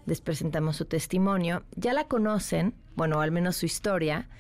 [0.07, 1.63] Les presentamos su testimonio.
[1.77, 4.31] Ya la conocen, bueno, al menos su historia,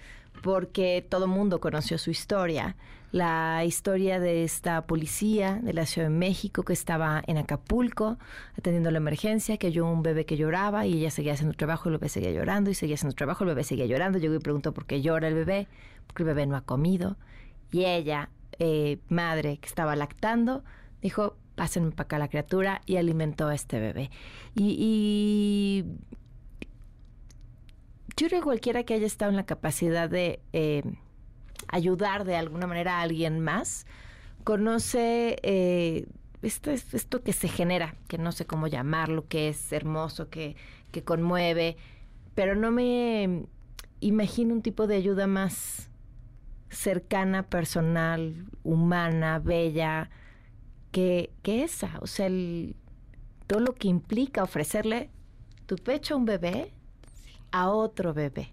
[0.42, 2.76] porque todo mundo conoció su historia
[3.10, 8.18] la historia de esta policía de la Ciudad de México que estaba en Acapulco
[8.58, 11.96] atendiendo la emergencia, que oyó un bebé que lloraba y ella seguía haciendo trabajo, el
[11.96, 14.18] bebé seguía llorando y seguía haciendo trabajo, el bebé seguía llorando.
[14.18, 15.68] Llegó y preguntó por qué llora el bebé,
[16.06, 17.16] porque el bebé no ha comido.
[17.72, 18.28] Y ella,
[18.58, 20.62] eh, madre que estaba lactando,
[21.00, 24.10] dijo, pásenme para acá la criatura y alimentó a este bebé.
[24.54, 25.84] Y,
[28.18, 30.40] yo creo que cualquiera que haya estado en la capacidad de...
[30.52, 30.82] Eh,
[31.66, 33.86] ayudar de alguna manera a alguien más,
[34.44, 36.06] conoce eh,
[36.42, 40.56] esto, esto que se genera, que no sé cómo llamarlo, que es hermoso, que,
[40.92, 41.76] que conmueve,
[42.34, 43.46] pero no me
[44.00, 45.90] imagino un tipo de ayuda más
[46.70, 50.10] cercana, personal, humana, bella,
[50.92, 51.98] que esa.
[52.00, 52.28] O sea,
[53.46, 55.10] todo lo que implica ofrecerle
[55.66, 56.72] tu pecho a un bebé
[57.52, 58.52] a otro bebé.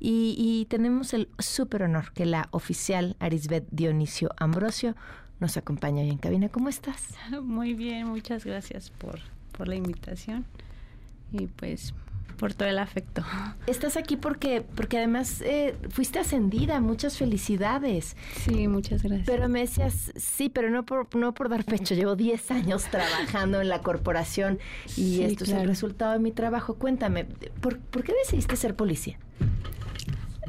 [0.00, 4.94] Y, tenemos el súper honor que la oficial Arisbet Dionisio Ambrosio
[5.38, 6.48] nos acompaña hoy en cabina.
[6.48, 7.14] ¿Cómo estás?
[7.42, 9.20] Muy bien, muchas gracias por,
[9.52, 10.46] por la invitación
[11.32, 11.92] y pues
[12.36, 13.24] por todo el afecto.
[13.66, 18.16] Estás aquí porque, porque además eh, fuiste ascendida, muchas felicidades.
[18.44, 19.26] Sí, muchas gracias.
[19.26, 23.60] Pero me decías, sí, pero no por, no por dar pecho, llevo 10 años trabajando
[23.60, 24.58] en la corporación
[24.96, 26.74] y esto es el resultado de mi trabajo.
[26.74, 27.24] Cuéntame,
[27.60, 29.18] ¿por, ¿por qué decidiste ser policía?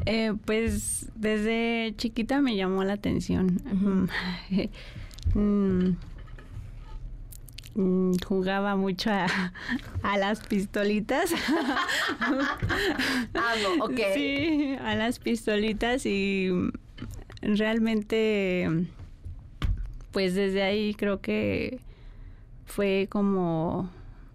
[0.05, 3.61] Eh, pues desde chiquita me llamó la atención.
[5.33, 5.97] Mm,
[8.25, 9.27] jugaba mucho a,
[10.17, 11.31] las pistolitas.
[12.19, 13.99] ah, no, ok.
[14.13, 16.49] Sí, a las pistolitas y
[17.41, 18.67] realmente,
[20.11, 21.79] pues desde ahí creo que
[22.65, 23.89] fue como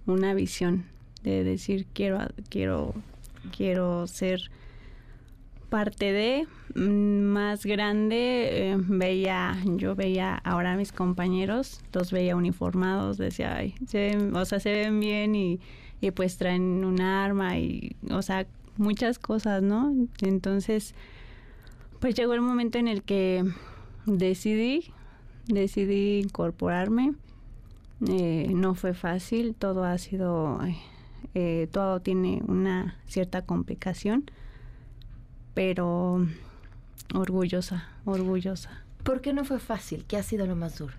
[0.06, 0.84] una visión
[1.22, 2.94] de decir quiero quiero
[3.56, 4.50] quiero ser
[5.72, 12.36] parte de mm, más grande eh, veía yo veía ahora a mis compañeros los veía
[12.36, 15.60] uniformados decía ay se o sea se ven bien y,
[16.02, 18.46] y pues traen un arma y o sea
[18.76, 20.94] muchas cosas no entonces
[22.00, 23.42] pues llegó el momento en el que
[24.04, 24.92] decidí
[25.46, 27.14] decidí incorporarme.
[28.08, 30.58] Eh, no fue fácil todo ha sido
[31.34, 34.28] eh, todo tiene una cierta complicación
[35.54, 36.26] pero
[37.14, 38.82] orgullosa, orgullosa.
[39.02, 40.04] ¿Por qué no fue fácil?
[40.06, 40.94] ¿Qué ha sido lo más duro?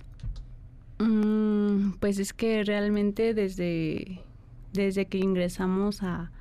[1.00, 4.22] Mm, pues es que realmente desde,
[4.74, 6.32] desde que ingresamos a,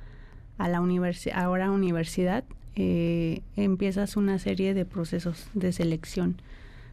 [0.57, 2.43] a la universidad, ahora universidad,
[2.75, 6.37] eh, empiezas una serie de procesos de selección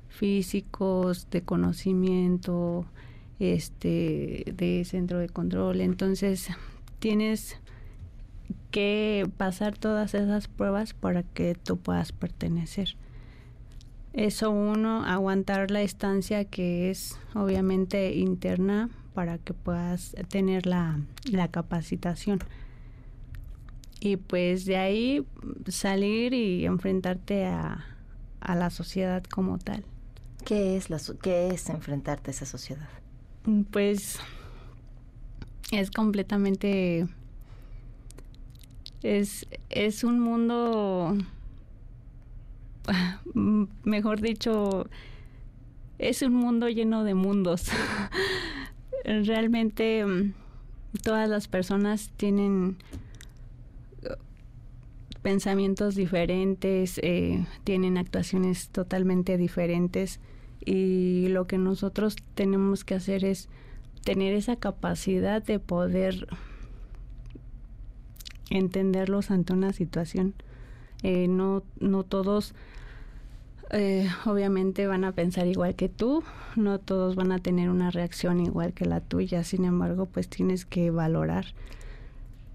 [0.08, 2.84] físicos, de conocimiento,
[3.38, 5.80] este, de centro de control.
[5.80, 6.48] Entonces
[6.98, 7.59] tienes
[8.70, 12.96] que pasar todas esas pruebas para que tú puedas pertenecer.
[14.12, 20.98] Eso uno, aguantar la estancia que es obviamente interna para que puedas tener la,
[21.30, 22.40] la capacitación.
[24.00, 25.26] Y pues de ahí
[25.68, 27.84] salir y enfrentarte a,
[28.40, 29.84] a la sociedad como tal.
[30.44, 32.88] ¿Qué es, la, ¿Qué es enfrentarte a esa sociedad?
[33.70, 34.18] Pues
[35.70, 37.06] es completamente...
[39.02, 41.16] Es, es un mundo,
[43.84, 44.88] mejor dicho,
[45.98, 47.68] es un mundo lleno de mundos.
[49.04, 50.04] Realmente
[51.02, 52.76] todas las personas tienen
[55.22, 60.20] pensamientos diferentes, eh, tienen actuaciones totalmente diferentes
[60.64, 63.48] y lo que nosotros tenemos que hacer es
[64.04, 66.28] tener esa capacidad de poder
[68.50, 70.34] entenderlos ante una situación.
[71.02, 72.54] Eh, no, no todos
[73.72, 76.24] eh, obviamente van a pensar igual que tú,
[76.56, 80.64] no todos van a tener una reacción igual que la tuya, sin embargo, pues tienes
[80.64, 81.46] que valorar.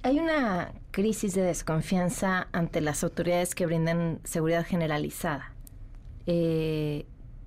[0.03, 5.53] Hay una crisis de desconfianza ante las autoridades que brindan seguridad generalizada.
[6.27, 7.05] Eh,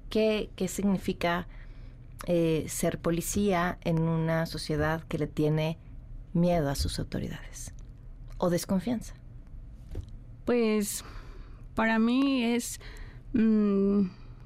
[0.09, 1.47] ¿qué, significa
[2.27, 5.77] eh, ser policía en una sociedad que le tiene
[6.33, 7.75] miedo a sus autoridades
[8.39, 9.15] o desconfianza?
[10.45, 11.05] Pues
[11.75, 12.81] para mí es
[13.35, 14.05] mm,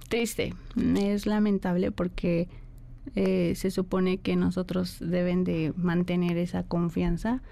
[0.09, 0.55] triste,
[0.97, 2.49] es lamentable porque
[3.15, 7.43] eh, se supone que nosotros deben de mantener esa confianza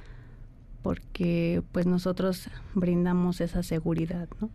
[0.82, 4.50] porque pues nosotros brindamos esa seguridad, ¿no?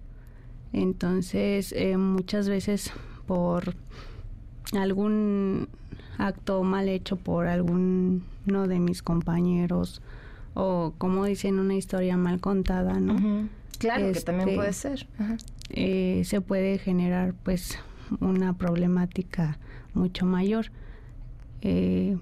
[0.74, 2.92] Entonces, eh, muchas veces
[3.28, 3.76] por
[4.74, 5.70] algún
[6.18, 8.22] acto mal hecho por alguno
[8.68, 10.02] de mis compañeros
[10.56, 13.48] o como dicen una historia mal contada, ¿no?
[13.78, 15.08] Claro, que también este, puede ser.
[15.70, 17.78] Eh, se puede generar pues
[18.22, 19.60] una problemática
[19.94, 20.72] mucho mayor.
[21.62, 22.18] Eh,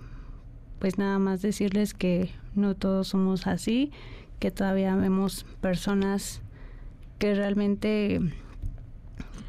[0.80, 3.92] pues nada más decirles que no todos somos así,
[4.40, 6.42] que todavía vemos personas
[7.20, 8.20] que realmente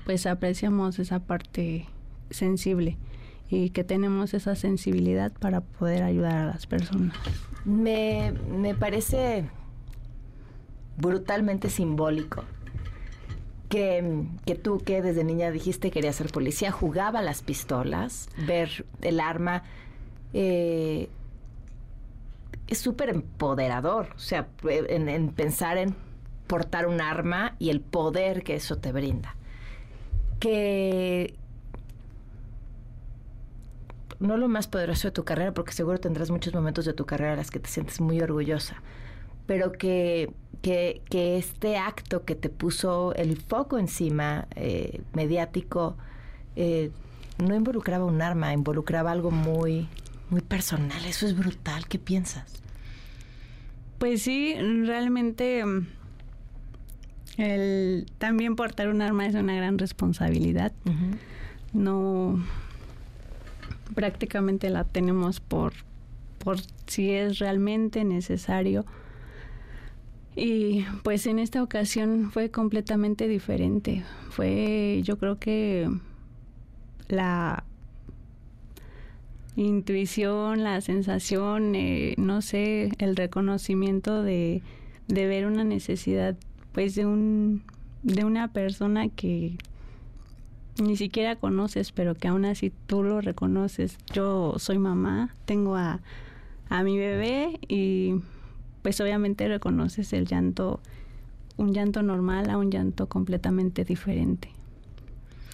[0.05, 1.87] pues apreciamos esa parte
[2.31, 2.99] sensible
[3.49, 7.17] y que tenemos esa sensibilidad para poder ayudar a las personas.
[7.65, 9.49] Me, me parece
[10.97, 12.45] brutalmente simbólico
[13.69, 19.21] que, que, tú que desde niña dijiste querías ser policía, jugaba las pistolas, ver el
[19.21, 19.65] arma,
[20.33, 21.09] eh,
[22.67, 25.95] es súper empoderador, o sea, en pensar en
[26.47, 29.35] portar un arma y el poder que eso te brinda
[30.45, 31.35] que
[34.25, 37.33] no lo más poderoso de tu carrera, porque seguro tendrás muchos momentos de tu carrera
[37.33, 38.83] en las que te sientes muy orgullosa,
[39.47, 40.31] pero que,
[40.63, 41.03] que,
[41.37, 45.97] este acto que te puso el foco encima, eh, mediático,
[46.57, 46.91] eh,
[47.39, 49.89] no involucraba un arma, involucraba algo muy,
[50.31, 51.05] muy personal.
[51.05, 51.87] Eso es brutal.
[51.89, 52.63] ¿Qué piensas?
[53.99, 55.65] Pues sí, realmente
[57.37, 60.73] el también portar un arma es una gran responsabilidad.
[61.73, 62.39] No
[63.95, 65.73] prácticamente la tenemos por
[66.45, 68.85] por si es realmente necesario.
[70.37, 74.05] Y pues en esta ocasión fue completamente diferente.
[74.31, 75.89] Fue yo creo que
[77.09, 77.65] la
[79.57, 84.63] intuición, la sensación, eh, no sé, el reconocimiento de,
[85.07, 86.37] de ver una necesidad
[86.73, 87.63] pues de un
[88.03, 89.57] de una persona que
[90.79, 93.99] ni siquiera conoces, pero que aún así tú lo reconoces.
[94.13, 96.01] Yo soy mamá, tengo a,
[96.69, 98.17] a mi bebé y
[98.83, 100.81] pues obviamente reconoces el llanto,
[101.57, 104.51] un llanto normal a un llanto completamente diferente.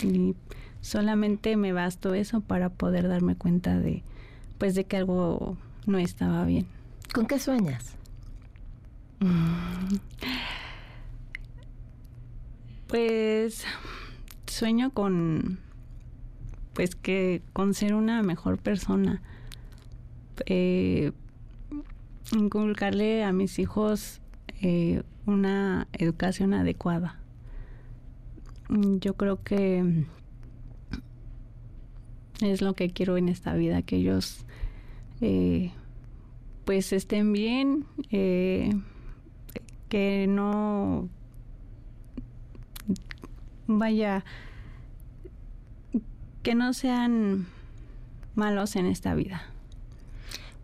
[0.03, 0.35] Y
[0.81, 4.03] solamente me bastó eso para poder darme cuenta de
[4.59, 5.57] pues de que algo
[5.87, 6.67] no estaba bien.
[7.15, 7.97] ¿Con qué sueñas?
[12.87, 13.65] Pues
[14.51, 15.59] sueño con
[16.75, 19.23] pues que con ser una mejor persona.
[20.47, 21.13] Eh,
[22.33, 24.21] inculcarle a mis hijos
[24.63, 27.19] eh, una educación adecuada.
[28.69, 30.07] Yo creo que
[32.41, 34.47] es lo que quiero en esta vida, que ellos
[35.21, 35.73] eh,
[36.65, 38.77] pues estén bien, que
[40.29, 41.09] no
[43.79, 44.25] vaya,
[46.43, 47.47] que no sean
[48.35, 49.43] malos en esta vida.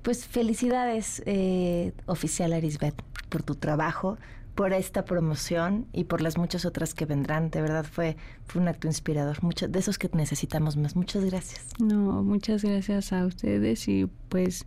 [0.02, 2.94] Pues felicidades, eh, oficial Arisbet.
[3.28, 4.18] por tu trabajo,
[4.54, 7.50] por esta promoción y por las muchas otras que vendrán.
[7.50, 8.16] De verdad fue,
[8.46, 9.42] fue un acto inspirador.
[9.42, 10.96] Muchos de esos que necesitamos más.
[10.96, 11.66] Muchas gracias.
[11.80, 14.64] No, muchas gracias a ustedes y pues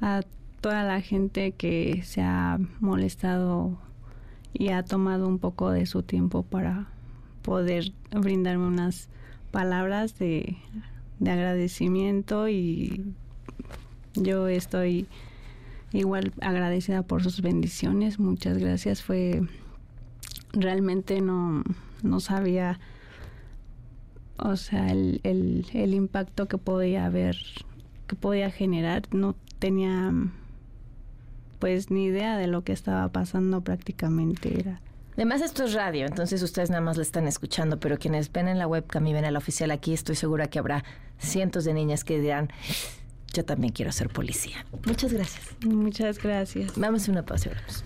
[0.00, 0.22] a
[0.60, 3.78] toda la gente que se ha molestado
[4.52, 6.88] y ha tomado un poco de su tiempo para
[7.48, 9.08] poder brindarme unas
[9.50, 10.58] palabras de,
[11.18, 13.14] de agradecimiento y
[14.14, 15.06] yo estoy
[15.92, 18.18] igual agradecida por sus bendiciones.
[18.18, 19.02] Muchas gracias.
[19.02, 19.40] Fue
[20.52, 21.64] realmente no,
[22.02, 22.80] no sabía,
[24.36, 27.38] o sea, el, el, impacto que podía haber,
[28.06, 29.04] que podía generar.
[29.10, 30.12] No tenía
[31.58, 34.82] pues ni idea de lo que estaba pasando prácticamente era.
[35.18, 38.56] Además esto es radio, entonces ustedes nada más la están escuchando, pero quienes ven en
[38.56, 40.84] la webcam y ven a la oficial aquí, estoy segura que habrá
[41.18, 42.52] cientos de niñas que dirán,
[43.34, 44.64] yo también quiero ser policía.
[44.86, 45.44] Muchas gracias.
[45.66, 46.72] Muchas gracias.
[46.76, 47.50] Vamos a una pausa.
[47.50, 47.84] Vamos.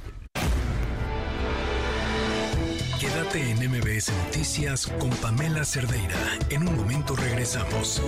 [3.00, 6.36] Quédate en MBS Noticias con Pamela Cerdeira.
[6.50, 8.02] En un momento regresamos.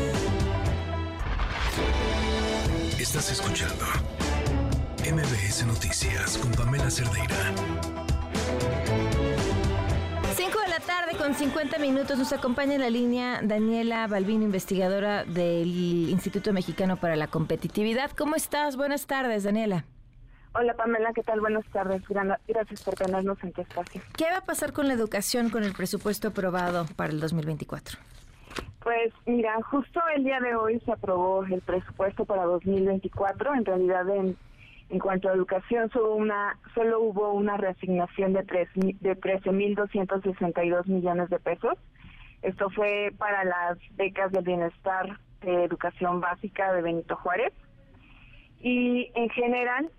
[2.99, 3.87] Estás escuchando
[5.01, 7.55] MBS Noticias con Pamela Cerdeira.
[11.25, 17.17] Con 50 minutos nos acompaña en la línea Daniela Balbino, investigadora del Instituto Mexicano para
[17.17, 18.11] la Competitividad.
[18.11, 18.77] ¿Cómo estás?
[18.77, 19.87] Buenas tardes, Daniela.
[20.53, 21.41] Hola Pamela, ¿qué tal?
[21.41, 22.03] Buenas tardes.
[22.47, 24.03] Gracias por tenernos en tu espacio.
[24.19, 27.99] ¿Qué va a pasar con la educación con el presupuesto aprobado para el 2024?
[28.83, 33.55] Pues mira, justo el día de hoy se aprobó el presupuesto para 2024.
[33.55, 34.37] En realidad en
[34.95, 41.41] en cuanto a educación, solo, una, solo hubo una reasignación de, de 13.262 millones de
[41.41, 41.77] pesos.
[42.43, 47.53] Esto fue para las becas de bienestar de educación básica de Benito Juárez.
[48.61, 49.91] Y en general,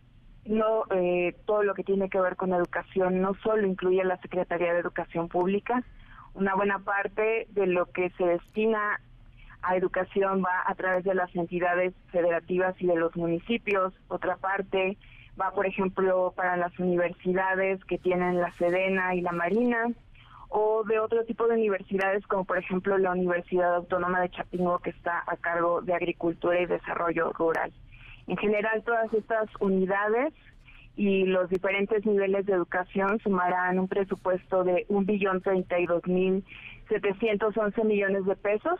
[0.46, 4.74] no eh, todo lo que tiene que ver con educación no solo incluye la Secretaría
[4.74, 5.84] de Educación Pública,
[6.36, 9.02] una buena parte de lo que se destina
[9.66, 13.94] a educación va a través de las entidades federativas y de los municipios.
[14.08, 14.98] Otra parte
[15.40, 19.88] va, por ejemplo, para las universidades que tienen la Sedena y la Marina,
[20.50, 24.92] o de otro tipo de universidades como por ejemplo la Universidad Autónoma de Chapingo que
[24.92, 27.74] está a cargo de Agricultura y Desarrollo Rural.
[28.28, 30.34] En general todas estas unidades
[30.96, 36.06] y los diferentes niveles de educación sumarán un presupuesto de un billón treinta y dos
[36.08, 36.46] mil
[36.88, 38.80] setecientos once millones de pesos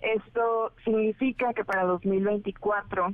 [0.00, 3.12] esto significa que para 2024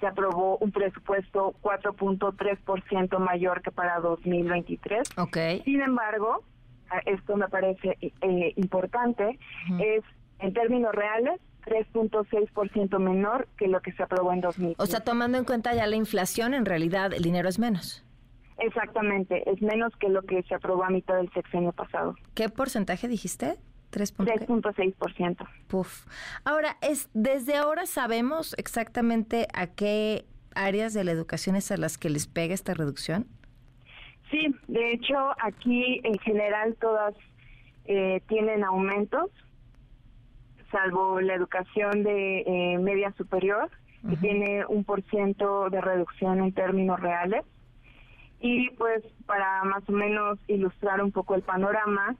[0.00, 5.08] se aprobó un presupuesto 4.3% mayor que para 2023.
[5.18, 5.62] Okay.
[5.62, 6.42] Sin embargo,
[7.06, 9.38] esto me parece eh, importante,
[9.78, 10.02] es
[10.38, 14.76] en términos reales 3.6% menor que lo que se aprobó en 2000.
[14.78, 18.04] O sea, tomando en cuenta ya la inflación, en realidad el dinero es menos.
[18.58, 22.14] Exactamente, es menos que lo que se aprobó a mitad del sexenio pasado.
[22.34, 23.58] ¿Qué porcentaje dijiste?
[23.90, 25.48] 3.6%.
[25.68, 26.06] Puf.
[26.44, 31.98] Ahora, es desde ahora sabemos exactamente a qué áreas de la educación es a las
[31.98, 33.26] que les pega esta reducción.
[34.30, 37.14] Sí, de hecho, aquí en general todas
[37.86, 39.30] eh, tienen aumentos,
[40.70, 43.68] salvo la educación de eh, media superior,
[44.08, 47.44] que tiene un por ciento de reducción en términos reales.
[48.40, 52.16] Y pues para más o menos ilustrar un poco el panorama,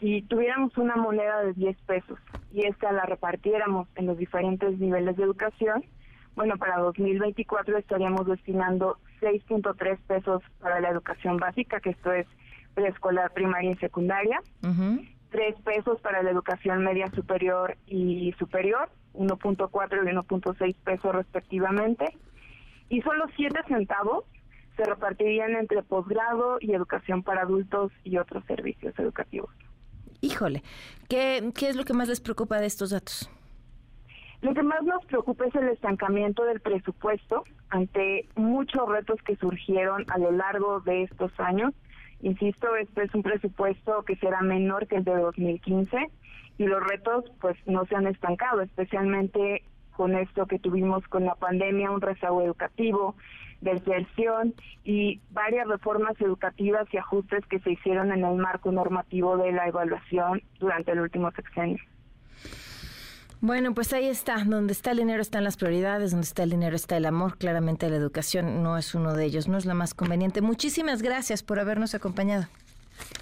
[0.00, 2.18] si tuviéramos una moneda de 10 pesos
[2.52, 5.84] y esta la repartiéramos en los diferentes niveles de educación,
[6.34, 12.26] bueno, para 2024 estaríamos destinando 6.3 pesos para la educación básica, que esto es
[12.74, 14.40] preescolar, primaria y secundaria,
[15.30, 19.70] 3 pesos para la educación media superior y superior, 1.4
[20.04, 22.14] y 1.6 pesos respectivamente,
[22.90, 24.24] y solo 7 centavos
[24.76, 29.50] se repartirían entre posgrado y educación para adultos y otros servicios educativos.
[30.20, 30.62] Híjole,
[31.08, 33.30] ¿qué, ¿qué es lo que más les preocupa de estos datos?
[34.42, 40.04] Lo que más nos preocupa es el estancamiento del presupuesto ante muchos retos que surgieron
[40.08, 41.74] a lo largo de estos años.
[42.20, 46.10] Insisto, este es un presupuesto que será menor que el de 2015
[46.58, 49.62] y los retos pues no se han estancado, especialmente
[49.96, 53.16] con esto que tuvimos con la pandemia, un rezago educativo,
[53.60, 54.54] deserción
[54.84, 59.66] y varias reformas educativas y ajustes que se hicieron en el marco normativo de la
[59.68, 61.78] evaluación durante el último sexenio.
[63.40, 66.74] Bueno, pues ahí está, donde está el dinero están las prioridades, donde está el dinero
[66.74, 69.92] está el amor, claramente la educación no es uno de ellos, no es la más
[69.92, 70.40] conveniente.
[70.40, 72.46] Muchísimas gracias por habernos acompañado.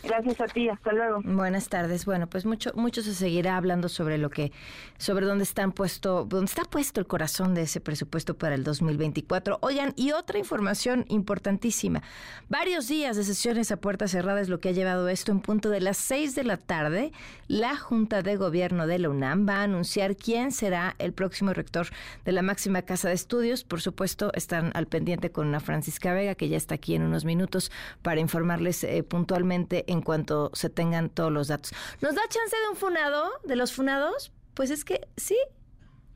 [0.03, 1.21] Gracias a ti, hasta luego.
[1.25, 2.05] Buenas tardes.
[2.05, 4.53] Bueno, pues mucho mucho se seguirá hablando sobre lo que
[4.99, 9.59] sobre dónde están puesto dónde está puesto el corazón de ese presupuesto para el 2024.
[9.63, 12.03] Oigan, y otra información importantísima.
[12.49, 15.81] Varios días de sesiones a puertas cerradas lo que ha llevado esto en punto de
[15.81, 17.13] las 6 de la tarde.
[17.49, 21.89] La Junta de Gobierno de la UNAM va a anunciar quién será el próximo rector
[22.25, 23.65] de la máxima casa de estudios.
[23.65, 27.25] Por supuesto, están al pendiente con una Francisca Vega que ya está aquí en unos
[27.25, 27.73] minutos
[28.03, 31.73] para informarles eh, puntualmente en cuanto se tengan todos los datos.
[32.01, 34.33] ¿Nos da chance de un funado, de los funados?
[34.55, 35.37] Pues es que sí,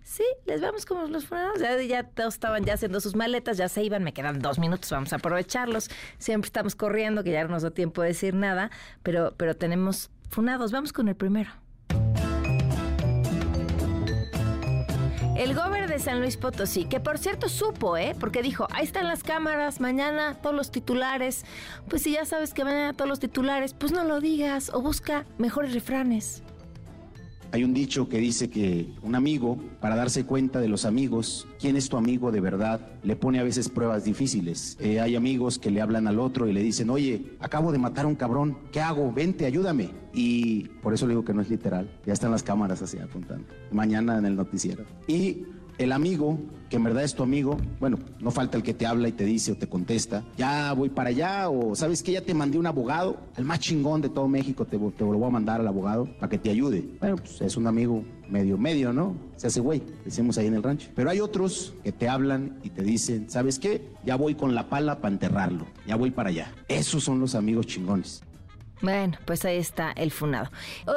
[0.03, 1.61] sí, les vamos como los funados.
[1.61, 4.91] Ya, ya todos estaban ya haciendo sus maletas, ya se iban, me quedan dos minutos,
[4.91, 5.91] vamos a aprovecharlos.
[6.19, 8.71] Siempre estamos corriendo, que ya no nos da tiempo de decir nada,
[9.03, 10.73] pero, pero tenemos funados.
[10.73, 11.51] Vamos con el primero.
[15.39, 18.17] El gober de San Luis Potosí, que por cierto supo, ¿eh?
[18.19, 21.45] Porque dijo, ahí están las cámaras, mañana todos los titulares.
[21.89, 25.27] Pues si ya sabes que mañana todos los titulares, pues no lo digas o busca
[25.39, 26.43] mejores refranes.
[27.51, 31.77] Hay un dicho que dice que un amigo, para darse cuenta de los amigos, quién
[31.77, 34.77] es tu amigo de verdad, le pone a veces pruebas difíciles.
[34.81, 38.05] Eh, hay amigos que le hablan al otro y le dicen, oye, acabo de matar
[38.05, 39.11] a un cabrón, ¿qué hago?
[39.13, 39.91] Vente, ayúdame.
[40.13, 43.47] Y por eso le digo que no es literal, ya están las cámaras así apuntando.
[43.73, 44.85] Mañana en el noticiero.
[45.07, 45.45] Y
[45.79, 46.39] el amigo,
[46.69, 49.25] que en verdad es tu amigo, bueno, no falta el que te habla y te
[49.25, 52.67] dice o te contesta, ya voy para allá o sabes que ya te mandé un
[52.67, 56.07] abogado, el más chingón de todo México, te, te lo voy a mandar al abogado
[56.19, 56.89] para que te ayude.
[57.01, 59.17] Bueno, pues es un amigo medio, medio, ¿no?
[59.37, 60.91] Se hace güey, decimos ahí en el rancho.
[60.95, 63.89] Pero hay otros que te hablan y te dicen, ¿sabes qué?
[64.05, 66.55] Ya voy con la pala para enterrarlo, ya voy para allá.
[66.69, 68.23] Esos son los amigos chingones.
[68.81, 70.51] Bueno, pues ahí está el funado.
[70.87, 70.93] O-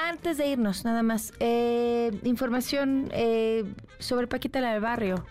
[0.00, 3.64] antes de irnos, nada más, eh, información eh,
[3.98, 5.24] sobre Paquita la del Barrio.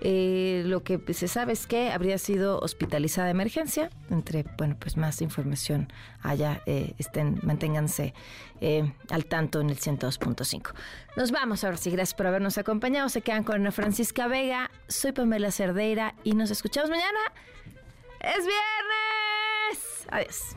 [0.00, 3.88] Eh, lo que se sabe es que habría sido hospitalizada de emergencia.
[4.10, 5.90] Entre, bueno, pues más información
[6.20, 8.12] allá, eh, estén, manténganse
[8.60, 10.74] eh, al tanto en el 102.5.
[11.16, 13.08] Nos vamos ahora sí, gracias por habernos acompañado.
[13.08, 14.70] Se quedan con Ana Francisca Vega.
[14.88, 17.20] Soy Pamela Cerdeira y nos escuchamos mañana.
[18.20, 20.06] ¡Es viernes!
[20.10, 20.56] Adiós.